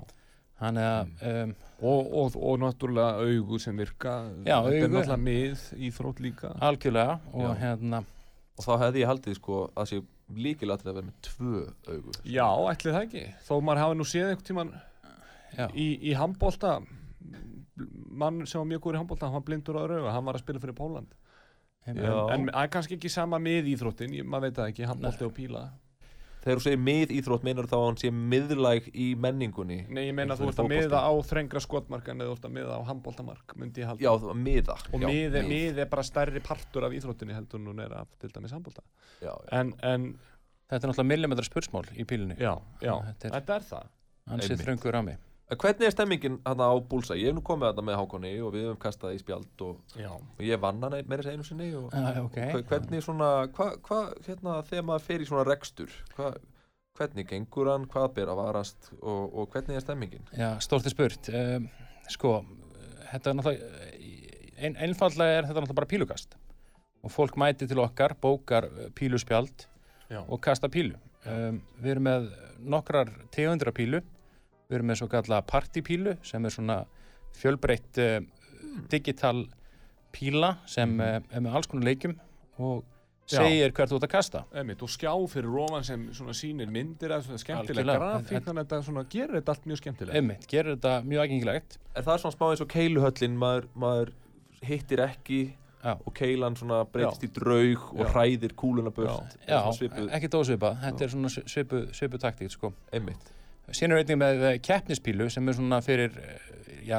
Þannig 0.63 0.89
að, 0.89 1.13
um, 1.33 1.55
Og, 1.83 2.13
og, 2.15 2.37
og 2.39 2.61
náttúrulega 2.63 3.25
augu 3.27 3.59
sem 3.59 3.75
virka. 3.75 4.13
Já, 4.47 4.61
Þetta 4.63 4.71
er 4.71 4.85
augu. 4.85 4.93
náttúrulega 4.93 5.17
mið 5.19 5.63
íþrótt 5.89 6.21
líka. 6.23 6.53
Algjörlega 6.63 7.17
og 7.35 7.57
hérna, 7.59 7.99
og 8.55 8.63
þá 8.69 8.73
hefði 8.85 9.03
ég 9.03 9.11
haldið 9.11 9.39
sko 9.41 9.59
að 9.75 9.89
sé 9.91 9.99
líkilatrið 10.47 10.93
að 10.93 10.99
vera 11.01 11.09
með 11.09 11.17
tvö 11.27 11.65
augu. 11.91 12.15
Já, 12.23 12.47
ætli 12.71 12.95
það 12.95 13.07
ekki. 13.09 13.25
Þó 13.49 13.53
maður 13.67 13.83
hafi 13.83 13.99
nú 13.99 14.07
séð 14.07 14.29
einhvern 14.31 14.47
tímann 14.53 14.71
já, 15.59 15.67
í, 15.75 15.89
í 16.07 16.15
handbólta 16.17 16.77
mann 18.23 18.47
sem 18.47 18.61
var 18.63 18.69
mjög 18.71 18.85
góður 18.85 18.97
í 18.97 19.01
handbólta 19.03 19.27
hann 19.29 19.37
var 19.41 19.47
blindur 19.49 19.79
á 19.81 19.83
rauga, 19.89 20.15
hann 20.15 20.27
var 20.29 20.39
að 20.39 20.45
spila 20.45 20.63
fyrir 20.63 20.77
Póland 20.79 21.15
en 21.89 21.99
það 21.99 22.63
er 22.63 22.71
kannski 22.71 22.95
ekki 22.99 23.11
sama 23.11 23.41
með 23.43 23.73
íþróttin 23.73 24.15
ég, 24.15 24.27
maður 24.29 24.47
veit 24.47 24.59
það 24.61 24.71
ekki, 24.73 24.87
handbólti 24.87 25.27
og 25.27 25.33
píla 25.35 25.63
Þegar 26.43 26.59
þú 26.59 26.63
segir 26.65 26.81
mið 26.83 27.13
íþrótt 27.15 27.45
meinar 27.47 27.69
þá 27.71 27.75
að 27.79 27.85
hann 27.87 27.99
sé 28.01 28.11
miðlæg 28.11 28.89
í 28.99 29.05
menningunni? 29.15 29.77
Nei, 29.89 30.03
ég 30.09 30.17
meina 30.19 30.35
þú 30.35 30.49
ert 30.51 30.59
að 30.65 30.71
miða 30.73 31.03
á 31.07 31.13
þrengra 31.29 31.63
skotmark 31.63 32.09
en 32.11 32.19
þú 32.25 32.33
ert 32.35 32.49
að 32.49 32.55
miða 32.57 32.79
á 32.79 32.81
handbóltamark 32.89 33.55
myndi 33.63 33.85
ég 33.85 33.91
halda. 33.93 34.03
Já, 34.03 34.35
miða 34.35 34.77
og 34.91 35.05
mið, 35.07 35.37
er- 35.39 35.47
mið. 35.47 35.79
er 35.85 35.91
bara 35.93 36.03
stærri 36.03 36.43
partur 36.43 36.89
af 36.89 36.97
íþróttinni 36.99 37.37
heldur 37.37 37.81
er 37.87 37.95
af 38.01 38.09
til 38.19 38.31
dæmis 38.35 38.51
handbólta 38.57 38.83
en, 39.53 39.73
en 39.83 40.09
þetta 40.67 40.83
er 40.83 40.91
náttúrulega 40.91 41.11
millimetra 41.13 41.45
spursmál 41.47 41.87
í 41.95 42.05
pílunni. 42.05 42.35
já, 42.39 42.59
já, 42.83 42.95
Þetta 43.13 43.29
er- 43.29 43.37
þetta 43.39 43.55
er 43.55 43.69
það. 43.71 43.87
Hann 44.31 44.41
sé 44.41 44.57
þröngur 44.57 44.99
á 44.99 45.03
mig. 45.03 45.19
Hvernig 45.53 45.85
er 45.85 45.93
stemmingin 45.93 46.39
hann 46.47 46.63
á 46.65 46.71
Búlsa? 46.89 47.13
Ég 47.19 47.29
hef 47.29 47.35
nú 47.37 47.43
komið 47.45 47.73
þarna 47.75 47.83
með 47.85 47.97
Hákonni 48.01 48.31
og 48.41 48.53
við 48.55 48.63
höfum 48.71 48.79
kastað 48.81 49.17
í 49.17 49.19
spjald 49.21 49.65
og, 49.67 49.81
já, 50.01 50.09
og 50.15 50.41
ég 50.41 50.61
vann 50.63 50.79
hann 50.81 50.95
meira 51.11 51.23
þess 51.27 51.35
einu 51.35 51.45
sinni 51.45 51.67
og 51.77 51.91
Ah, 51.93 52.21
ok. 52.25 52.39
hva- 52.55 52.63
hvernig 52.71 53.03
svona, 53.05 53.29
hvað, 53.53 53.75
hva, 53.85 53.99
hérna, 54.25 54.55
þegar 54.65 54.87
maður 54.89 55.05
fer 55.09 55.21
í 55.21 55.27
svona 55.29 55.45
rekstur, 55.45 55.91
hva, 56.17 56.31
hvernig 56.97 57.27
gengur 57.29 57.69
hann, 57.71 57.85
hvað 57.87 58.15
ber 58.15 58.33
að 58.33 58.41
varast 58.41 58.89
og, 59.03 59.35
og 59.43 59.51
hvernig 59.53 59.77
er 59.77 59.85
stemmingin? 59.85 60.25
Já, 60.39 60.55
stórt 60.65 60.87
er 60.89 60.95
spurt. 60.95 61.29
Um, 61.29 61.69
sko, 62.09 62.33
þetta 63.13 63.31
er 63.31 63.37
náttúrulega, 63.37 63.85
ein, 64.63 64.77
einfallega 64.77 65.37
er 65.43 65.45
þetta 65.51 65.61
náttúrulega 65.67 65.81
bara 65.83 65.91
pílukast. 65.93 66.39
Og 67.03 67.11
fólk 67.13 67.37
mæti 67.37 67.69
til 67.69 67.79
okkar, 67.83 68.15
bókar 68.23 68.71
uh, 68.71 68.89
píluspjald 68.97 69.67
já, 70.09 70.23
og 70.25 70.41
kasta 70.41 70.69
pílu. 70.73 70.97
Um, 71.27 71.61
við 71.83 71.91
erum 71.99 72.09
með 72.09 72.33
nokkrar 72.73 73.13
tegundir 73.35 73.69
af 73.69 73.75
pílu. 73.77 74.01
Við 74.73 74.79
erum 74.79 74.89
með 74.89 75.03
svo 75.03 75.11
kalla 75.13 75.43
partypílu 75.45 76.15
sem 76.25 76.49
er 76.49 76.53
svona 76.55 76.79
fjölbreytt 77.37 77.99
uh, 78.01 78.23
digital 78.89 79.43
píla 80.17 80.55
sem 80.65 80.95
uh, 80.97 81.19
er 81.21 81.45
með 81.45 81.59
alls 81.59 81.69
konar 81.69 81.91
leikjum 81.91 82.15
og 82.57 82.87
Já. 83.29 83.43
segir 83.43 83.75
hvert 83.77 83.93
þú 83.93 83.99
ert 83.99 84.07
að 84.07 84.13
kasta. 84.15 84.41
einmitt, 84.57 84.81
og 84.83 84.91
skjá 84.93 85.13
fyrir 85.31 85.53
róman 85.53 85.85
sem 85.85 86.07
svona 86.17 86.33
sýnir 86.37 86.73
myndir 86.73 87.13
af 87.13 87.27
svona 87.27 87.41
skemmtilega 87.43 87.99
grafík 88.01 88.47
þannig 88.47 88.63
að 88.63 88.65
þetta 88.65 88.81
svona 88.89 89.05
gerir 89.13 89.37
þetta 89.39 89.55
allt 89.55 89.69
mjög 89.69 89.83
skemmtilega 89.83 90.21
Einmitt, 90.21 90.47
gerir 90.51 90.75
þetta 90.75 90.95
mjög 91.05 91.25
aðgengilegt. 91.27 91.77
Er 91.93 92.07
það 92.09 92.23
svona 92.25 92.37
smá 92.39 92.47
eins 92.49 92.65
og 92.65 92.71
keiluhöllin, 92.73 93.37
maður, 93.45 93.69
maður 93.85 94.15
hittir 94.65 95.05
ekki 95.05 95.43
Já. 95.83 95.93
og 95.99 96.17
keilan 96.17 96.57
svona 96.57 96.81
breytist 96.89 97.29
í 97.29 97.31
draug 97.37 97.87
og 97.93 98.03
Já. 98.07 98.11
hræðir 98.17 98.57
kúluna 98.57 98.93
burt 98.95 99.37
Já, 99.45 99.61
ekki 100.17 100.33
dósvipa. 100.33 100.75
Þetta 100.83 101.07
er 101.07 101.15
svona 101.15 101.33
svipu, 101.37 101.85
svipu 101.93 102.21
taktík, 102.23 102.53
sko. 102.57 102.73
einmitt 102.93 103.33
Síðan 103.73 103.97
er 103.97 104.03
einnig 104.03 104.21
með 104.21 104.45
eh, 104.49 104.59
keppnispílu 104.65 105.29
sem 105.33 105.49
er 105.49 105.57
svona 105.57 105.81
fyrir 105.85 106.19
eh, 106.21 106.51
já, 106.89 106.99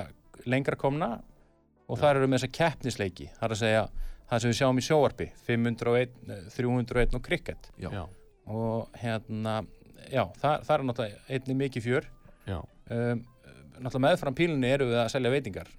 lengra 0.50 0.78
komna 0.80 1.12
og 1.88 2.00
þar 2.00 2.22
eru 2.22 2.30
með 2.32 2.42
þessa 2.42 2.56
keppnisleiki 2.58 3.30
þar 3.38 3.56
að 3.56 3.62
segja 3.62 3.84
það 4.30 4.42
sem 4.42 4.54
við 4.54 4.58
sjáum 4.60 4.80
í 4.80 4.86
sjóarpi 4.88 5.28
501, 5.46 6.18
eh, 6.34 6.48
301 6.56 7.18
og 7.20 7.26
cricket. 7.26 7.70
Já. 7.78 7.92
Já. 7.94 8.04
og 8.50 8.98
hérna 9.00 9.62
já, 10.12 10.26
það, 10.40 10.66
það 10.68 10.74
er 10.76 10.86
náttúrulega 10.90 11.22
einnig 11.30 11.60
mikið 11.62 11.86
fjör. 11.88 12.10
Um, 12.92 13.22
náttúrulega 13.80 14.04
meðfram 14.04 14.36
pílunni 14.36 14.72
eru 14.74 14.90
við 14.90 15.00
að 15.00 15.12
selja 15.14 15.32
veitingar 15.32 15.70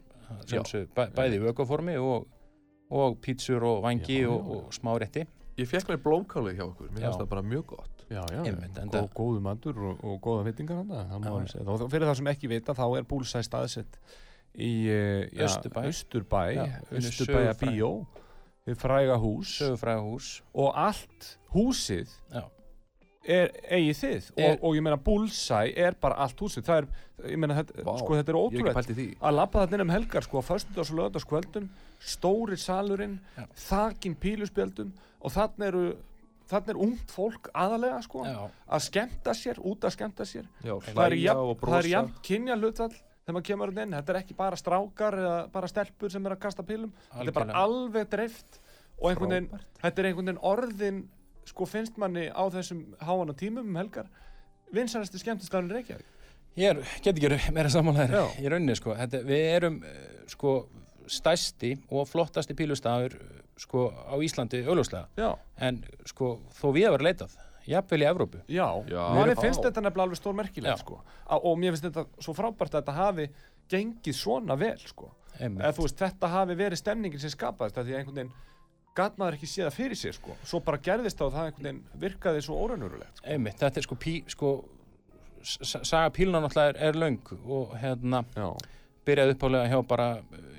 sem 0.49 0.86
bæ, 0.97 1.03
bæði 1.14 1.40
vökuformi 1.42 1.99
og, 2.01 2.24
og 2.95 3.18
pítsur 3.22 3.66
og 3.68 3.82
vangi 3.84 4.22
Já, 4.22 4.24
já, 4.24 4.30
og, 4.32 4.49
og 4.57 4.72
smárétti 4.72 5.26
Ég 5.55 5.68
fekk 5.70 5.90
mér 5.92 6.00
blómkálið 6.02 6.57
hjá 6.59 6.64
okkur, 6.66 6.88
mér 6.90 7.05
finnst 7.05 7.20
það 7.20 7.28
bara 7.30 7.42
mjög 7.46 7.66
gott. 7.74 8.05
Já, 8.11 8.22
já, 8.34 8.40
Einmitt, 8.44 8.78
Gó, 8.90 9.05
góðu 9.14 9.40
matur 9.44 9.78
og, 9.78 10.00
og 10.05 10.16
góða 10.24 10.48
veitingar 10.48 10.80
hann 10.80 10.90
það 10.90 11.12
má 11.14 11.28
Já, 11.28 11.30
alveg 11.30 11.52
segja. 11.52 11.66
og 11.70 11.84
fyrir 11.92 12.09
það 12.11 12.18
sem 12.20 12.30
ekki 12.34 12.50
vita 12.50 12.74
þá 12.76 12.84
er 12.98 13.07
búlsæ 13.12 13.42
staðsett 13.46 13.98
í 14.55 14.72
eh, 14.90 15.30
Já, 15.30 15.46
einu 15.46 15.86
Austurbæja 15.86 17.55
sögufræg- 17.55 17.62
bíó 17.62 17.92
við 18.66 18.76
fræga 18.80 19.16
hús. 19.20 19.55
Hús. 20.05 20.28
Og 20.55 20.72
allt 20.74 21.30
húsið 21.55 22.11
Já. 22.32 22.44
er 23.24 23.50
eigið 23.70 23.98
þið. 24.02 24.28
Er- 24.36 24.50
og, 24.59 24.64
og 24.64 24.76
ég 24.76 24.82
meina 24.84 24.96
búlsæ 25.00 25.62
er 25.76 25.94
bara 26.00 26.14
allt 26.24 26.40
húsið. 26.40 26.64
Það 26.66 26.82
er, 26.82 26.86
ég 27.30 27.38
meina 27.40 27.59
þetta, 27.62 27.84
Vá, 27.84 27.94
sko 28.00 28.18
þetta 28.18 28.34
er 28.34 28.40
ótrúlega 28.40 29.16
að 29.20 29.38
labba 29.38 29.64
þarna 29.64 29.78
inn 29.78 29.86
um 29.86 29.94
helgar 29.94 30.26
sko 30.26 30.42
á 30.42 30.48
föstudags 30.50 30.90
og 30.92 30.98
lögardagskvöldum 30.98 31.68
stóri 32.05 32.59
salurinn 32.61 33.18
Já. 33.36 33.46
þakin 33.68 34.16
píluspjöldum 34.20 34.92
og 35.24 35.32
þarna 35.32 35.70
eru 35.70 35.84
þarna 36.50 36.74
er 36.74 36.80
ungt 36.84 37.14
fólk 37.14 37.48
aðalega 37.57 38.02
sko 38.05 38.24
já, 38.26 38.38
að 38.44 38.84
skemmta 38.84 39.34
sér, 39.36 39.61
út 39.64 39.86
að 39.86 39.94
skemmta 39.96 40.26
sér. 40.28 40.46
Já, 40.64 40.74
það 40.90 41.05
er 41.07 41.16
jafn, 41.22 41.50
og 41.55 41.76
er 41.78 41.88
jafn 41.88 42.14
kynja 42.26 42.59
hlutfall 42.59 42.92
þegar 42.92 43.36
maður 43.38 43.46
kemur 43.48 43.72
inn, 43.72 43.96
þetta 43.96 44.12
er 44.12 44.18
ekki 44.20 44.36
bara 44.36 44.61
strákar 44.61 45.16
eða 45.22 45.36
bara 45.55 45.70
stelpur 45.70 46.12
sem 46.12 46.26
er 46.28 46.34
að 46.36 46.42
kasta 46.44 46.64
pílum. 46.66 46.92
Þetta 47.09 47.24
er 47.24 47.36
bara 47.38 47.46
Algjörlega. 47.46 47.62
alveg 47.64 48.11
dreift 48.12 48.59
og 48.98 49.07
einhvern 49.11 49.34
veginn, 49.34 49.62
þetta 49.80 50.02
er 50.02 50.09
einhvern 50.11 50.28
veginn 50.28 50.42
orðin 50.52 51.00
sko 51.48 51.68
finnst 51.68 51.96
manni 52.00 52.26
á 52.28 52.44
þessum 52.52 52.84
háana 53.00 53.36
tímum 53.36 53.64
um 53.72 53.80
helgar 53.80 54.11
vinsarasti 54.74 55.20
skemmtistafnir 55.20 55.78
Reykjavík. 55.78 56.11
Ég 56.55 56.70
er, 56.70 56.80
get 57.02 57.16
ekki 57.18 57.52
meira 57.57 57.70
samanlega 57.72 58.20
Já. 58.20 58.26
í 58.44 58.50
rauninni 58.52 58.76
sko, 58.78 58.94
þetta, 58.94 59.24
við 59.26 59.48
erum 59.57 59.80
eh, 59.88 60.20
sko 60.30 60.52
stæsti 61.11 61.74
og 61.90 62.09
flottasti 62.09 62.55
pílustafur 62.57 63.16
sko 63.61 63.88
á 63.92 64.14
Íslandi 64.18 64.64
augljóslega. 64.64 65.09
Já, 65.16 65.34
en 65.62 65.82
sko 66.09 66.38
þó 66.55 66.68
við 66.74 66.88
að 66.88 66.96
vera 66.96 67.09
leitað 67.09 67.36
jafnvel 67.70 68.02
í 68.02 68.09
Evrópu. 68.09 68.40
Já, 68.48 68.66
Já. 68.90 69.34
finnst 69.40 69.62
þetta 69.64 69.84
nefnilega 69.84 70.07
alveg 70.09 70.20
stór 70.20 70.36
merkilegt 70.36 70.74
Já. 70.74 70.80
sko. 70.82 71.00
Og 71.40 71.59
mér 71.59 71.74
finnst 71.74 71.86
þetta 71.88 72.07
svo 72.20 72.34
frábært 72.36 72.74
að 72.74 72.82
þetta 72.82 72.96
hafi 72.98 73.28
gengið 73.72 74.18
svona 74.18 74.57
vel 74.61 74.78
sko. 74.78 75.12
Eða 75.40 75.72
þú 75.74 75.86
veist, 75.86 75.98
þetta 75.98 76.30
hafi 76.30 76.59
verið 76.59 76.80
stemningin 76.82 77.22
sem 77.22 77.32
skapaðist 77.32 77.78
af 77.78 77.86
því 77.86 77.94
að 77.94 77.98
einhvern 78.02 78.20
veginn 78.20 78.34
gat 78.94 79.16
maður 79.18 79.38
ekki 79.38 79.48
séð 79.50 79.66
það 79.66 79.78
fyrir 79.80 79.98
sér 79.98 80.14
sko. 80.14 80.36
Svo 80.46 80.61
bara 80.62 80.78
gerðist 80.78 81.18
það 81.18 81.26
og 81.26 81.34
það 81.34 81.48
einhvern 81.48 81.66
veginn 81.66 81.82
virkaði 82.05 82.44
svo 82.46 82.59
órænurulegt 82.62 83.18
sko. 83.18 83.26
Einmitt, 83.34 83.59
þetta 83.59 83.80
er 83.80 83.88
sko, 83.88 83.98
pí, 83.98 84.14
sko 84.30 84.52
saga 85.44 86.12
píluna 86.14 86.40
náttúrulega 86.44 86.74
er, 86.74 86.78
er 86.88 86.98
löng 87.00 87.32
og 87.44 87.74
hérna 87.80 88.22
já, 88.36 88.46
byrjaði 89.07 89.36
uppálega 89.36 89.70
hjá 89.72 89.80
bara 89.88 90.09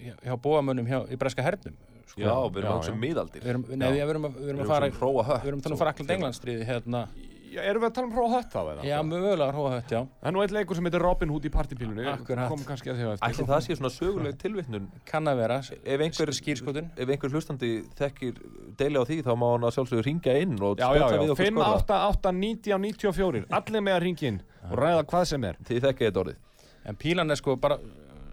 hjá, 0.06 0.38
bóamönnum 0.42 0.90
hjá, 0.90 1.00
í 1.10 1.18
breska 1.20 1.46
hernum 1.46 1.78
sko. 2.06 2.22
Já, 2.22 2.34
við 2.50 2.60
erum 2.62 2.72
að 2.72 2.80
hugsa 2.80 2.94
um 2.96 3.00
miðaldir. 3.02 3.46
Nei, 3.46 3.88
við 3.92 4.10
erum, 4.10 4.28
að- 4.30 4.36
við 4.42 4.50
erum 4.50 4.60
að 4.60 4.66
Við 4.66 4.74
fara 4.74 4.90
við 4.90 5.48
erum 5.50 5.60
að 5.60 5.64
tala 5.64 5.76
um 5.76 5.82
Frakland 5.82 6.12
Englandsstríði 6.16 6.68
hérna, 6.70 7.08
Já, 7.56 7.62
erum 7.70 7.86
við 7.86 7.88
að 7.88 7.94
tala 7.96 8.08
um 8.10 8.14
hróa 8.16 8.30
hött 8.34 8.52
þá 8.52 8.84
já, 8.84 8.96
mögulega 9.06 9.54
hróa 9.56 9.70
hött, 9.78 9.92
já. 9.94 10.00
Það 10.04 10.28
er 10.28 10.34
nú 10.36 10.42
eitt 10.44 10.52
leikur 10.52 10.76
sem 10.76 10.88
heitir 10.90 11.04
Robin 11.06 11.30
Hood 11.32 11.46
í 11.48 11.52
partypílunni. 11.54 12.06
Akkurat. 12.12 12.50
komum 12.52 12.66
kannski 12.68 12.92
að 12.92 12.98
því 13.00 13.06
á 13.06 13.12
eftir. 13.14 13.30
Ætli 13.30 13.46
það 13.48 13.62
sé 13.64 13.78
svona 13.80 13.92
söguleg 13.96 14.40
tilvittnun 14.42 14.90
kann 15.08 15.30
að 15.32 15.40
vera, 15.40 15.60
Ef 15.64 16.04
einhver, 16.04 16.34
skýrskotun 16.36 16.90
ef 16.98 17.08
einhver 17.16 17.32
hlustandi 17.32 17.70
þekkir 17.96 18.42
deili 18.76 19.00
á 19.00 19.04
því 19.08 19.20
þá 19.24 19.32
má 19.40 19.48
hann 19.54 19.68
að 19.70 19.76
sjálfsögur 19.78 20.04
ringja 20.10 20.36
inn 20.42 20.58
og 20.60 20.76
já, 20.84 20.90
við 20.92 21.32
okkur 21.32 21.40
5, 21.46 21.56
skorra 21.56 21.78
8, 21.80 22.02
8, 22.12 22.36
90 22.44 22.76
á 22.76 22.78
94 22.84 23.46
Allir 23.62 23.86
með 23.88 23.96
að 23.96 24.04
ringja 24.04 24.28
inn 24.34 24.42
og 24.66 24.76
ræða 24.82 25.06
hvað 25.06 25.26
sem 25.32 25.44
er. 25.48 25.56
Þið 25.64 25.88
þekkið 25.88 26.10
þetta 26.10 26.24
orðið. 26.26 26.42
En 26.86 26.96
pílan 27.00 27.32
er 27.32 27.40
sko 27.40 27.56
bara 27.56 27.80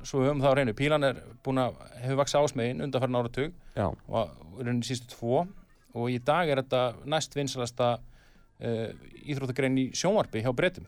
svo 0.05 0.23
við 0.23 0.31
höfum 0.31 0.45
það 0.45 0.55
á 0.55 0.59
reynu, 0.59 0.75
pílan 0.79 1.09
er 1.09 1.21
búin 1.45 1.61
að 1.63 1.81
hefur 2.03 2.21
vaksa 2.23 2.43
ásmegin 2.43 2.85
undanfærin 2.85 3.19
áratug 3.21 3.53
Já, 3.77 3.87
og 3.89 4.61
er 4.61 4.71
henni 4.71 4.87
sístu 4.87 5.11
tvo. 5.15 5.47
Og 5.93 6.09
í 6.09 6.17
dag 6.25 6.49
er 6.49 6.63
þetta 6.63 6.83
næst 7.05 7.35
vinsalasta 7.37 7.89
uh, 7.99 8.89
íþróttagrein 9.29 9.77
í 9.81 9.91
sjónvarpi 9.97 10.43
hjá 10.45 10.53
breytum 10.57 10.87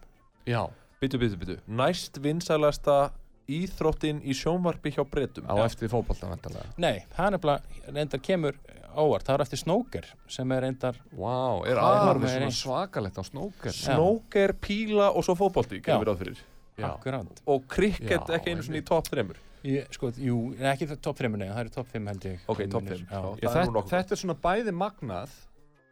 já, 0.49 0.63
Byttu, 1.01 1.21
byttu, 1.21 1.41
byttu 1.41 1.59
Næst 1.69 2.21
vinsælasta 2.25 3.13
íþróttin 3.51 4.23
í 4.25 4.33
sjónvarpi 4.37 4.95
hjá 4.95 5.05
breytum 5.09 5.49
á 5.51 5.55
eftir 5.67 5.91
fótbolta 5.93 6.31
vantarlega 6.31 6.73
Nei, 6.81 7.05
það 7.13 7.27
er 7.27 7.37
nefnilega 7.37 7.93
reyndar 7.99 8.25
kemur 8.25 8.59
ávart, 8.95 9.27
það 9.27 9.35
er 9.35 9.45
eftir 9.45 9.61
Snóker 9.61 10.09
sem 10.31 10.55
er 10.55 10.65
reyndar, 10.65 10.99
Vá, 11.13 11.37
er 11.69 11.81
aðvarfið 11.83 12.35
svona 12.37 12.57
svakalegt 12.61 13.21
á 13.21 13.25
snóker? 13.27 13.75
Já. 13.75 13.95
Snóker, 13.97 14.55
píla 14.63 15.11
og 15.13 15.27
svo 15.27 15.37
fótbolti 15.39 15.81
Já. 15.81 15.89
gerum 15.89 16.05
við 16.05 16.11
ráð 16.13 16.21
fyrir. 16.23 16.39
Já. 16.41 16.54
Akkurát 16.83 17.43
Og 17.47 17.67
krikket 17.69 18.31
ekki 18.35 18.51
einu 18.55 18.63
svona 18.63 18.81
í 18.81 18.85
topp 18.85 19.07
þreymur 19.13 19.37
Ég, 19.65 19.87
sko, 19.97 20.11
jú, 20.21 20.53
en 20.59 20.67
ekki 20.75 20.87
topp 21.01 21.19
5 21.23 21.37
nei, 21.41 21.49
það 21.49 21.61
er 21.63 21.69
topp 21.73 21.89
5 21.95 22.09
held 22.11 22.25
ég 22.29 22.41
Ok, 22.53 22.59
minnir. 22.59 22.99
5 22.99 23.11
Já. 23.11 23.21
Já, 23.41 23.49
Það 23.49 23.61
er 23.63 23.71
nú 23.71 23.81
þetta, 23.81 23.91
þetta 23.97 24.13
er 24.13 24.21
svona 24.21 24.35
bæði 24.45 24.75
magnað 24.77 25.31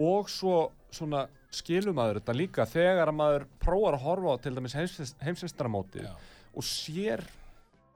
og 0.02 0.28
svo 0.28 0.56
svona 0.92 1.22
skilum 1.52 1.94
maður 1.96 2.18
þetta 2.20 2.34
líka 2.36 2.66
þegar 2.68 3.08
að 3.08 3.16
maður 3.16 3.46
prófar 3.62 3.94
að 3.96 4.02
horfa 4.04 4.34
á 4.34 4.36
til 4.44 4.54
dæmis 4.56 4.74
heimsvistramóti 5.22 6.02
Já. 6.04 6.12
og 6.52 6.62
sér 6.68 7.22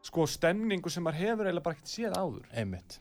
sko 0.07 0.25
stemningu 0.31 0.89
sem 0.93 1.03
maður 1.05 1.21
hefur 1.25 1.47
eiginlega 1.51 1.65
bara 1.67 1.77
ekkert 1.77 1.93
séð 1.93 2.17
áður 2.17 2.49
Einmitt 2.55 2.99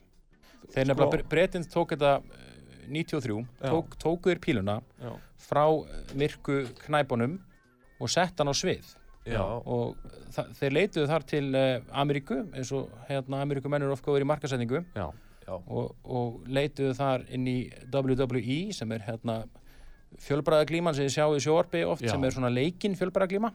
Þeir 0.73 0.87
Sko- 0.89 0.89
nefnilega, 0.89 1.29
breytinn 1.29 1.67
tók 1.69 1.93
þetta 1.93 2.11
eh, 2.17 2.87
93, 2.89 3.39
Já. 3.61 3.69
tók, 3.69 3.95
tóku 4.01 4.31
þér 4.33 4.41
píluna 4.43 4.79
Já. 4.99 5.13
frá 5.47 5.63
eh, 5.69 6.13
myrku 6.17 6.59
knæpunum 6.85 7.37
og 8.01 8.09
sett 8.11 8.35
hann 8.41 8.49
á 8.51 8.55
svið 8.57 8.95
Já, 9.25 9.41
og 9.41 9.95
þeir 10.59 10.75
leituðu 10.75 11.09
þar 11.09 11.23
til 11.29 11.45
uh, 11.55 11.81
Ameríku 11.97 12.41
eins 12.53 12.71
og 12.75 12.91
hérna 13.09 13.41
Ameríkumennur 13.45 13.93
of 13.95 14.03
góður 14.05 14.25
í 14.25 14.29
markasendingu 14.29 14.83
og, 15.67 15.95
og 16.03 16.41
leituðu 16.49 16.93
þar 16.97 17.25
inn 17.33 17.47
í 17.49 17.59
WWE 17.93 18.59
sem 18.73 18.91
er 18.95 19.05
hérna 19.07 19.43
fjölbræðaglíman 20.23 20.95
sem 20.95 21.07
þið 21.07 21.13
sjáu 21.15 21.35
í 21.35 21.41
sjóarpi 21.43 21.81
oft 21.87 22.05
Já. 22.05 22.13
sem 22.13 22.23
er 22.23 22.35
svona 22.35 22.51
leikinn 22.53 22.95
fjölbræðaglíma 22.95 23.51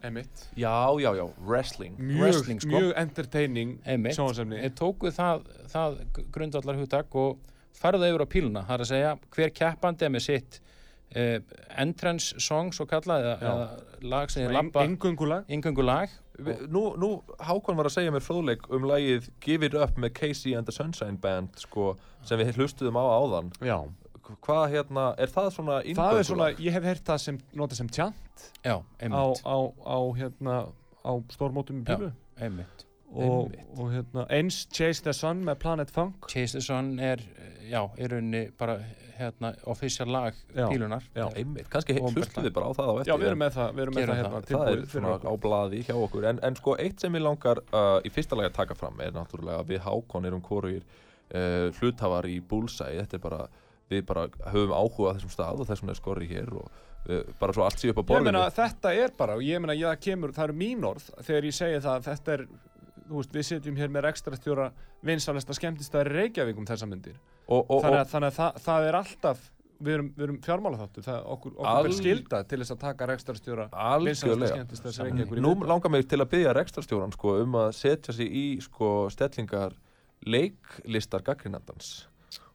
Já, 0.59 0.75
já, 1.01 1.11
já, 1.16 1.25
wrestling. 1.47 1.95
Mjög, 1.99 2.21
Wrestling, 2.21 2.61
sko. 2.61 2.73
mjög 2.75 2.91
entertaining 3.01 3.77
þeir 4.66 4.75
tókuð 4.77 5.16
það, 5.16 5.47
það 5.73 6.01
grundvallar 6.35 6.81
hugtak 6.83 7.16
og 7.16 7.39
farðu 7.81 8.11
yfir 8.11 8.27
á 8.27 8.29
píluna. 8.35 8.64
Það 8.68 8.77
er 8.77 8.85
að 8.85 8.91
segja 8.91 9.14
hver 9.37 9.55
keppandi 9.57 10.05
er 10.07 10.12
með 10.12 10.27
sitt 10.27 10.61
uh, 11.17 11.39
entrance 11.79 12.35
song 12.39 12.73
svo 12.73 12.87
kallað 12.91 13.27
eða, 13.37 13.61
lag 14.03 14.31
sem 14.31 14.47
þið 14.47 14.55
labba 14.57 14.85
Engöngulag 14.87 15.49
yngöngu 15.51 15.85
lag 15.87 16.09
Vi- 16.41 16.55
Nú, 16.73 16.97
nú 16.97 17.09
Hákon 17.45 17.77
var 17.77 17.85
að 17.91 17.97
segja 17.99 18.13
mér 18.15 18.23
fróðleik 18.25 18.63
um 18.73 18.87
lagið 18.89 19.27
Give 19.45 19.67
It 19.67 19.75
Up 19.77 19.99
með 20.01 20.15
Casey 20.17 20.55
and 20.57 20.65
the 20.65 20.73
Sunshine 20.73 21.19
Band 21.21 21.59
sko, 21.61 21.97
sem 22.25 22.39
við 22.41 22.55
hlustuðum 22.57 22.97
á 22.97 23.05
áðan. 23.05 23.51
Já, 23.61 23.77
Hvað 24.47 24.71
hérna, 24.73 25.05
er 25.19 25.27
það 25.27 25.49
svona 25.53 25.77
er 25.83 26.23
svona, 26.25 26.47
ég 26.63 26.71
hef 26.73 26.85
heyrt 26.87 27.03
það 27.05 27.19
sem 27.19 27.39
nota 27.59 27.75
sem 27.75 27.89
tjant 27.91 28.45
já, 28.65 28.77
á, 28.79 28.83
einmitt, 29.03 29.41
á, 29.43 29.57
á 29.85 29.99
hérna 30.17 30.55
á 31.03 31.13
stórmótum 31.35 31.83
í 31.83 31.85
Já. 31.85 31.97
pílu 31.99 32.13
einmitt. 32.41 32.85
og, 33.11 33.51
Einmitt. 33.51 33.67
og 33.77 33.91
hérna 33.93 34.25
eins 34.31 34.63
Chase 34.71 35.03
the 35.03 35.13
Sun 35.13 35.43
með 35.45 35.59
Planet 35.59 35.91
Funk. 35.91 36.29
Chase 36.31 36.53
the 36.57 36.63
Sun 36.63 36.99
er 37.01 37.19
já, 37.69 37.83
í 37.99 38.07
rauninni 38.09 38.47
bara 38.57 38.79
hérna 39.21 39.51
official 39.71 40.09
lag 40.11 40.37
pílunar 40.55 41.05
Já. 41.14 41.27
Einmitt, 41.37 41.68
kannski 41.73 41.97
Og 42.01 42.11
hlustuðum 42.14 42.47
við 42.49 42.55
bara 42.57 42.71
á 42.71 42.73
það 42.79 42.91
á 42.91 42.95
eftir 43.01 43.12
Já, 43.12 43.16
við 43.21 43.31
erum 43.31 43.43
með 43.45 43.55
það, 43.57 43.71
við 43.77 43.85
erum 43.85 43.99
með 43.99 44.11
það 44.11 44.21
hérna 44.21 44.33
það. 44.33 44.51
Það 44.51 44.73
er 44.73 44.85
svona 44.95 45.14
á 45.21 45.35
blaði 45.45 45.83
hjá 45.87 45.95
okkur. 45.97 46.27
En, 46.31 46.43
en 46.49 46.59
sko 46.61 46.77
eitt 46.85 47.05
sem 47.05 47.18
ég 47.18 47.25
langar 47.25 47.62
uh, 47.71 47.97
í 48.05 48.12
fyrsta 48.14 48.39
lagi 48.39 48.51
að 48.51 48.59
taka 48.61 48.79
fram 48.79 49.03
er 49.05 49.16
náttúrulega 49.16 49.62
að 49.62 49.73
við 49.73 49.83
Hákon 49.87 50.31
erum 50.31 50.45
hvorugir 50.47 50.85
uh, 50.85 51.68
hlutafar 51.81 52.29
í 52.31 52.39
er 52.41 53.23
bara, 53.23 53.43
við 53.91 54.07
bara 54.07 54.29
höfum 54.55 54.75
áhuga 54.77 55.12
á 55.12 55.16
þessum 55.18 55.35
stað 55.35 55.64
og 55.64 55.71
þessum 55.71 55.93
er 55.93 55.99
skorri 55.99 56.31
hér 56.31 56.51
og 56.55 56.66
uh, 57.11 57.23
bara 57.41 57.57
svo 57.57 57.66
allt 57.66 57.81
sé 57.83 57.93
upp 57.93 58.01
á 58.01 58.05
Ég 58.05 58.11
borðinu 58.12 58.33
meina, 58.33 58.51
þetta 58.55 58.95
er 58.95 59.14
bara, 59.18 59.39
og 59.39 59.47
ég 59.47 59.62
meina, 59.62 59.79
ég 59.79 60.03
kemur, 60.03 60.35
það 60.37 60.51
eru 60.51 60.61
mín 60.64 60.85
orð 60.87 61.09
þegar 61.21 61.49
ég 61.49 61.57
segi 61.57 61.81
það 61.85 61.97
að 61.97 62.11
þetta 62.11 62.37
er 62.37 62.47
þú 63.11 63.18
veist, 63.18 63.35
við 63.35 63.47
sitjum 63.49 63.79
hér 63.81 63.91
með 63.91 64.09
ekstra 64.12 64.39
stjóra 64.39 64.71
vinsalesta 65.07 65.57
skemmtistæðar 65.57 66.12
í 66.12 66.16
Reykjavík 66.18 66.61
um 66.61 66.68
þessa 66.68 66.87
myndir 66.87 67.16
og, 67.51 67.64
og, 67.66 67.80
þannig 67.84 68.01
að, 68.01 68.12
þannig 68.12 68.30
að 68.30 68.36
það, 68.38 68.61
það 68.66 68.88
er 68.88 69.01
alltaf 69.01 69.48
við 69.80 69.96
erum, 69.96 70.11
við 70.16 70.26
erum 70.26 70.38
fjármála 70.44 70.80
þáttu 70.82 71.05
það, 71.07 71.20
okkur, 71.34 71.55
okkur 71.57 71.86
ber 71.86 71.96
skilda 71.96 72.42
til 72.48 72.61
þess 72.61 72.74
að 72.74 72.80
taka 72.82 73.09
ekstra 73.14 73.36
stjóra 73.38 73.66
vinsalesta 74.05 75.07
algjörlega 75.07 75.44
Nú 75.44 75.55
langar 75.68 75.94
mig 75.94 76.09
til 76.11 76.20
að 76.20 76.30
byggja 76.34 76.55
rekstrastjóran 76.57 77.14
sko, 77.16 77.38
um 77.44 77.57
að 77.62 77.72
setja 77.78 78.14
sig 78.16 78.28
í 78.28 78.46
sko, 78.64 78.92
stellingar 79.12 79.76
leiklistar 80.28 81.24
gaggrinandans 81.24 81.94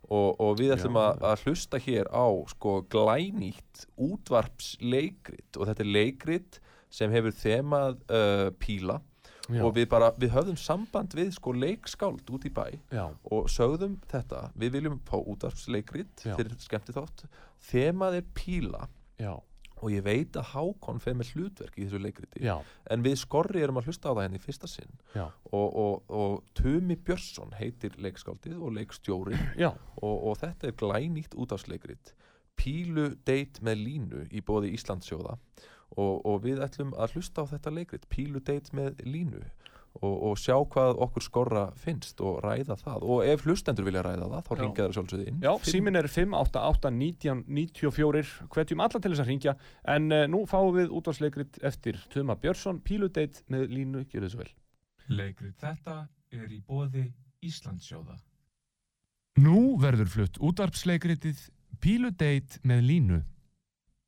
og, 0.05 0.35
og 0.37 0.59
við 0.59 0.75
ætlum 0.75 0.99
að, 1.01 1.23
að 1.25 1.45
hlusta 1.45 1.79
hér 1.81 2.09
á 2.13 2.27
sko, 2.51 2.77
glænýtt 2.93 3.87
útvarpsleikrit. 3.97 5.49
Og 5.57 5.69
þetta 5.69 5.81
er 5.81 5.91
leikrit 5.95 6.59
sem 6.93 7.13
hefur 7.13 7.33
þemað 7.35 7.97
uh, 8.13 8.49
píla 8.61 8.99
Já. 9.45 9.61
og 9.61 9.75
við 9.75 9.89
bara, 9.91 10.11
við 10.17 10.31
höfðum 10.33 10.57
samband 10.57 11.13
við 11.13 11.33
sko 11.35 11.51
leikskáld 11.53 12.29
út 12.33 12.47
í 12.47 12.51
bæ 12.53 12.63
Já, 12.89 13.03
og 13.29 13.49
sögðum 13.53 13.99
þetta, 14.09 14.47
við 14.57 14.77
viljum 14.79 15.01
fá 15.05 15.19
útvarpsleikrit 15.21 16.23
fyrir 16.25 16.55
skemmti 16.63 16.95
þátt 16.95 17.27
þemað 17.69 18.21
er 18.21 18.31
píla. 18.37 18.87
Já, 19.21 19.35
og 19.81 19.91
ég 19.91 20.05
veit 20.05 20.37
að 20.39 20.49
Hákon 20.53 21.01
fer 21.03 21.17
með 21.19 21.33
hlutverk 21.35 21.77
í 21.77 21.85
þessu 21.85 21.99
leikriti. 22.01 22.41
En 22.91 23.03
við 23.05 23.17
skorri 23.21 23.61
erum 23.63 23.79
að 23.81 23.89
hlusta 23.89 24.11
á 24.11 24.15
það 24.15 24.21
henni 24.23 24.39
í 24.39 24.45
fyrsta 24.45 24.69
sinn. 24.71 24.93
Og, 25.51 25.67
og, 25.67 26.13
og 26.15 26.37
Tumi 26.57 26.97
Björnsson 26.97 27.53
heitir 27.59 27.97
leikskáldið 28.01 28.61
og 28.61 28.75
leikstjóri. 28.79 29.37
Og, 30.05 30.15
og 30.29 30.35
þetta 30.41 30.67
er 30.67 30.75
glænýtt 30.79 31.35
útafsleikrit 31.39 32.11
Pílu 32.59 33.13
date 33.27 33.63
með 33.63 33.79
línu 33.81 34.19
í 34.31 34.41
bóði 34.45 34.73
Íslandsjóða 34.75 35.37
og, 35.95 36.25
og 36.25 36.41
við 36.43 36.63
ætlum 36.65 36.95
að 36.97 37.15
hlusta 37.15 37.43
á 37.43 37.45
þetta 37.53 37.75
leikrit 37.75 38.09
Pílu 38.11 38.39
date 38.43 38.75
með 38.75 38.91
línu 39.07 39.43
og, 40.01 40.15
og 40.29 40.37
sjá 40.39 40.55
hvað 40.71 40.97
okkur 41.05 41.23
skorra 41.23 41.63
finnst 41.79 42.21
og 42.23 42.39
ræða 42.43 42.75
það 42.81 42.99
og 43.07 43.19
ef 43.27 43.43
hlustendur 43.45 43.85
vilja 43.87 44.01
ræða 44.05 44.27
það 44.33 44.43
þá 44.47 44.53
ringja 44.59 44.81
þeirra 44.81 44.95
sjálfsögði 44.97 45.25
inn 45.31 45.39
já, 45.45 45.51
símin 45.69 45.99
er 45.99 46.07
588-1994, 46.11 48.23
hvetjum 48.51 48.83
alla 48.85 48.99
til 48.99 49.11
þess 49.13 49.23
að 49.23 49.29
ringja, 49.31 49.53
en 49.95 50.03
uh, 50.11 50.17
nú 50.31 50.39
fáum 50.49 50.71
við 50.75 50.87
útvarsleikrit 50.99 51.53
eftir 51.65 51.95
Tuma 52.13 52.35
Björnsson, 52.39 52.77
Píludeit 52.85 53.35
með 53.51 53.61
línu, 53.71 53.99
gjör 54.11 54.23
þessu 54.27 54.39
vel. 54.41 54.51
Leikrit 55.11 55.57
þetta 55.61 55.95
er 56.33 56.47
í 56.51 56.59
bóði 56.65 57.05
Íslandsjóða. 57.45 58.15
Nú 59.45 59.59
verður 59.81 60.09
flutt 60.11 60.35
útvarpsleikritið 60.43 61.37
Píludeit 61.83 62.49
með 62.67 62.79
línu. 62.89 63.19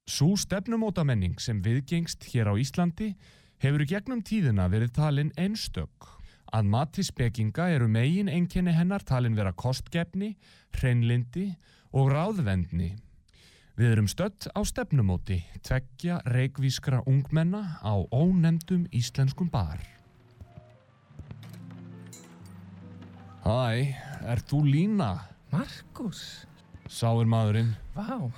Sú 0.08 0.38
stefnumótamenning 0.39 1.36
sem 1.43 1.60
viðgengst 1.60 2.30
hér 2.32 2.47
á 2.47 2.53
Íslandi 2.55 3.10
hefur 3.60 3.84
í 3.84 3.88
gegnum 3.89 4.22
tíðina 4.24 4.70
verið 4.72 4.93
talin 4.95 5.34
einstök. 5.36 6.08
Að 6.55 6.70
mati 6.72 7.03
spekinga 7.03 7.66
eru 7.76 7.89
megin 7.91 8.32
einkenni 8.32 8.72
hennar 8.72 9.03
talin 9.03 9.36
vera 9.36 9.51
kostgefni, 9.51 10.38
hreinlindi 10.78 11.49
og 11.91 12.14
ráðvendni. 12.14 12.93
Við 13.78 13.91
erum 13.97 14.08
stött 14.08 14.47
á 14.55 14.64
stefnumóti, 14.64 15.41
tveggja 15.62 16.22
reikvískra 16.32 17.03
ungmenna 17.05 17.78
á 17.84 17.93
ónefndum 18.10 18.88
íslenskum 18.95 19.51
bar. 19.51 19.84
Hæ, 23.43 23.91
ert 24.24 24.47
þú 24.47 24.64
Lína? 24.72 25.12
Markus, 25.51 26.47
Sá 26.88 27.12
er 27.12 27.28
maðurinn. 27.28 27.76
vá, 27.93 28.32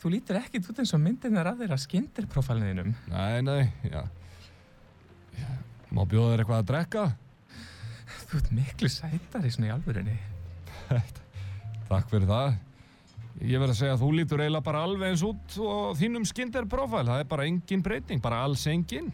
þú 0.00 0.12
lítur 0.14 0.38
ekkit 0.40 0.70
út 0.72 0.80
eins 0.80 0.94
og 0.96 1.02
myndirnar 1.02 1.50
af 1.52 1.58
þeirra 1.60 1.78
skindirprófælininum. 1.80 2.94
Nei, 3.12 3.42
nei, 3.44 3.62
já. 3.84 4.04
Já, 5.36 5.50
Má 5.90 6.04
bjóða 6.06 6.32
þér 6.34 6.42
eitthvað 6.44 6.60
að 6.62 6.68
drekka? 6.70 7.04
Þú 8.30 8.40
ert 8.40 8.50
miklu 8.54 8.90
sætari 8.92 9.50
svona 9.50 9.70
í 9.70 9.72
alvörinni. 9.74 10.18
Takk 11.90 12.12
fyrir 12.12 12.28
það. 12.30 12.58
Ég 13.40 13.62
verð 13.62 13.72
að 13.72 13.78
segja 13.78 13.94
að 13.96 14.02
þú 14.04 14.10
lítur 14.14 14.42
eiginlega 14.44 14.66
bara 14.66 14.82
alveg 14.86 15.12
eins 15.12 15.24
út 15.26 15.56
og 15.64 15.96
þínum 15.98 16.26
skindir 16.28 16.68
profil. 16.70 17.06
Það 17.08 17.24
er 17.24 17.28
bara 17.30 17.46
engin 17.48 17.82
breyting, 17.82 18.22
bara 18.22 18.42
alls 18.46 18.66
engin. 18.70 19.10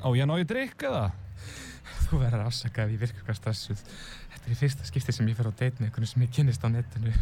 Á 0.00 0.08
ég 0.14 0.24
að 0.24 0.30
ná 0.30 0.36
í 0.40 0.48
drikk 0.48 0.86
eða? 0.88 1.04
Þú 2.06 2.20
verður 2.22 2.46
afsakað 2.46 2.94
í 2.94 2.98
virkulega 3.00 3.36
stressuð. 3.36 3.84
Þetta 4.32 4.48
er 4.48 4.54
í 4.54 4.58
fyrsta 4.60 4.88
skipti 4.88 5.14
sem 5.16 5.28
ég 5.28 5.38
fer 5.38 5.48
á 5.48 5.52
date 5.52 5.80
með 5.80 5.90
einhvern 5.90 6.10
sem 6.10 6.24
ég 6.24 6.32
kynnist 6.36 6.64
á 6.64 6.68
netinu. 6.72 7.12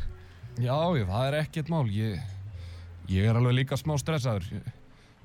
Já, 0.58 0.76
já, 0.98 1.04
það 1.06 1.26
er 1.28 1.36
ekkert 1.40 1.70
mál. 1.72 1.86
Ég, 1.94 2.18
ég 3.10 3.28
er 3.30 3.38
alveg 3.38 3.54
líka 3.60 3.78
smá 3.78 3.94
stressaður. 4.00 4.48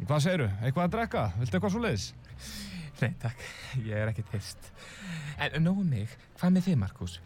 Hvað 0.04 0.24
segirðu? 0.26 0.50
Eitthvað 0.62 0.86
að 0.86 0.94
drekka? 0.96 1.24
Viltu 1.40 1.58
eitthvað 1.58 1.74
svo 1.74 1.82
leiðis? 1.84 2.08
Nei, 3.02 3.12
takk, 3.20 3.42
ég 3.84 3.96
er 4.00 4.12
ekkert 4.12 4.32
hyrst. 4.36 4.70
En 5.42 5.64
nógu 5.66 5.84
mig, 5.88 6.12
hvað 6.40 6.56
með 6.56 6.68
þig, 6.70 6.78
Markus? 6.80 7.18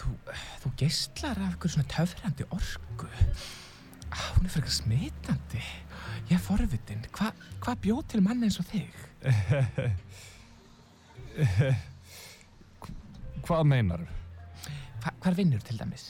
Þú, 0.00 0.14
þú 0.62 0.72
geistlar 0.80 1.36
af 1.40 1.50
einhverju 1.50 1.74
svona 1.74 1.92
töfrandi 1.92 2.46
orku. 2.54 3.08
Á, 4.14 4.20
hún 4.36 4.46
er 4.46 4.52
frekar 4.54 4.72
smitandi. 4.72 5.64
Ég 6.30 6.36
er 6.38 6.42
forvitin. 6.44 7.04
Hva, 7.16 7.32
hvað 7.64 7.82
bjóð 7.84 8.02
til 8.14 8.22
mann 8.24 8.44
eins 8.46 8.60
og 8.62 8.66
þig? 8.70 8.88
Hvað 13.44 13.64
meinar 13.66 14.02
Hva, 15.02 15.10
hvar 15.24 15.34
vinnur 15.36 15.62
til 15.64 15.76
dæmis? 15.80 16.04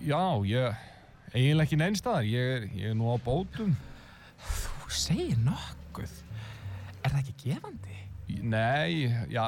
Já, 0.00 0.22
ég... 0.48 0.86
Eiginlega 1.30 1.68
ekki 1.68 1.76
neinstaðar. 1.78 2.24
Ég, 2.26 2.48
er- 2.56 2.70
ég 2.74 2.88
er 2.90 2.96
nú 2.98 3.12
á 3.12 3.16
bótum. 3.22 3.74
Þú 4.40 4.88
segir 4.90 5.36
nokkuð. 5.44 6.14
Er 7.04 7.12
það 7.12 7.20
ekki 7.20 7.34
gefandi? 7.44 7.98
Nei, 8.50 9.06
já, 9.30 9.44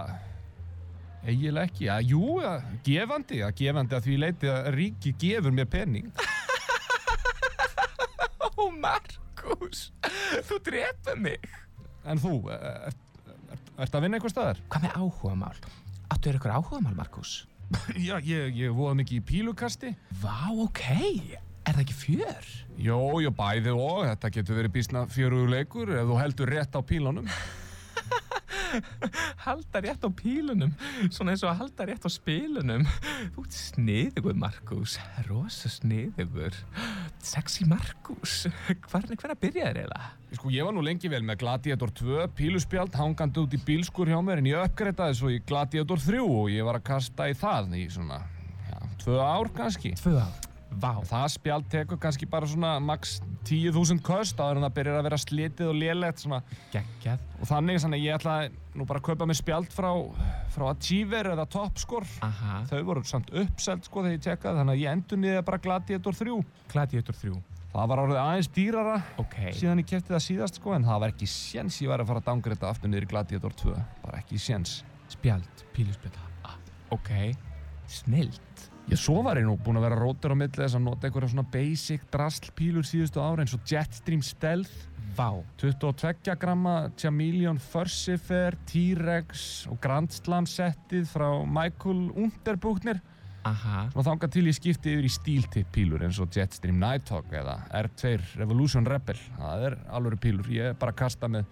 eiginlega 1.27 1.67
ekki. 1.69 1.87
Já, 1.89 1.97
jú, 2.07 2.23
gefandi, 2.87 3.41
já, 3.43 3.49
gefandi 3.59 3.97
að 3.99 4.07
því 4.07 4.15
leiti 4.23 4.51
að 4.53 4.69
ríki 4.77 5.13
gefur 5.23 5.55
mér 5.55 5.69
pening. 5.71 6.09
Ó, 8.59 8.67
Markus, 8.83 9.85
þú 10.49 10.59
drefur 10.67 11.19
mig. 11.23 11.47
En 12.07 12.19
þú, 12.23 12.35
ert 12.51 12.99
er, 13.31 13.39
er, 13.55 13.63
ert 13.87 13.95
að 13.99 14.05
vinna 14.07 14.19
einhver 14.19 14.35
staðar? 14.35 14.61
Hvað 14.71 14.87
með 14.89 14.97
áhugamál? 14.99 15.55
Áttu 16.13 16.29
þér 16.29 16.39
eitthvað 16.39 16.57
áhugamál, 16.59 16.97
Markus? 16.99 17.35
Já, 18.09 18.17
ég, 18.25 18.53
ég 18.59 18.77
voða 18.77 18.99
mikið 19.01 19.21
í 19.21 19.25
pílukasti. 19.29 19.95
Vá, 20.23 20.51
ok. 20.51 20.85
Er 21.63 21.77
það 21.77 21.83
ekki 21.85 21.99
fjör? 21.99 22.53
Jó, 22.83 23.01
jó, 23.23 23.31
bæði 23.37 23.75
og, 23.77 24.05
þetta 24.09 24.33
getur 24.35 24.59
verið 24.59 24.77
bísna 24.77 25.05
fjörugur 25.13 25.53
leikur 25.53 25.93
ef 25.95 26.09
þú 26.09 26.23
heldur 26.23 26.57
rétt 26.57 26.75
á 26.75 26.81
pílunum. 26.83 27.29
halda 29.47 29.83
rétt 29.85 30.07
á 30.07 30.11
pílunum 30.23 30.75
svona 31.11 31.35
eins 31.35 31.45
og 31.45 31.53
að 31.53 31.61
halda 31.63 31.89
rétt 31.91 32.07
á 32.07 32.11
spilunum 32.13 32.87
þú 33.35 33.47
ert 33.47 33.59
sniðugur 33.59 34.39
Markus 34.39 34.99
rosa 35.29 35.71
sniðugur 35.73 36.57
sexy 37.23 37.67
Markus 37.69 38.47
hvernig 38.91 39.21
hvernig 39.21 39.41
byrjaði 39.43 39.73
þér 39.73 39.81
eiginlega? 39.83 40.11
Sko, 40.33 40.49
ég 40.53 40.65
var 40.65 40.73
nú 40.73 40.85
lengi 40.85 41.11
vel 41.13 41.23
með 41.27 41.43
Gladiator 41.43 41.91
2 41.99 42.29
píluspjald 42.39 42.95
hangandi 42.97 43.43
út 43.43 43.57
í 43.57 43.61
bílskur 43.67 44.09
hjá 44.09 44.19
mér 44.25 44.41
en 44.41 44.49
ég 44.49 44.63
uppgreitaði 44.65 45.19
svo 45.19 45.33
í 45.33 45.43
Gladiator 45.49 46.01
3 46.01 46.23
og 46.25 46.49
ég 46.53 46.65
var 46.67 46.81
að 46.81 46.89
kasta 46.89 47.29
í 47.29 47.37
það 47.37 47.77
í 47.77 47.85
svona, 47.93 48.23
já, 48.71 48.79
tvö 49.05 49.21
ár 49.21 49.53
kannski. 49.57 49.93
Tvö 50.01 50.17
ár? 50.23 50.52
Vá. 50.81 50.93
Það 51.07 51.27
spjald 51.35 51.69
tekur 51.73 51.99
kannski 52.01 52.27
bara 52.31 52.47
svona 52.49 52.73
max 52.83 53.19
10.000 53.49 54.01
köst 54.07 54.39
áður 54.41 54.61
en 54.61 54.67
það 54.67 54.75
byrjar 54.79 54.99
að 55.01 55.07
vera 55.09 55.19
slitið 55.21 55.71
og 55.71 55.79
lélegt 55.79 56.23
svona. 56.25 56.43
Geggjað. 56.73 57.25
Og 57.41 57.49
þannig, 57.51 57.81
þannig 57.85 58.05
ég 58.07 58.17
ætlaði 58.19 58.51
nú 58.79 58.87
bara 58.89 59.03
að 59.03 59.07
kaupa 59.11 59.29
mér 59.29 59.39
spjald 59.39 59.73
frá, 59.75 59.91
frá 60.55 60.67
Achiever 60.71 61.33
eða 61.35 61.47
Topscore. 61.53 62.09
Aha. 62.25 62.63
Þau 62.71 62.83
voru 62.89 63.05
samt 63.09 63.33
uppselt 63.35 63.85
sko 63.89 64.05
þegar 64.07 64.17
ég 64.17 64.25
tjekkaði 64.29 64.63
þannig 64.63 64.77
að 64.79 64.85
ég 64.85 64.97
endur 64.97 65.23
niður 65.23 65.47
bara 65.51 65.63
Gladiator 65.67 66.19
3. 66.23 66.39
Gladiator 66.73 67.19
3. 67.21 67.35
Það 67.73 67.89
var 67.89 68.01
orðið 68.03 68.19
aðeins 68.21 68.49
dýrara 68.53 68.97
Ok. 69.23 69.37
síðan 69.57 69.81
ég 69.81 69.87
kefti 69.89 70.13
það 70.13 70.25
síðast 70.27 70.59
sko 70.61 70.75
en 70.77 70.85
það 70.85 70.99
var 71.01 71.15
ekki 71.15 71.29
séns 71.33 71.79
ég 71.81 71.89
var 71.89 72.03
að 72.05 72.11
fara 72.11 72.21
að 72.21 72.27
dangreita 72.29 72.69
aftur 72.69 72.93
niður 72.93 73.07
í 73.07 73.11
Gladiator 73.15 73.57
2. 73.63 73.77
Bara 74.05 74.21
ekki 74.21 74.37
séns. 74.37 74.83
Spjald, 75.09 75.65
píluspjald. 75.73 76.21
Ah, 76.45 76.59
ok. 76.93 77.11
Ég 78.91 78.99
svo 78.99 79.23
var 79.23 79.39
ég 79.39 79.47
nú 79.47 79.55
búinn 79.63 79.79
að 79.79 79.87
vera 79.87 79.99
rótur 80.01 80.35
á 80.35 80.37
milli 80.37 80.59
þess 80.59 80.77
að 80.77 80.85
nota 80.85 81.07
einhverja 81.07 81.31
svona 81.33 81.47
basic 81.53 82.03
drastlpílur 82.13 82.87
síðustu 82.87 83.23
ára 83.23 83.45
eins 83.45 83.55
og 83.55 83.63
Jetstream 83.69 84.25
Stealth. 84.27 84.89
Vá. 85.17 85.29
22 85.61 86.35
gramma 86.41 86.91
Chameleon 86.99 87.61
Furcifer, 87.61 88.57
T-Rex 88.69 89.67
og 89.71 89.79
Grand 89.85 90.11
Slam 90.13 90.49
settið 90.49 91.07
frá 91.13 91.29
Michael 91.47 92.09
Unterbuchner. 92.25 93.01
Aha. 93.49 93.89
Svona 93.91 94.07
þangað 94.07 94.35
til 94.37 94.47
ég 94.47 94.57
skipti 94.57 94.93
yfir 94.95 95.07
í 95.07 95.11
stíltipp 95.11 95.71
pílur 95.75 96.05
eins 96.07 96.21
og 96.23 96.35
Jetstream 96.35 96.79
Nighthawk 96.83 97.33
eða 97.35 97.59
R2 97.83 98.17
Revolution 98.39 98.87
Rebel. 98.87 99.19
Það 99.39 99.69
er 99.69 99.79
alveg 99.91 100.21
pílur. 100.23 100.51
Ég 100.53 100.73
er 100.73 100.79
bara 100.79 100.95
að 100.95 101.01
kasta 101.03 101.31
með 101.31 101.49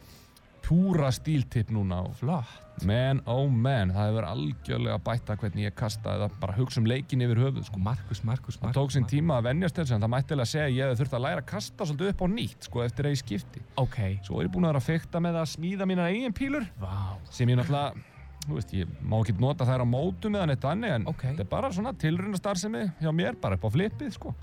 púra 0.66 1.10
stíltipp 1.14 1.72
núna 1.74 2.04
og 2.06 2.14
Flott. 2.20 2.69
Man, 2.86 3.20
oh 3.26 3.48
man, 3.48 3.90
það 3.94 4.08
hefur 4.10 4.26
algjörlega 4.28 4.98
bætta 5.06 5.36
hvernig 5.40 5.64
ég 5.66 5.74
kastaði 5.78 6.22
það, 6.24 6.34
bara 6.42 6.56
hugsa 6.56 6.80
um 6.80 6.86
leikin 6.90 7.24
yfir 7.26 7.40
höfuð 7.44 7.64
sko. 7.68 7.80
Markus, 7.84 8.22
Markus, 8.24 8.58
Það 8.60 8.76
tók 8.78 8.94
sinn 8.94 9.08
tíma 9.10 9.38
að 9.40 9.48
venjast 9.50 9.80
þessu 9.80 9.94
en 9.96 10.04
það 10.04 10.12
mætti 10.14 10.36
alveg 10.36 10.46
að 10.46 10.52
segja 10.52 10.68
ég 10.74 10.84
hefði 10.90 11.00
þurft 11.02 11.16
að 11.18 11.24
læra 11.26 11.42
að 11.44 11.48
kasta 11.52 11.88
svolítið 11.90 12.12
upp 12.14 12.22
á 12.22 12.26
nýtt 12.34 12.68
sko 12.68 12.84
eftir 12.84 13.08
að 13.08 13.14
ég 13.16 13.22
skipti. 13.24 13.62
Ok. 13.82 13.98
Svo 14.26 14.40
er 14.40 14.48
ég 14.48 14.52
búin 14.54 14.64
að 14.68 14.72
vera 14.74 14.82
að 14.84 14.88
fykta 14.90 15.22
með 15.26 15.40
að 15.42 15.50
smíða 15.54 15.88
mína 15.90 16.08
eigin 16.10 16.36
pílur 16.40 16.66
Vá. 16.80 16.94
sem 17.30 17.48
ég 17.48 17.60
náttúrulega, 17.60 18.06
þú 18.46 18.56
veist, 18.56 18.72
ég 18.74 18.94
má 19.04 19.16
ekki 19.20 19.36
nota 19.40 19.66
þær 19.68 19.84
á 19.84 19.86
mótum 19.86 20.36
eða 20.40 20.46
neitt 20.50 20.64
annir 20.64 20.94
en 20.96 21.06
Ok. 21.10 21.22
þetta 21.28 21.44
er 21.46 21.50
bara 21.52 21.70
svona 21.72 21.92
tilruna 21.92 22.36
starfsemi 22.40 22.86
hjá 23.00 23.10
mér, 23.12 23.36
bara 23.40 23.56
upp 23.58 23.64
á 23.64 23.70
flippið 23.70 24.12
sko. 24.16 24.34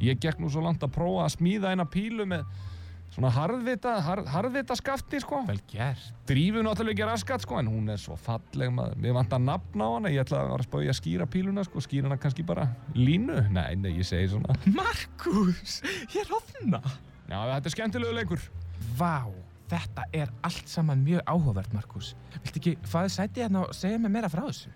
Ég 0.00 0.18
gekk 0.20 0.38
nú 0.42 0.50
svo 0.52 0.60
langt 0.60 0.82
að 0.84 0.92
prófa 0.92 1.24
að 1.24 1.36
smíða 1.38 1.70
eina 1.72 1.86
pílu 1.88 2.26
með 2.28 2.44
svona 3.16 3.30
harðvita, 3.32 3.94
harð, 4.04 4.26
harðvita 4.28 4.76
skafti 4.76 5.20
sko. 5.24 5.40
Vel 5.48 5.58
gert. 5.72 6.10
Drífu 6.28 6.60
náttúrulega 6.66 6.92
ekki 6.94 7.08
raskat 7.08 7.46
sko 7.46 7.58
en 7.62 7.70
hún 7.72 7.88
er 7.94 8.00
svo 8.02 8.16
falleg 8.20 8.70
maður. 8.76 8.98
Mér 9.00 9.16
vant 9.16 9.32
að 9.38 9.46
nafna 9.48 9.88
á 9.88 9.90
hana, 9.96 10.12
ég 10.12 10.22
ætla 10.26 10.42
að 10.44 10.52
vera 10.52 10.92
að 10.92 10.98
skýra 11.00 11.26
píluna 11.32 11.64
sko, 11.66 11.80
skýra 11.84 12.10
hana 12.10 12.20
kannski 12.20 12.44
bara 12.46 12.68
línu. 12.94 13.40
Nei, 13.56 13.72
nei, 13.80 13.94
ég 13.96 14.06
segi 14.06 14.28
svona. 14.34 14.54
Markus, 14.76 15.78
ég 16.12 16.20
er 16.26 16.36
ofna. 16.36 16.82
Já, 17.26 17.40
þetta 17.56 17.66
er 17.72 17.76
skemmtilegu 17.78 18.16
leikur. 18.20 18.46
Vá, 19.00 19.16
Þetta 19.66 20.04
er 20.14 20.28
allt 20.46 20.68
saman 20.70 21.00
mjög 21.02 21.24
áhugavert, 21.26 21.72
Markus. 21.74 22.12
Viltu 22.44 22.60
ekki 22.60 22.74
fæði 22.86 23.10
sæti 23.16 23.42
hérna 23.42 23.64
og 23.66 23.72
segja 23.74 23.98
mér 23.98 24.12
meira 24.14 24.28
frá 24.30 24.44
þessu? 24.46 24.70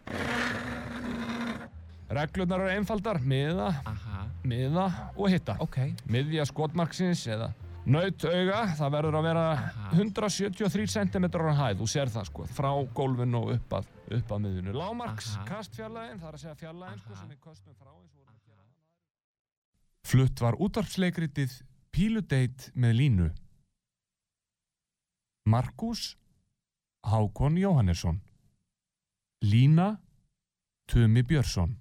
Reglurnar 2.10 2.64
eru 2.64 2.72
einfaldar, 2.74 3.20
miða, 3.22 3.68
Aha, 3.86 4.24
miða 4.42 4.88
og 5.14 5.28
hitta. 5.30 5.54
ok. 5.62 5.76
Miðja 6.10 6.42
skotmarksins 6.50 7.22
eða 7.30 7.52
nautauga, 7.94 8.60
það 8.78 8.92
verður 8.96 9.18
að 9.18 9.26
vera 9.28 9.44
Aha. 9.54 9.90
173 9.96 10.86
cm 10.94 11.26
á 11.30 11.52
hæð, 11.60 11.80
þú 11.80 11.88
sér 11.92 12.12
það 12.12 12.28
sko, 12.30 12.46
frá 12.58 12.70
gólfinu 12.96 13.40
og 13.40 13.52
upp 13.56 13.76
að, 13.80 13.90
upp 14.18 14.34
að 14.36 14.42
miðjunu. 14.46 14.76
Lámarks 14.76 15.32
Aha. 15.36 15.46
kastfjarlægin, 15.48 16.20
það 16.22 16.30
er 16.30 16.38
að 16.38 16.44
segja 16.44 16.56
fjarlægin 16.62 17.02
sko, 17.04 17.18
sem 17.18 17.34
við 17.34 17.42
kostum 17.44 17.76
frá 17.76 17.90
eins 17.92 18.14
og 18.14 18.22
vorum 18.22 18.36
að 18.36 18.48
gera. 18.50 18.66
Flutt 20.12 20.44
var 20.46 20.60
útvarpsleikritið 20.68 21.58
Píludeit 21.90 22.68
með 22.78 22.92
línu. 23.00 23.28
Markus 25.50 26.16
Hákon 27.02 27.56
Jóhannesson 27.58 28.20
Lína 29.42 29.96
Tumi 30.86 31.22
Björnsson 31.22 31.72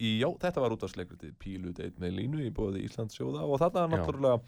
já, 0.00 0.28
þetta 0.42 0.60
var 0.64 0.74
útvarsleikritið 0.76 1.34
Pílu 1.38 1.72
deit 1.76 1.98
með 2.02 2.16
línu 2.18 2.42
í 2.46 2.50
bóði 2.54 2.82
Íslandsjóða 2.88 3.44
og 3.46 3.60
þarna 3.62 3.84
Já. 3.86 3.92
náttúrulega 3.94 4.40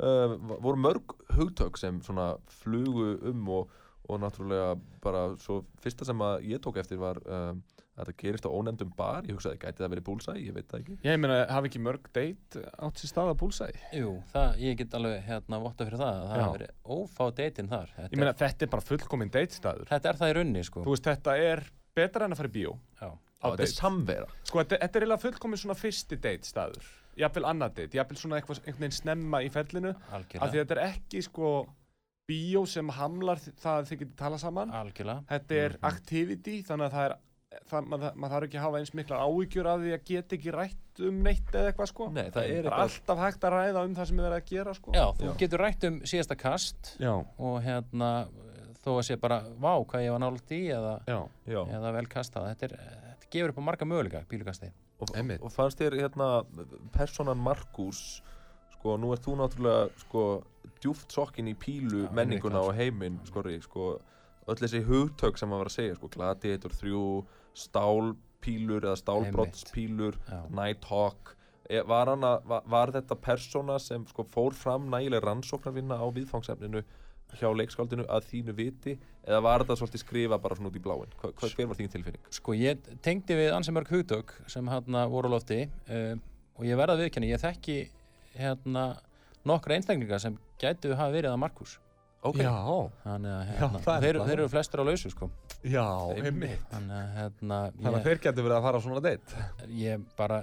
uh, 0.00 0.36
voru 0.64 0.80
mörg 0.80 1.14
hugtök 1.36 1.76
sem 1.80 2.00
svona 2.02 2.34
flugu 2.62 3.10
um 3.30 3.48
og, 3.60 3.70
og 4.08 4.20
náttúrulega 4.24 4.74
bara 5.04 5.26
svo 5.40 5.62
fyrsta 5.84 6.06
sem 6.08 6.24
að 6.24 6.48
ég 6.54 6.62
tók 6.64 6.80
eftir 6.80 6.98
var 7.02 7.20
um, 7.26 7.60
að 7.94 8.08
þetta 8.08 8.16
gerist 8.24 8.46
á 8.48 8.50
ónefndum 8.50 8.90
bar 8.98 9.22
ég 9.28 9.36
hugsaði, 9.36 9.60
gæti 9.62 9.84
það 9.84 9.92
verið 9.92 10.06
búlsæ, 10.08 10.32
ég 10.40 10.54
veit 10.56 10.66
það 10.72 10.80
ekki 10.80 10.96
Ég 11.06 11.20
meina, 11.22 11.36
hafi 11.52 11.68
ekki 11.70 11.82
mörg 11.84 12.08
deit 12.16 12.56
átt 12.82 12.98
sér 12.98 13.12
stað 13.12 13.30
að 13.30 13.38
búlsæði? 13.44 13.82
Jú, 14.00 14.14
það, 14.32 14.56
ég 14.64 14.80
get 14.80 14.96
alveg 14.98 15.20
hérna 15.28 15.60
votta 15.62 15.86
fyrir 15.86 16.00
það 16.02 16.16
að 16.16 16.24
það 16.32 16.40
Já. 16.40 16.42
hafi 16.48 16.56
verið 16.58 16.72
ófá 16.96 17.28
deytinn 17.38 17.70
þar 17.70 17.92
þetta, 17.94 18.08
Ég 18.10 18.18
meina, 18.24 18.34
þetta 18.40 18.66
er 18.66 18.72
bara 18.74 18.86
fullkominn 18.88 19.30
deitstaður. 19.36 19.86
þetta 19.92 20.10
er 20.10 20.18
það 20.24 20.32
í 20.32 20.36
runni 20.40 20.64
sko 20.66 20.82
Þú 20.88 20.96
veist, 20.96 21.06
þetta 21.12 21.36
er 21.52 21.64
betra 21.94 22.26
en 22.26 22.34
að 22.34 22.42
fara 22.42 22.50
í 22.50 22.56
bíó 22.58 22.74
Já, 22.98 23.10
á 23.44 23.48
þetta 23.52 23.62
er 23.62 23.68
date. 23.68 23.78
samvera 23.78 24.26
Sko, 24.48 24.58
þetta, 24.64 24.78
er 24.80 25.04
eiginlega 25.04 25.22
fullkominn 25.28 25.60
svona 25.60 25.76
fyrsti 25.78 26.16
deitstaður. 26.24 26.88
Jafnvel 27.20 27.44
annað 27.46 27.74
deit, 27.78 27.94
jafnvel 27.94 28.18
svona 28.18 28.40
eitthvað, 28.40 28.62
einhvern 28.64 28.80
veginn 28.88 28.96
snemma 28.98 29.42
í 29.44 29.50
ferlinu. 29.54 29.92
Af 30.10 30.24
því 30.32 30.40
algjörlega 30.40 30.64
þetta 30.64 30.74
er 30.78 30.82
ekki, 30.88 31.22
sko, 31.28 31.50
bíó 32.26 32.64
sem 32.66 32.88
hamlar 32.96 33.38
það 33.44 33.76
að 33.82 33.90
þið 33.92 34.00
getur 34.02 34.16
tala 34.24 34.38
saman. 34.40 34.72
Algjörlega 34.74 35.24
Þetta 35.28 35.60
er 35.66 35.76
activity, 35.90 36.56
þannig 36.66 36.88
að 36.88 36.96
það 36.96 37.06
er, 37.10 37.16
það, 37.70 37.88
maður, 37.92 38.16
maður 38.16 38.34
þarf 38.34 38.48
ekki 38.48 38.58
að 38.58 38.64
hafa 38.64 38.80
eins 38.80 38.94
miklar 38.98 39.22
áhyggjur 39.28 39.68
af 39.70 39.82
því 39.84 39.92
að 39.94 40.04
geta 40.10 40.36
ekki 40.38 40.54
rætt 40.56 41.02
um 41.04 41.20
neitt 41.26 41.52
eða 41.54 41.70
eitthvað, 41.70 41.90
sko. 41.92 42.08
Nei, 42.10 42.22
það 42.24 42.26
er 42.26 42.32
Það 42.34 42.48
er 42.48 42.64
eitthvað- 42.64 42.82
alltaf 42.88 43.22
hægt 43.24 43.44
að 43.46 43.54
ræða 43.58 43.84
um 43.84 43.94
það 43.94 44.06
sem 44.10 44.18
er 44.18 44.26
verið 44.28 44.40
að 44.40 44.50
gera, 44.50 44.74
sko. 44.74 44.92
Já, 44.96 45.04
þú 45.20 45.28
Já. 45.28 45.36
getur 45.44 45.62
rætt 45.62 45.84
um 45.90 46.00
síðasta 46.00 46.36
kast 46.40 46.96
Já, 46.98 47.12
og 47.38 47.62
hérna 47.62 48.10
þó 48.84 48.90
að 48.98 49.04
sé 49.06 49.16
bara, 49.20 49.40
vá, 49.60 49.72
hvað 49.86 50.02
ég 50.04 50.10
var 50.12 50.20
nálægt 50.24 50.50
í 50.52 50.62
eða, 50.74 50.94
eða 51.06 51.92
vel 51.94 52.06
kastað 52.06 52.50
þetta, 52.50 52.64
er, 52.72 53.03
gefur 53.34 53.52
upp 53.52 53.60
á 53.60 53.64
marga 53.66 53.88
möguleika, 53.88 54.24
pílukasti. 54.30 54.70
Og, 55.02 55.10
og 55.42 55.50
fannst 55.52 55.80
þér 55.82 55.98
hérna 55.98 56.28
personan 56.94 57.40
Markus 57.42 58.22
sko, 58.76 58.96
nú 59.00 59.12
ert 59.14 59.24
þú 59.24 59.38
náttúrulega 59.40 59.86
sko, 60.04 60.24
djúft 60.82 61.14
sokkin 61.14 61.48
í 61.50 61.54
pílu 61.58 62.04
Já, 62.04 62.10
menninguna 62.14 62.62
og 62.64 62.74
heiminn 62.76 63.18
skori, 63.28 63.56
sko, 63.64 63.94
öll 64.46 64.60
þessi 64.60 64.84
hugtök 64.86 65.40
sem 65.40 65.50
maður 65.50 65.64
var 65.64 65.72
að 65.72 65.76
segja, 65.78 65.96
sko, 65.98 66.10
Gladiator 66.14 66.76
3 66.80 67.06
stálpílur 67.64 68.84
eða 68.84 68.98
stálbrottspílur. 69.00 70.18
Nighthawk 70.52 71.34
e, 71.68 71.80
var, 71.88 72.12
hana, 72.12 72.36
var, 72.44 72.66
var 72.70 72.92
þetta 72.94 73.18
persóna 73.24 73.78
sem 73.82 74.04
sko, 74.10 74.26
fór 74.28 74.56
fram 74.58 74.90
nægileg 74.92 75.24
rannsóknarvinna 75.24 75.98
á 75.98 76.06
viðfangsefninu 76.14 76.84
hjá 77.34 77.48
leikskáldinu 77.56 78.04
að 78.12 78.28
þínu 78.30 78.54
viti 78.58 78.98
eða 79.24 79.40
var 79.44 79.64
þetta 79.64 79.78
svolítið 79.80 80.02
skrifa 80.04 80.38
bara 80.42 80.58
svona 80.58 80.70
út 80.70 80.78
í 80.78 80.84
bláin 80.84 81.16
hva, 81.20 81.30
hva, 81.32 81.50
hver 81.50 81.68
var 81.70 81.80
þín 81.80 81.92
tilfinning? 81.92 82.30
Sko 82.34 82.56
ég 82.58 82.88
tengdi 83.04 83.38
við 83.38 83.54
ansi 83.56 83.74
mörg 83.74 83.90
hugtök 83.92 84.34
sem 84.50 84.68
hérna 84.68 85.06
voru 85.12 85.32
á 85.32 85.34
lofti 85.36 85.64
uh, 85.64 86.14
og 86.58 86.68
ég 86.68 86.78
verða 86.78 86.98
viðkenni, 87.00 87.32
ég 87.32 87.42
þekki 87.42 87.78
hérna 88.38 88.84
nokkra 89.48 89.78
einstaklingar 89.78 90.22
sem 90.22 90.36
gætu 90.60 90.94
hafa 90.94 91.14
verið 91.14 91.32
að 91.32 91.42
Markus 91.42 91.78
Ok, 92.24 92.38
Já, 92.40 92.52
þannig 93.04 93.32
að 93.34 93.40
Já, 93.44 93.54
hérna, 93.58 93.80
það 93.84 93.96
er 93.96 94.04
þeir, 94.06 94.18
þeir 94.28 94.38
eru 94.38 94.48
flestir 94.48 94.80
á 94.80 94.84
lausu 94.88 95.10
sko 95.12 95.26
já, 95.64 95.86
Einmitt. 96.24 96.62
þannig 96.70 96.94
að 97.00 97.10
hérna 97.18 97.58
Þannig 97.74 97.88
að 97.90 97.98
ég, 97.98 98.04
þeir 98.06 98.22
getur 98.24 98.46
verið 98.46 98.56
að 98.56 98.64
fara 98.68 98.78
á 98.80 98.84
svona 98.86 99.02
deitt. 99.04 99.34
ég 99.80 100.06
bara 100.16 100.38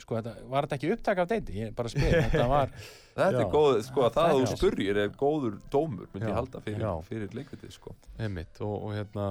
sko 0.00 0.16
þetta, 0.20 0.32
var 0.52 0.66
þetta 0.68 0.78
ekki 0.78 0.92
upptak 0.96 1.20
af 1.24 1.28
deiti 1.34 1.58
ég 1.60 1.74
bara 1.76 1.92
spyr, 1.92 2.16
þetta 2.30 2.46
var 2.56 2.72
Þetta 3.16 3.30
Já. 3.32 3.40
er 3.40 3.52
góð, 3.52 3.78
sko, 3.86 4.08
það 4.12 4.26
að 4.26 4.34
þú 4.36 4.40
Já. 4.46 4.50
spurrir 4.56 4.98
er 5.00 5.12
góður 5.16 5.54
dómur, 5.72 6.08
myndi 6.12 6.26
Já. 6.26 6.30
ég 6.32 6.36
halda 6.36 6.60
fyrir, 6.66 6.82
Já. 6.84 6.90
fyrir 7.08 7.36
leikvitið, 7.38 7.70
sko. 7.72 7.94
Einmitt, 8.20 8.58
og, 8.60 8.74
og 8.84 8.92
hérna, 8.92 9.28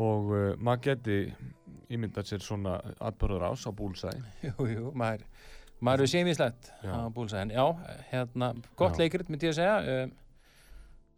og 0.00 0.30
uh, 0.32 0.46
maður 0.56 0.80
geti 0.86 1.18
ímyndað 1.92 2.30
sér 2.30 2.40
svona 2.46 2.78
atbörður 3.04 3.44
ás 3.50 3.66
á 3.68 3.70
búlsæ. 3.76 4.08
jú, 4.46 4.54
jú, 4.72 4.86
maður 4.96 5.26
maður 5.84 6.06
er 6.06 6.12
sémiðslegt 6.14 6.70
Já. 6.80 6.94
á 6.96 7.12
búlsæðin 7.12 7.52
já, 7.52 7.64
hérna, 8.08 8.54
gott 8.80 8.96
Já. 8.96 9.02
leikrit 9.04 9.28
myndi 9.28 9.50
ég 9.50 9.52
að 9.52 9.60
segja 9.60 10.04
um, 10.06 10.14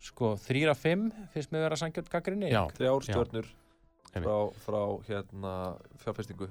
sko, 0.02 0.34
þrýra 0.40 0.74
fimm 0.78 1.08
finnst 1.34 1.52
mér 1.52 1.66
vera 1.66 1.78
sangjörn 1.80 2.10
gaggrinni 2.10 2.50
Já, 2.52 2.64
Þrjár 2.76 3.00
Já. 3.00 3.06
stjörnur 3.08 3.48
Einmitt. 4.16 4.26
frá, 4.26 4.36
frá, 4.64 4.82
hérna, 5.08 5.54
fjárfestingu, 6.02 6.48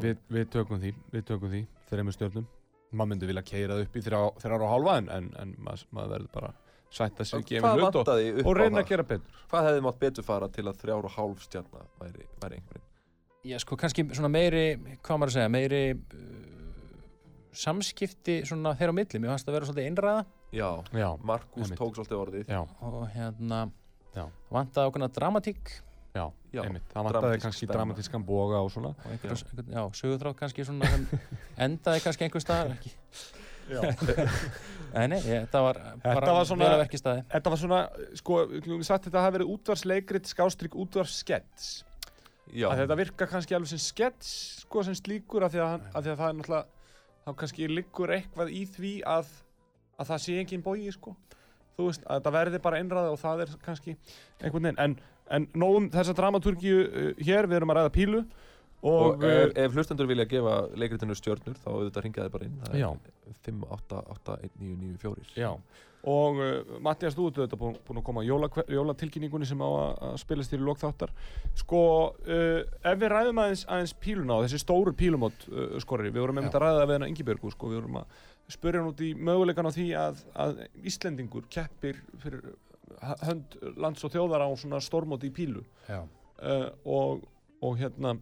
við, 0.00 0.20
við 0.32 0.50
tökum 0.52 0.80
því, 0.80 0.92
við 1.12 1.24
tökum 1.28 1.50
því, 1.52 1.64
þreymur 1.90 2.16
stjörnum. 2.16 2.46
Maður 2.94 3.10
myndi 3.10 3.28
vilja 3.28 3.42
keira 3.44 3.78
upp 3.82 3.96
í 3.96 4.02
þrjá, 4.04 4.20
þrjár 4.40 4.64
og 4.64 4.70
hálfa 4.70 4.98
en, 5.00 5.10
en, 5.10 5.30
en 5.42 5.54
maður, 5.58 5.86
maður 5.90 6.14
verður 6.14 6.32
bara 6.36 6.52
sætta 6.94 7.26
sig 7.26 7.44
gefin 7.48 7.64
Hvað 7.64 7.82
hlut 7.82 7.98
og, 8.00 8.10
og 8.44 8.56
reyna 8.56 8.82
að 8.82 8.90
gera 8.92 9.06
betur. 9.08 9.38
Hvað 9.50 9.68
hefði 9.68 9.84
mátt 9.86 10.00
betur 10.02 10.26
fara 10.26 10.48
til 10.54 10.66
að 10.70 10.80
þrjár 10.82 11.08
og 11.08 11.14
hálf 11.16 11.44
stjarnar 11.44 11.88
væri, 12.00 12.26
væri 12.42 12.60
einhverjum? 12.60 12.90
Já, 13.44 13.58
sko, 13.60 13.76
kannski 13.76 14.06
svona 14.14 14.30
meiri, 14.32 14.64
hvað 15.04 15.18
maður 15.20 15.32
að 15.32 15.36
segja, 15.36 15.52
meiri 15.52 15.82
uh, 15.92 16.54
samskipti 17.64 18.38
svona 18.48 18.72
þeirra 18.78 18.94
á 18.94 18.98
milli, 19.00 19.20
mér 19.20 19.34
fannst 19.34 19.48
það 19.48 19.58
vera 19.58 19.68
svolítið 19.68 19.90
einræða 19.90 20.22
Já, 20.54 20.68
Já, 20.94 21.08
Markus 21.26 21.70
tók 21.74 21.96
svolítið 21.98 22.20
orðið. 22.20 22.46
já, 22.54 22.60
og 22.80 23.08
hérna 23.14 23.64
vantaði 24.54 24.86
ákveðna 24.90 25.08
dramatík 25.16 25.70
já, 26.14 26.26
Já, 26.54 26.60
einmitt. 26.62 26.84
Það 26.94 27.06
vantaði 27.08 27.38
kannski 27.42 27.66
spenna. 27.66 27.74
dramatískan 27.80 28.24
boga 28.28 28.60
og 28.62 28.70
svona. 28.70 28.92
og 28.94 29.10
einhver, 29.10 29.34
einhver, 29.34 29.64
já, 29.74 29.82
sögutrátt 29.98 30.36
kannski 30.38 30.64
svona 30.68 30.86
sem 30.92 31.08
endaði 31.66 32.04
kannski 32.04 32.28
einhver 32.28 32.44
staðar 32.44 32.76
ekki. 32.76 32.92
Nei, 34.94 35.18
þetta 35.24 35.60
var 35.64 35.78
bara 36.04 36.34
var 36.36 36.44
svona- 36.46 36.66
vel 36.68 36.74
að 36.76 36.82
verki 36.84 36.98
staði 37.00 37.24
Þetta 37.32 37.50
var 37.54 37.60
svona, 37.64 37.78
sko, 38.20 38.36
við 38.52 38.84
sagt 38.86 39.08
þetta 39.08 39.22
hafi 39.24 39.36
verið 39.38 39.52
útvarsleikrit, 39.56 40.28
skástrygg, 40.30 40.76
útvarsskets. 40.84 41.70
Að 42.54 42.84
þetta 42.84 42.98
virka 43.00 43.26
kannski 43.26 43.56
alveg 43.56 43.72
sem 43.72 43.80
skets 43.82 44.28
sko 44.62 44.84
sem 44.86 44.94
slíkur 44.94 45.42
af 45.48 45.54
því 45.54 45.62
að, 45.64 45.70
hann- 45.72 45.88
af 45.94 46.04
því 46.04 46.12
að 46.12 46.20
það 46.20 46.28
er 46.28 46.38
náttúrulega 46.38 46.66
þá 47.24 47.34
kannski 47.40 47.68
liggur 47.72 48.12
eitthvað 48.14 48.52
í 48.54 48.62
því 48.76 48.92
að, 49.16 49.32
að 49.98 50.10
það 50.12 50.22
sé 50.24 50.38
engin 50.40 50.64
bógi 50.64 50.92
sko. 50.94 51.14
Þú 51.74 51.88
veist 51.88 52.06
að 52.06 52.20
þetta 52.20 52.32
verði 52.36 52.62
bara 52.62 52.80
einræða 52.80 53.12
og 53.12 53.20
það 53.20 53.44
er 53.44 53.54
kannski 53.64 53.96
einhvern 54.40 54.68
veginn. 54.68 54.80
En, 54.84 54.96
en 55.34 55.46
nógum 55.58 55.90
þessa 55.94 56.14
dramaturgíu 56.16 56.80
uh, 56.84 57.08
hér 57.18 57.48
við 57.50 57.60
erum 57.60 57.74
að 57.74 57.80
ræða 57.80 57.94
pílu 57.94 58.24
og, 58.84 59.06
og 59.16 59.26
ef, 59.28 59.56
ef 59.64 59.74
hlustendur 59.78 60.10
vilja 60.10 60.28
gefa 60.28 60.58
leikritinu 60.76 61.16
stjörnur 61.18 61.58
þá 61.62 61.70
auðvitað 61.72 62.06
ringja 62.06 62.28
þið 62.28 62.36
bara 62.36 62.48
inn. 62.50 62.60
Það 62.66 62.78
Já. 62.82 62.88
er 62.92 63.40
5, 63.48 63.66
8, 63.78 64.04
8, 64.18 64.38
1, 64.50 64.54
9, 64.60 64.78
9, 64.84 65.02
4. 65.08 65.26
já 65.40 65.50
og 66.04 66.40
uh, 66.40 66.80
Mattias, 66.84 67.14
þú 67.16 67.28
ert 67.30 67.38
auðvitað 67.40 67.60
búin, 67.60 67.76
búin 67.86 68.00
að 68.00 68.04
koma 68.04 68.24
jóla, 68.26 68.48
jólatilkynningunni 68.68 69.48
sem 69.48 69.62
á 69.64 69.68
að, 69.68 69.94
að 70.08 70.18
spilast 70.20 70.52
þér 70.52 70.60
í 70.60 70.66
lokþáttar 70.68 71.14
sko, 71.62 71.80
uh, 72.28 72.58
ef 72.90 72.98
við 73.00 73.12
ræðum 73.12 73.40
aðeins, 73.40 73.64
aðeins 73.72 73.94
píluna 74.04 74.36
og 74.36 74.44
þessi 74.44 74.60
stóru 74.60 74.92
pílumót 74.98 75.46
uh, 75.48 75.78
skorri, 75.82 76.12
við 76.12 76.26
vorum 76.26 76.42
einmitt 76.42 76.58
að 76.58 76.66
ræða 76.66 76.84
við 76.84 76.94
hennar 76.98 77.12
Ingibjörgu 77.12 77.54
sko, 77.54 77.72
við 77.72 77.80
vorum 77.80 77.98
að 78.02 78.20
spyrja 78.52 78.82
hann 78.82 78.92
út 78.92 79.00
í 79.00 79.10
möguleikan 79.16 79.70
á 79.70 79.76
því 79.76 79.88
að, 79.96 80.20
að 80.44 80.60
Íslendingur 80.92 81.48
keppir 81.52 82.02
fyrir 82.20 82.52
hönd 83.24 83.56
lands 83.80 84.04
og 84.04 84.12
þjóðar 84.12 84.44
á 84.44 84.48
svona 84.60 84.82
stórmóti 84.84 85.32
í 85.32 85.34
pílu 85.34 85.64
Já, 85.88 86.02
uh, 86.04 86.68
og, 86.84 87.24
og 87.64 87.80
hérna 87.80 88.18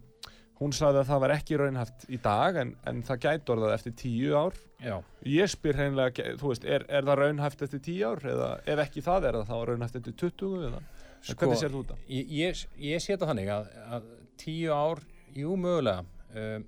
hún 0.59 0.73
sagði 0.75 1.01
að 1.01 1.09
það 1.09 1.21
var 1.23 1.33
ekki 1.35 1.59
raunhaft 1.59 2.05
í 2.09 2.19
dag 2.23 2.59
en, 2.61 2.73
en 2.89 3.01
það 3.07 3.21
gæti 3.25 3.53
orðað 3.55 3.75
eftir 3.77 3.95
tíu 4.03 4.35
ár. 4.37 4.59
Já, 4.83 4.95
ég 5.33 5.51
spyr 5.51 5.79
hreinlega, 5.79 6.27
þú 6.39 6.51
veist, 6.51 6.67
er, 6.67 6.85
er 6.91 7.07
það 7.07 7.19
raunhæft 7.21 7.65
eftir 7.67 7.83
tíu 7.83 8.11
ár 8.11 8.21
eða 8.33 8.49
ef 8.73 8.83
ekki 8.85 9.05
það 9.05 9.29
er 9.29 9.39
það 9.39 9.49
þá 9.53 9.55
raunhæft 9.69 9.99
eftir 10.01 10.17
20 10.23 10.67
eða? 10.69 10.83
Sko, 11.23 11.37
hvernig 11.39 11.61
sér 11.61 11.71
þú 11.71 11.83
þetta? 11.85 11.99
Ég, 12.11 12.31
ég, 12.35 12.63
ég 12.83 13.03
sé 13.03 13.15
þetta 13.15 13.29
þannig 13.31 13.51
að, 13.55 13.69
að 13.97 14.07
tíu 14.43 14.75
ár, 14.75 15.03
jú 15.37 15.55
mögulega 15.59 16.03
um, 16.43 16.65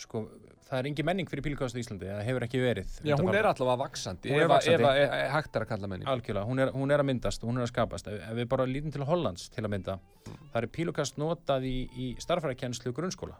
sko, 0.00 0.24
það 0.70 0.78
er 0.78 0.88
engin 0.90 1.06
menning 1.08 1.30
fyrir 1.30 1.44
pílukastu 1.44 1.80
í 1.80 1.84
Íslandi, 1.84 2.08
það 2.10 2.22
hefur 2.28 2.46
ekki 2.46 2.62
verið 2.62 2.96
Já, 3.06 3.14
hún 3.18 3.34
er 3.34 3.48
allavega 3.50 3.76
vaksandi, 3.82 4.30
Hún 4.30 4.44
er 4.44 4.50
vaxandi. 4.52 4.86
ef, 4.86 5.02
ef, 5.02 5.14
ef 5.18 5.32
hægt 5.34 5.56
er 5.58 5.64
að 5.66 5.70
kalla 5.72 5.90
menning 5.90 6.10
Algjörlega, 6.12 6.46
hún 6.46 6.62
er, 6.64 6.72
hún 6.76 6.94
er 6.94 7.02
að 7.02 7.08
myndast 7.10 7.42
og 7.44 7.50
hún 7.50 7.58
er 7.60 7.66
að 7.66 7.72
skapast. 7.72 8.10
Ef, 8.10 8.20
ef 8.30 8.36
við 8.38 8.48
bara 8.52 8.66
lítum 8.70 8.94
til 8.94 9.06
Hollands 9.08 9.48
til 9.50 9.64
að 9.66 9.72
mynda, 9.74 9.96
það 10.52 10.60
er 10.62 10.68
pílukast 10.78 11.18
notað 11.20 11.66
í, 11.68 11.76
í 11.90 12.10
starfræðikenslu 12.22 12.94
grunnskóla 12.96 13.38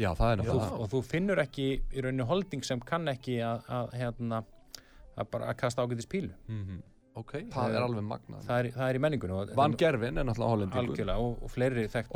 Já, 0.00 0.14
það 0.16 0.30
er 0.30 0.40
og 0.40 0.46
náttúrulega 0.46 0.80
og 0.80 0.88
þú 0.94 1.02
finnur 1.04 1.42
ekki 1.42 1.66
í 1.92 2.00
rauninni 2.04 2.24
holding 2.24 2.64
sem 2.64 2.80
kann 2.80 3.10
ekki 3.12 3.36
að, 3.44 3.66
að, 3.68 3.92
hérna, 4.00 4.40
að 5.20 5.28
bara 5.34 5.50
að 5.52 5.58
kasta 5.60 5.84
ágætis 5.84 6.08
pílu. 6.08 6.32
mm 6.48 6.80
Ok, 7.14 7.32
það 7.52 7.70
Eh, 7.70 7.76
er 7.76 7.82
alveg 7.84 8.04
magnað. 8.08 8.44
Það 8.46 8.58
er, 8.58 8.68
það 8.72 8.88
er 8.88 8.96
í 8.96 9.00
menningunum 9.04 9.36
og- 9.42 9.54
Van 9.56 9.72
Gervin 9.76 10.18
er 10.18 10.24
náttúrulega 10.24 10.52
hollendingur. 10.54 10.94
Algjörlega 10.96 11.16
og, 11.20 11.42
og 11.42 11.50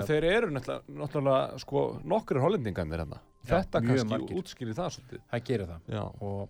og 0.00 0.06
þeir 0.08 0.24
eru 0.24 0.46
náttúrulega, 0.50 0.82
náttúrulega 1.02 1.58
sko, 1.60 1.82
nokkrir 2.04 2.40
hollendingarnir 2.40 2.98
hérna. 3.02 3.18
Já, 3.46 3.60
þetta 3.60 3.80
mjög 3.82 3.88
kannski 3.88 4.08
margir. 4.14 4.36
útskýrir 4.40 4.74
það 4.78 4.88
svolítið. 4.96 5.20
Það 5.32 5.44
gerir 5.50 5.66
það. 5.66 5.80
Já. 5.92 6.02
og, 6.22 6.48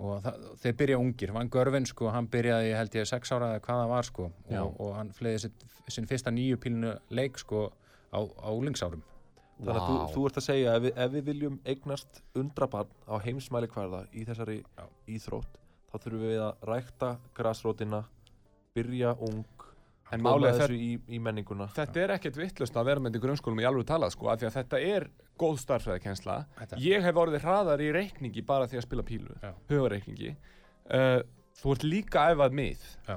og 0.00 0.22
það, 0.22 0.34
þeir 0.62 0.72
byrja 0.80 0.98
ungir. 0.98 1.32
Van 1.32 1.50
Görvin 1.50 1.86
sko, 1.86 2.08
hann 2.10 2.26
byrjaði 2.28 2.72
held 2.76 2.90
ég 2.96 3.06
sex 3.06 3.30
ára 3.32 3.52
eða 3.54 3.60
hvað 3.60 3.82
það 3.84 3.88
var 3.92 4.02
sko. 4.08 4.30
Já. 4.50 4.60
og, 4.64 4.80
og 4.80 4.94
hann 4.96 5.10
fleiði 5.12 5.38
sitt, 5.40 5.64
sinn 5.88 6.06
fyrsta 6.06 6.30
nýju 6.32 6.56
pílinu 6.56 6.96
leik 7.10 7.36
sko 7.38 7.66
á, 8.12 8.18
á 8.24 8.48
úlingsárum 8.50 9.02
Þannig 9.60 9.76
að 9.76 9.88
þú, 9.90 9.96
þú 10.14 10.22
ert 10.26 10.36
að 10.40 10.44
segja 10.46 10.74
ef 10.76 10.82
við, 10.82 10.92
ef 10.96 11.10
við 11.12 11.24
viljum 11.24 11.56
eignast 11.68 12.22
undrabarn 12.34 12.88
á 13.04 13.14
heimsmæli 13.20 13.68
hverða 13.68 14.06
í 14.16 14.24
þessari 14.24 14.62
Já. 14.64 14.84
íþrótt 15.06 15.58
þá 15.90 15.96
þurfum 16.04 16.22
við 16.26 16.42
að 16.46 16.68
rækta 16.70 17.10
grasrótina, 17.34 18.04
byrja 18.76 19.14
ung, 19.26 19.44
En 20.10 20.24
er 20.26 20.56
þessu 20.58 20.74
í, 20.74 20.88
í 21.14 21.18
menninguna. 21.22 21.68
þetta 21.70 22.00
er 22.02 22.12
ekkert 22.16 22.36
vittlust 22.40 22.74
að 22.74 22.88
vera 22.88 23.00
með 23.04 23.14
í 23.14 23.20
grunnskólum 23.22 23.60
í 23.62 23.66
alveg 23.68 23.86
talað 23.86 24.10
sko, 24.16 24.26
af 24.32 24.40
því 24.40 24.48
að 24.48 24.56
þetta 24.56 24.80
er 24.82 25.04
góð 25.38 25.58
starffræðikensla 25.62 26.38
Þetta- 26.58 26.80
ég 26.82 27.02
hef 27.06 27.14
orðið 27.22 27.44
hraðar 27.46 27.80
í 27.84 27.92
reikningi 27.94 28.42
bara 28.46 28.66
því 28.66 28.80
að 28.80 28.86
spila 28.88 29.02
pílu, 29.06 29.36
Já. 29.42 29.52
hugareikningi 29.70 30.32
uh, 30.90 31.20
þú 31.62 31.72
ert 31.76 31.84
líka 31.86 32.24
að 32.26 32.34
æfað 32.34 32.56
mið 32.58 32.82
Já. 33.06 33.16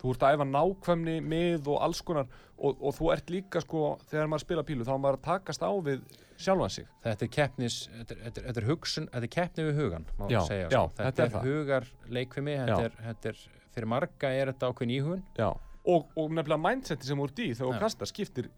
Þú 0.00 0.12
ert 0.12 0.24
að 0.28 0.36
æfa 0.36 0.46
nákvæmni 0.50 1.16
mið 1.24 1.68
og 1.72 1.82
alls 1.86 2.00
konar 2.06 2.26
og, 2.56 2.76
og 2.80 2.94
þú 2.96 3.10
ert 3.14 3.30
líka 3.32 3.60
sko, 3.64 3.82
þegar 4.10 4.30
maður 4.32 4.44
spila 4.46 4.64
pílu 4.68 4.84
þá 4.86 4.92
maður 4.96 5.18
að 5.18 5.26
takast 5.26 5.64
á 5.64 5.70
við 5.86 6.02
sjálfan 6.36 6.72
sig 6.74 6.88
þetta 7.04 7.24
er 7.26 7.30
keppnis, 7.36 7.76
þetta 7.92 8.14
er, 8.16 8.20
þetta 8.26 8.40
er, 8.42 8.46
þetta 8.50 8.60
er 8.62 8.68
hugsun 8.70 9.06
þetta 9.12 9.28
er 9.28 9.32
keppni 9.36 9.66
við 9.70 9.78
hugan, 9.80 10.06
Já, 10.28 10.40
segja 10.48 10.66
já, 10.66 10.80
sko. 10.80 10.82
þetta 10.98 11.06
þetta 11.06 11.24
er 11.26 11.32
það. 11.36 11.46
hugar 11.50 11.88
leikfimi 12.18 12.56
Já. 12.56 12.64
þetta 12.66 12.82
er, 12.90 12.98
þetta 13.06 13.32
er, 13.32 13.40
fyrir 13.76 13.90
marga 13.92 14.32
er 14.36 14.52
þetta 14.52 14.70
ákveðin 14.72 14.94
íhugun 14.98 15.22
Já. 15.40 15.48
Og, 15.86 16.08
og 16.18 16.32
nefnilega 16.34 16.60
mindseti 16.66 17.06
sem 17.08 17.20
ert 17.24 17.38
í 17.40 17.48
þegar 17.54 17.70
þú 17.70 17.74
Já. 17.76 17.80
kastar 17.86 18.10
skiptir 18.10 18.50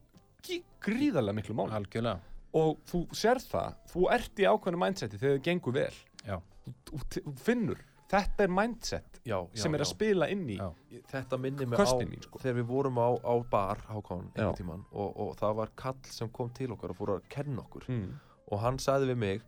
gríðarlega 0.85 1.37
miklu 1.39 1.57
máli 1.59 1.75
algjörlega 1.77 2.19
og 2.59 2.79
þú 2.89 3.03
sér 3.19 3.41
það, 3.45 3.75
þú 3.93 4.07
ert 4.15 4.41
í 4.41 4.47
ákveðinu 4.49 4.81
mindseti 4.81 5.19
þegar 5.21 5.37
þið 5.37 5.43
gengur 5.51 5.75
vel 5.77 5.99
Já. 6.25 6.39
þú, 6.65 6.73
þú, 6.89 7.23
þú 7.27 7.35
finnur, 7.45 7.83
þetta 8.09 8.47
er 8.47 8.53
mindset 8.53 9.21
Já, 9.29 9.37
já, 9.37 9.61
sem 9.63 9.75
er 9.77 9.85
að 9.85 9.91
spila 9.91 10.29
inn 10.33 10.47
í 10.49 10.57
Já. 10.57 10.69
Þetta 11.11 11.39
minnir 11.41 11.69
mig 11.69 11.81
á 11.81 11.85
mín, 12.01 12.23
sko. 12.25 12.41
þegar 12.43 12.57
við 12.61 12.67
vorum 12.71 13.01
á, 13.01 13.09
á 13.21 13.35
bar 13.51 13.83
Hákon 13.89 14.31
Já. 14.31 14.41
einhvern 14.41 14.59
tímann 14.61 14.87
og, 14.93 15.11
og 15.25 15.37
það 15.41 15.61
var 15.61 15.75
kall 15.77 16.01
sem 16.09 16.33
kom 16.33 16.51
til 16.57 16.73
okkar 16.75 16.95
og 16.95 17.01
fór 17.01 17.15
að 17.19 17.29
kenna 17.33 17.65
okkur. 17.65 17.89
Mm. 17.89 18.17
og 18.49 18.63
hann 18.65 18.81
sagði 18.81 19.13
við 19.13 19.21
mig 19.25 19.45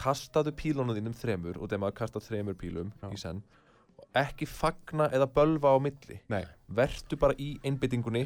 kastaðu 0.00 0.52
pílunum 0.56 0.96
þínum 0.96 1.16
þremur 1.16 1.56
og 1.58 1.68
þegar 1.70 1.82
maður 1.86 1.98
kastar 2.02 2.24
þremur 2.24 2.58
pílum 2.60 2.92
Já. 3.00 3.08
í 3.10 3.20
senn 3.20 3.42
og 4.00 4.16
ekki 4.16 4.46
fagna 4.48 5.08
eða 5.12 5.26
bölva 5.30 5.74
á 5.76 5.78
milli. 5.82 6.16
Nei, 6.32 6.42
vertu 6.72 7.18
bara 7.20 7.36
í 7.36 7.50
einbyttingunni 7.66 8.22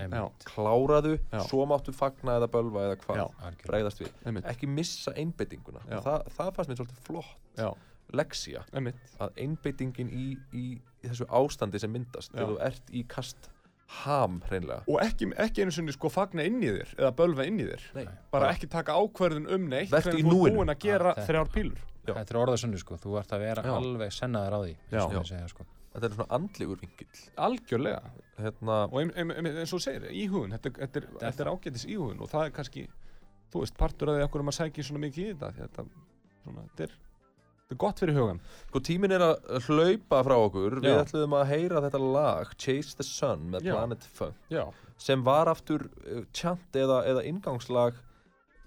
kláraðu, 0.46 1.16
Já. 1.32 1.40
svo 1.48 1.64
máttu 1.68 1.94
fagna 1.94 2.38
eða 2.38 2.48
bölva 2.52 2.84
eða 2.88 3.00
hvað, 3.02 3.58
bregðast 3.66 4.04
við. 4.04 4.12
Einmitt, 4.24 4.46
ekki 4.50 4.70
missa 4.70 5.14
einbyttinguna 5.18 5.82
það, 5.90 6.30
það 6.36 6.52
fannst 6.56 6.72
mér 6.72 6.80
svolítið 6.80 7.02
flott. 7.08 7.34
Já, 7.58 7.68
einmitt. 8.72 9.00
að 9.20 9.40
einbyttingin 9.44 10.10
í, 10.10 10.26
í, 10.52 10.64
í 11.02 11.08
þessu 11.08 11.26
ástandi 11.28 11.80
sem 11.82 11.92
myndast 11.92 12.32
þegar 12.34 12.52
þú 12.54 12.60
ert 12.68 12.94
í 12.94 13.04
kast 13.08 13.50
ham 14.04 14.40
hreinlega. 14.48 14.82
Og 14.88 15.02
ekki, 15.04 15.28
ekki 15.44 15.64
einu 15.64 15.74
sinni 15.74 15.92
sko 15.94 16.08
fagna 16.12 16.44
inn 16.48 16.62
í 16.64 16.70
þér 16.72 16.94
eða 16.98 17.10
bölva 17.18 17.44
inn 17.46 17.60
í 17.60 17.66
þér. 17.68 17.88
Nei, 17.98 18.06
bara 18.32 18.52
ekki 18.54 18.70
taka 18.72 18.96
ákverðin 18.96 19.50
um 19.54 19.68
neitt 19.70 19.92
þegar 19.92 20.16
þú 20.16 20.24
núinu. 20.30 20.46
ert 20.48 20.56
búin 20.58 20.72
að 20.72 20.80
gera 20.86 21.12
þetta- 21.14 21.26
þrjár 21.28 21.52
pílur. 21.52 21.82
Já. 22.04 22.12
þetta 22.18 22.34
er 22.34 22.40
orðasunni 22.42 22.80
sko, 22.80 22.98
þú 23.00 23.14
ert 23.20 23.32
að 23.32 23.44
vera 23.46 23.62
Já. 23.64 23.72
alveg 23.78 24.12
sennaður 24.12 24.56
á 24.56 24.60
því 24.60 24.72
eins 24.92 25.30
segja, 25.30 25.46
sko. 25.48 25.64
þetta 25.94 26.08
er 26.08 26.16
svona 26.18 26.36
andlegur 26.36 26.80
vingill 26.82 27.22
algjörlega. 27.46 28.10
Hérna, 28.36 28.76
og 28.90 28.98
ein, 29.00 29.12
ein, 29.16 29.30
ein, 29.30 29.46
eins 29.62 29.72
og 29.72 29.80
segir, 29.80 30.10
íhugun 30.10 30.52
þetta, 30.56 30.74
þetta, 30.82 31.00
er, 31.00 31.08
þetta 31.22 31.44
er 31.44 31.50
ágætis 31.54 31.86
íhugun 31.86 32.20
og 32.20 32.28
það 32.28 32.48
er 32.48 32.54
kannski 32.58 32.84
þú 33.54 33.62
veist, 33.62 33.76
partur 33.78 34.10
af 34.10 34.18
því 34.18 34.26
okkur 34.26 34.44
um 34.44 34.52
að 34.52 34.58
sækja 34.58 34.84
svona 34.88 35.04
mikið 35.06 35.24
í 35.24 35.32
þetta 35.32 35.50
þetta, 35.62 35.86
svona, 36.44 36.66
þetta, 36.66 36.88
er, 36.88 36.96
þetta 37.64 37.74
er 37.74 37.80
gott 37.80 38.00
fyrir 38.02 38.18
hugan 38.18 38.40
sko 38.68 38.80
tíminn 38.84 39.14
er 39.16 39.22
að 39.24 39.68
hlaupa 39.68 40.18
frá 40.26 40.34
okkur 40.36 40.80
við 40.82 40.90
Já. 40.90 40.98
ætluðum 41.00 41.36
að 41.38 41.46
heyra 41.48 41.82
þetta 41.86 42.00
lag 42.04 42.50
Chase 42.60 42.98
the 42.98 43.06
Sun 43.08 43.46
með 43.54 43.68
Já. 43.70 43.72
Planet 43.72 44.08
Funk 44.18 44.50
já, 44.52 44.64
sem 45.00 45.24
var 45.24 45.48
aftur 45.48 45.86
uh, 46.04 46.24
chant 46.36 46.76
eða, 46.76 47.00
eða 47.08 47.24
ingangslag 47.30 47.96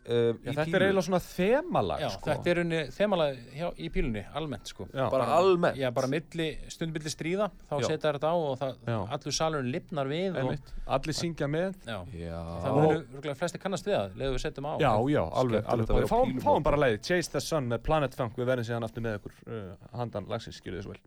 uh, 0.07 0.31
já 0.43 0.51
í 0.51 0.55
þetta 0.55 0.65
pílu 0.65 0.77
er 0.77 0.85
eiginlega 0.87 1.05
svona 1.07 1.19
þemalag 1.23 2.03
Já, 2.03 2.07
sko. 2.13 2.29
þetta 2.31 2.51
er 2.51 2.61
unni 2.63 2.81
þemalega 2.95 3.57
hjá, 3.57 3.67
í 3.77 3.89
pílunni, 3.93 4.23
almennt 4.39 4.71
sko. 4.71 4.87
Já, 4.91 5.03
bara 5.13 5.27
almennt. 5.37 5.79
Já, 5.81 5.89
bara 5.95 6.11
milli, 6.11 6.47
stund 6.73 6.95
milli 6.95 7.13
stríða 7.13 7.49
þá 7.69 7.75
setja 7.83 8.13
þetta 8.13 8.31
á 8.31 8.35
og 8.35 8.55
það, 8.61 8.77
allur 9.17 9.37
salurinn 9.39 9.73
lifnar 9.73 10.11
við 10.11 10.39
og, 10.43 10.71
allir 10.97 11.17
syngja 11.17 11.51
með. 11.51 11.77
Já, 11.87 11.99
já, 12.17 12.37
það 12.63 12.79
munu 12.79 12.95
örugglega 12.95 13.37
flesti 13.41 13.61
kannast 13.63 13.89
við 13.89 13.97
það 13.97 14.17
leðu 14.23 14.37
við 14.37 14.45
setjum 14.47 14.69
á. 14.69 14.73
Já, 14.83 14.91
já, 15.17 15.21
alveg, 15.43 15.69
alveg. 15.75 15.93
að 15.97 16.07
á 16.07 16.11
fáum, 16.13 16.39
fáum 16.43 16.65
bara 16.65 16.81
leiði 16.85 17.03
Chase 17.09 17.35
the 17.35 17.43
Sun 17.43 17.69
með 17.71 17.85
Planet 17.87 18.17
Funk 18.17 18.39
við 18.39 18.51
verðum 18.51 18.69
síðan 18.71 18.87
aftur 18.87 19.05
með 19.05 19.21
ykkur 19.21 19.37
uh, 19.47 19.69
handan 19.97 20.29
lagsins, 20.31 20.61
skilur 20.61 20.85
svo 20.85 20.95
vel 20.95 21.03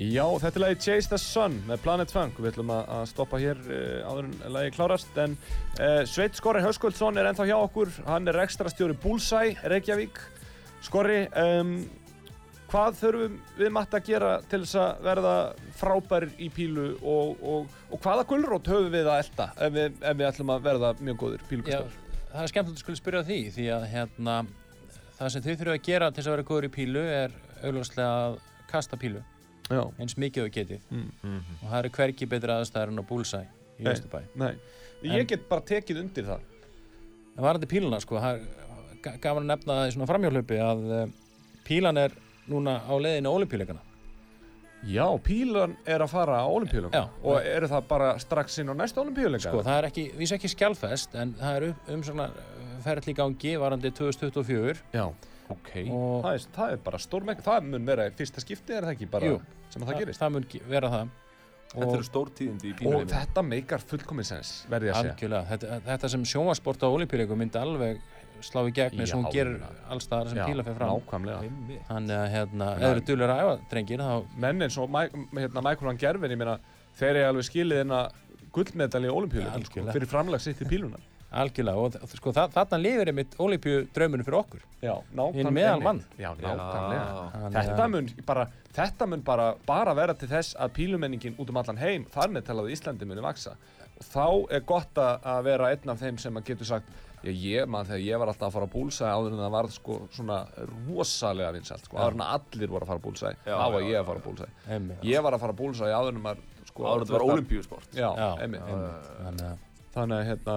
Já, 0.00 0.24
þetta 0.40 0.56
er 0.56 0.62
lagi 0.62 0.76
Chase 0.80 1.10
the 1.10 1.16
Sun 1.20 1.58
með 1.68 1.82
Planet 1.84 2.12
Funk. 2.14 2.38
Við 2.40 2.54
ætlum 2.54 2.70
að, 2.72 3.02
stoppa 3.10 3.36
hér 3.36 3.58
uh, 3.66 4.08
áður 4.08 4.28
en 4.30 4.36
lagi 4.54 4.70
klárast 4.72 5.18
en 5.20 5.34
uh, 5.76 6.00
Sveit 6.08 6.38
Skorri 6.38 6.62
Höskuldsson 6.64 7.20
er 7.20 7.26
ennþá 7.28 7.44
hjá 7.50 7.58
okkur. 7.58 7.90
Hann 8.06 8.30
er 8.30 8.38
ekstrastjóri 8.40 8.96
Bullseye 9.02 9.58
Reykjavík. 9.68 10.16
Skorri, 10.86 11.18
um, 11.36 11.74
hvað 12.70 12.96
þurfum 13.02 13.34
við 13.58 13.72
matta 13.76 13.98
að 13.98 14.08
gera 14.08 14.30
til 14.48 14.62
þess 14.62 14.78
að 14.80 15.02
verða 15.04 15.34
frábærir 15.76 16.32
í 16.40 16.48
pílu 16.54 16.86
og, 17.02 17.42
og, 17.44 17.74
og 17.90 18.00
hvaða 18.00 18.24
gulrót 18.30 18.70
höfum 18.72 18.94
við 18.94 19.10
að 19.10 19.20
elda 19.26 19.48
ef 19.66 19.74
við, 19.74 19.98
ef 20.00 20.16
við 20.22 20.28
ætlum 20.30 20.54
að 20.54 20.62
verða 20.68 20.92
mjög 21.00 21.18
góðir 21.24 21.42
Já, 21.42 21.48
pílukastar? 21.50 21.98
það 22.30 22.44
er 22.44 22.52
skemmtilegt 22.54 22.78
að 22.78 22.84
skulle 22.84 23.00
spyrja 23.02 23.22
því 23.26 23.40
því 23.56 23.66
að 23.74 23.88
hérna, 23.90 24.38
það 25.18 25.34
sem 25.34 25.44
þið 25.48 25.58
þurfum 25.58 25.74
að 25.74 25.84
gera 25.90 26.10
til 26.10 26.20
þess 26.22 26.30
að 26.30 26.36
vera 26.36 26.48
góður 26.52 26.68
í 26.70 26.72
pílu 26.78 27.04
er 27.18 27.36
augljóslega 27.60 28.14
að 28.22 28.38
kasta 28.70 29.00
pílu 29.02 29.24
Já, 29.70 29.82
eins 30.02 30.16
mikið 30.18 30.44
og 30.48 30.50
getið 30.56 30.80
mm. 30.90 31.08
Mhm. 31.22 31.56
og 31.62 31.66
það 31.70 31.78
eru 31.84 31.90
hvergi 31.98 32.28
betri 32.28 32.54
aðstæður 32.56 32.92
en 32.94 33.02
á 33.02 33.04
búlsæ 33.10 33.40
í 33.78 33.84
Nei. 33.86 33.92
Östubæ 33.94 34.22
nei, 34.34 34.54
Ég 35.02 35.26
get 35.30 35.46
bara 35.48 35.62
tekið 35.64 36.00
undir 36.02 36.26
það. 36.26 36.40
En 37.38 37.44
varandi 37.44 37.66
píluna, 37.70 38.00
sko, 38.02 38.18
það 38.20 38.40
er 38.40 38.98
ga- 39.02 39.16
gaman 39.22 39.46
að 39.46 39.52
nefna 39.54 39.76
það 39.78 39.86
í 39.88 39.94
svona 39.94 40.08
framhjálhupi 40.10 40.58
að 40.60 40.82
uh, 40.92 41.06
pílan 41.64 41.96
er 42.02 42.12
núna 42.50 42.74
á 42.84 42.92
leiðinu 43.00 43.30
olimpíuleikana. 43.32 43.80
Já, 44.84 45.06
pílan 45.24 45.76
er 45.88 46.00
að 46.04 46.10
fara 46.12 46.38
á 46.40 46.48
olimpíuleika. 46.48 47.00
Já. 47.00 47.08
Og 47.24 47.40
eru 47.44 47.68
það 47.68 47.86
bara 47.88 48.10
strax 48.20 48.58
inn 48.60 48.68
á 48.72 48.74
næsta 48.76 49.00
olimpíuleika? 49.00 49.48
Sko, 49.48 49.62
það 49.64 49.78
er 49.78 49.88
ekki, 49.88 50.04
vísa 50.20 50.36
ekki 50.36 50.50
skjálfest, 50.52 51.16
en 51.20 51.32
það 51.40 51.56
er 51.56 51.66
upp- 51.70 51.90
um 51.96 52.02
svona 52.04 52.28
ferðli 52.84 53.14
gangi 53.16 53.56
varandi 53.60 53.90
2024. 53.96 54.82
Já. 54.92 55.06
Ok. 55.50 55.72
Og 55.90 56.22
Það 56.24 56.36
er, 56.36 56.44
það 56.56 56.72
er 56.76 56.84
bara 56.84 56.98
stórmeng, 57.02 57.40
það 57.46 57.66
mun 57.72 57.88
vera 57.90 58.06
í 58.10 58.14
fyrsta 58.18 58.40
skipti, 58.44 58.76
er 58.76 58.86
það 58.86 58.94
ekki 58.96 59.10
bara 59.10 59.32
Jú. 59.32 59.40
sem 59.70 59.82
að 59.82 59.90
það 59.92 59.98
gerist? 60.04 60.20
það 60.22 60.32
mun 60.36 60.46
vera 60.70 60.90
það. 60.94 61.10
Þetta 61.70 61.92
eru 61.94 62.06
stórtíðindi 62.08 62.66
í 62.66 62.70
Og 62.72 62.78
píluheimi. 62.80 63.10
þetta 63.12 63.42
meikar 63.46 63.82
fullkomið 63.86 64.26
sens, 64.26 64.48
verði 64.70 64.88
ég 64.88 64.94
að 64.96 65.04
segja. 65.04 65.12
Algjörlega, 65.14 65.44
þetta, 65.52 65.76
þetta 65.86 66.08
sem 66.10 66.24
sjónvasport 66.32 66.82
á 66.82 66.88
olimpíuleikum 66.90 67.38
myndi 67.38 67.60
alveg 67.60 68.00
slá 68.42 68.62
í 68.66 68.72
gegn 68.74 68.98
eins 69.04 69.12
og 69.14 69.20
hún 69.20 69.36
já. 69.36 69.68
alls 69.92 70.06
staðar 70.08 70.30
sem 70.32 70.40
píla 70.48 70.64
fer 70.66 70.74
fram. 70.74 70.96
nákvæmlega. 70.96 71.52
Þannig 71.90 72.16
að 72.16 72.28
hérna, 72.34 72.68
ef 72.80 72.86
eru 72.90 73.04
dulur 73.10 73.30
að 73.34 73.42
æfa 73.44 73.54
drengir, 73.70 74.02
þá 74.02 74.38
Menn 74.46 74.62
eins 74.66 74.78
og 74.80 74.88
hérna, 74.90 75.62
Michael 75.68 75.86
Van 75.90 76.00
Gerven, 76.00 76.30
ég 76.34 76.40
meina, 76.40 76.58
þeir 76.98 77.10
eru 77.20 77.28
alveg 77.28 77.46
skilið 77.50 77.82
hérna 77.84 78.00
gullmedal 78.50 79.04
í 79.04 79.12
olimpíuleikum, 79.12 79.64
sko, 79.68 79.84
fyrir 79.92 80.10
framlag 80.10 80.40
sitt 80.42 80.62
í 80.64 80.66
pílunar. 80.66 81.00
Algjörlega, 81.32 81.76
og 81.78 81.92
þ- 81.94 82.16
sko, 82.18 82.32
þa 82.32 82.44
þarna 82.54 82.78
lifir 82.82 83.10
einmitt 83.12 83.36
olimpíu 83.38 83.82
drauminu 83.94 84.24
fyrir 84.26 84.38
okkur. 84.40 84.60
Já, 84.82 84.94
nákvæmlega. 85.14 85.34
Hinn 85.34 85.54
meðal 85.54 85.82
mann. 85.82 86.00
Já, 86.18 86.30
nákvæmlega. 86.34 87.52
Þetta 87.54 87.84
að- 87.84 87.90
mun 87.90 88.08
bara, 88.26 88.46
þetta 88.74 89.08
mun 89.08 89.20
bara, 89.22 89.54
bara 89.66 89.94
vera 89.94 90.14
til 90.14 90.28
þess 90.28 90.54
að 90.56 90.72
pílumenningin 90.78 91.36
út 91.38 91.48
um 91.50 91.56
allan 91.56 91.76
heim, 91.78 92.04
þar 92.06 92.28
með 92.34 92.42
talað 92.48 92.70
Íslandi 92.74 93.06
muni 93.06 93.20
vaksa. 93.22 93.54
Og 94.00 94.04
þá 94.08 94.52
er 94.56 94.60
gott 94.60 94.94
að 94.94 95.20
að 95.22 95.42
vera 95.44 95.70
einn 95.70 95.88
af 95.90 95.98
þeim 96.00 96.18
sem 96.18 96.34
að 96.34 96.44
getur 96.44 96.64
sagt, 96.66 96.86
já, 97.22 97.30
ég, 97.30 97.68
mann, 97.68 97.84
þegar 97.84 98.00
ég 98.06 98.18
var 98.18 98.28
alltaf 98.28 98.48
að 98.48 98.52
fara 98.52 98.66
á 98.66 98.72
búlsæði 98.72 99.12
áður 99.12 99.32
en 99.32 99.42
það 99.44 99.50
var 99.50 99.66
sko 99.68 100.08
svona 100.10 100.38
rosalega 100.88 101.52
vinsælt, 101.52 101.84
sko, 101.84 101.96
áður 102.00 102.14
en 102.16 102.20
allir 102.26 102.68
voru 102.72 102.86
að 102.86 102.88
fara 102.88 102.98
á 102.98 103.04
búlsæði, 103.04 103.36
þá 103.44 103.72
var 103.74 103.82
ég 103.82 103.98
að 104.00 104.06
fara 104.06 104.18
á 104.18 104.24
búlsæði. 104.24 104.52
Ég 105.04 105.22
var 105.22 105.32
að 105.36 105.40
fara 105.44 105.52
á 105.52 105.60
búlsæði 105.60 105.92
áður 106.00 106.14
en 106.16 106.22
maður, 106.24 106.38
sko, 106.70 106.82
Áður 106.82 107.00
en 107.00 107.06
þetta 107.06 107.12
var 107.12 107.20
þurfti 107.20 107.30
að- 107.30 107.36
ólympíusport. 107.36 107.88
Já, 107.92 108.10
einmitt. 108.40 108.62
Að 108.62 109.58
Þannig 109.90 110.16
að, 110.16 110.26
hérna, 110.30 110.56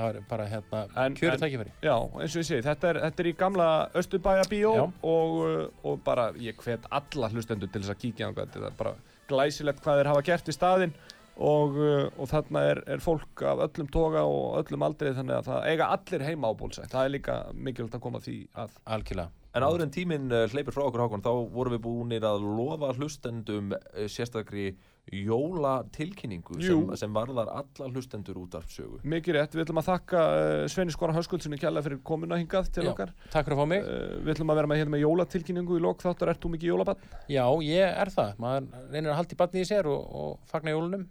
það 0.00 0.16
er 0.20 0.26
bara 0.30 0.46
hérna 0.50 0.80
en- 1.04 1.14
tækifæri. 1.20 1.72
Já, 1.84 1.94
eins 2.20 2.34
og 2.36 2.42
ég 2.42 2.48
segi, 2.48 2.64
þetta 2.66 2.90
er, 2.90 2.98
þetta 3.06 3.22
er 3.24 3.28
í 3.30 3.36
gamla 3.36 3.68
Östurbæja 4.00 4.48
bíó 4.50 4.72
og, 4.80 5.38
uh, 5.44 5.68
og 5.84 6.02
bara 6.04 6.30
ég 6.40 6.58
hvet 6.64 6.84
alla 6.90 7.30
hlustendur 7.32 7.70
til 7.72 7.82
þess 7.84 7.94
að 7.94 8.02
kíkja 8.04 8.28
á 8.28 8.36
þetta 8.40 8.66
er 8.70 8.76
bara 8.78 8.94
glæsilegt 9.30 9.82
hvað 9.84 10.00
þeir 10.00 10.10
hafa 10.12 10.22
gert 10.26 10.48
í 10.50 10.54
staðinn 10.56 10.94
og, 11.40 11.76
uh, 11.78 12.08
og 12.20 12.28
þarna 12.28 12.62
er, 12.72 12.82
er 12.96 13.00
fólk 13.04 13.42
af 13.46 13.62
öllum 13.68 13.90
toga 13.94 14.24
og 14.28 14.58
öllum 14.64 14.82
aldrei 14.88 15.12
þannig 15.16 15.38
að 15.38 15.50
það 15.52 15.68
eiga 15.70 15.90
allir 15.96 16.24
heima 16.26 16.50
á 16.50 16.52
bólsæ 16.58 16.86
það 16.90 17.04
er 17.04 17.14
líka 17.14 17.36
mikilvægt 17.54 17.94
að 18.00 18.04
koma 18.08 18.20
því 18.20 18.38
að 18.56 18.74
Algjörlega. 18.86 19.30
En 19.54 19.64
áður 19.66 19.82
en 19.82 19.90
tíminn 19.90 20.30
uh, 20.30 20.44
hleypir 20.52 20.74
frá 20.76 20.84
okkur 20.86 21.02
Hákon, 21.06 21.22
þá 21.24 21.32
vorum 21.54 21.74
við 21.74 21.84
búinir 21.86 22.26
að 22.28 22.44
lofa 22.44 22.92
hlustendum 22.94 23.72
sérstakri 24.06 24.74
jólatilkynningu 25.10 26.58
sem, 26.62 26.82
sem 27.00 27.14
varðar 27.14 27.50
alla 27.60 27.88
hlustendur 27.90 28.38
út 28.42 28.54
af 28.58 28.68
sögu. 28.72 29.00
mikið 29.10 29.36
rétt, 29.36 29.54
við 29.56 29.64
ætlum 29.64 29.80
að 29.82 29.88
þakka 29.90 30.22
uh, 30.30 30.64
Sveini 30.70 30.94
Skora 30.94 31.14
Höskuldssoni 31.16 31.58
kjærlega 31.60 31.86
fyrir 31.88 32.00
komuna 32.06 32.38
hingað 32.40 32.70
til 32.74 32.84
Já, 32.86 32.90
okkar 32.92 33.12
Takk 33.32 33.48
fyrir 33.48 33.56
að 33.56 33.62
fá 33.62 33.70
mig. 33.72 33.84
uh, 33.84 34.16
við 34.24 34.32
ætlum 34.34 34.52
að 34.54 34.60
vera 34.60 34.70
með 34.72 34.80
hérna 34.82 34.94
með 34.96 35.04
jólatilkynningu 35.04 35.78
í 35.78 35.84
lok 35.86 36.04
þáttar, 36.04 36.32
ert 36.34 36.42
þú 36.44 36.52
mikið 36.54 36.72
jólabann? 36.72 37.04
Já, 37.30 37.44
ég 37.66 38.00
er 38.04 38.12
það. 38.16 38.32
Maður 38.44 38.68
reynir 38.94 39.12
að 39.14 39.18
halda 39.20 39.36
í 39.36 39.40
batni 39.44 39.64
í 39.64 39.68
sér 39.70 39.90
og, 39.90 40.02
og 40.22 40.50
fagna 40.50 40.74
jólunum. 40.76 41.06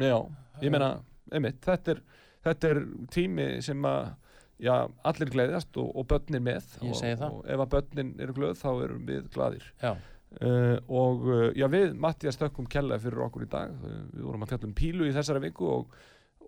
Já, 0.00 0.16
ég 0.64 0.72
meina, 0.74 0.90
einmitt, 1.32 1.60
þetta 1.64 1.96
er, 1.96 2.02
þetta 2.48 2.70
er 2.74 2.82
tími 3.12 3.48
sem 3.64 3.84
að 3.88 4.12
já, 4.60 4.74
allir 5.08 5.30
gleðjast 5.32 5.76
og, 5.80 5.90
og 5.96 6.06
börnin 6.08 6.44
með 6.44 6.64
Ég 6.84 6.90
og, 6.92 6.96
segi 7.00 7.18
það. 7.20 7.36
og 7.38 7.46
ef 7.54 7.62
að 7.64 7.70
börnin 7.74 8.10
eru 8.20 8.34
glöð 8.36 8.58
þá 8.60 8.70
erum 8.84 9.04
við 9.08 9.28
gladir 9.32 9.68
Já. 9.80 9.94
Uh, 10.38 10.76
og 10.88 11.26
uh, 11.28 11.42
já, 11.56 11.66
við 11.72 11.92
Mattias 11.98 12.38
stökkum 12.38 12.68
kella 12.70 13.00
fyrir 13.02 13.26
okkur 13.26 13.46
í 13.46 13.50
dag 13.50 13.74
uh, 13.74 13.98
við 14.14 14.24
vorum 14.28 14.46
að 14.46 14.54
fjalla 14.54 14.70
um 14.70 14.78
pílu 14.78 15.08
í 15.08 15.14
þessari 15.14 15.42
viku 15.46 15.68
og, 15.74 15.98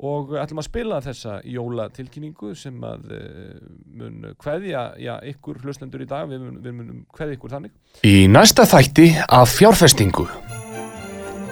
og 0.02 0.34
ætlum 0.42 0.62
að 0.62 0.68
spila 0.68 1.00
þessa 1.04 1.40
jólatilkynningu 1.48 2.54
sem 2.58 2.78
að 2.86 3.14
uh, 3.18 3.60
mun 3.98 4.32
kveðja 4.40 4.86
já, 5.02 5.14
ykkur 5.34 5.62
hlustendur 5.64 6.04
í 6.04 6.08
dag 6.10 6.30
við, 6.30 6.44
mun, 6.46 6.58
við 6.62 6.78
munum 6.78 7.04
kveðja 7.14 7.38
ykkur 7.38 7.56
þannig 7.56 8.06
Í 8.06 8.16
næsta 8.30 8.66
þætti 8.68 9.12
af 9.28 9.56
fjárfestingu. 9.58 10.28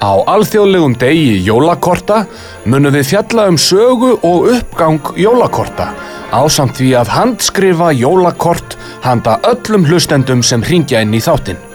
Á 0.00 0.16
alþjóðlegum 0.32 0.94
degi 0.96 1.42
jólakorta 1.44 2.22
munum 2.64 2.94
við 2.94 3.10
fjalla 3.10 3.50
um 3.52 3.58
sögu 3.60 4.14
og 4.24 4.48
uppgang 4.54 5.12
jólakorta 5.20 5.90
ásamt 6.30 6.78
því 6.78 6.92
að 7.00 7.10
handskrifa 7.14 7.90
jólakort 7.96 8.76
handa 9.04 9.38
öllum 9.50 9.86
hlustendum 9.88 10.44
sem 10.46 10.62
ringja 10.62 11.02
inn 11.04 11.16
í 11.16 11.22
þáttinn. 11.22 11.69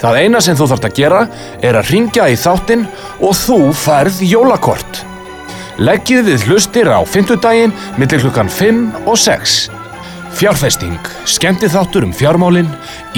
Það 0.00 0.18
eina 0.22 0.40
sem 0.40 0.56
þú 0.56 0.70
þarft 0.70 0.86
að 0.88 0.96
gera 0.96 1.20
er 1.60 1.76
að 1.76 1.90
ringja 1.92 2.28
í 2.32 2.38
þáttinn 2.40 2.86
og 3.20 3.34
þú 3.36 3.58
færð 3.76 4.22
jólakort. 4.24 5.02
Leggið 5.80 6.24
við 6.28 6.46
hlustir 6.48 6.88
á 6.88 7.00
fimmtudaginn 7.04 7.74
millir 8.00 8.24
klukkan 8.24 8.48
5 8.52 8.80
og 9.04 9.20
6. 9.20 9.60
Fjárfesting, 10.40 11.12
skemmti 11.28 11.68
þáttur 11.68 12.08
um 12.08 12.16
fjármálin 12.16 12.68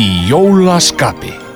í 0.01 0.09
jólaskapi. 0.31 1.52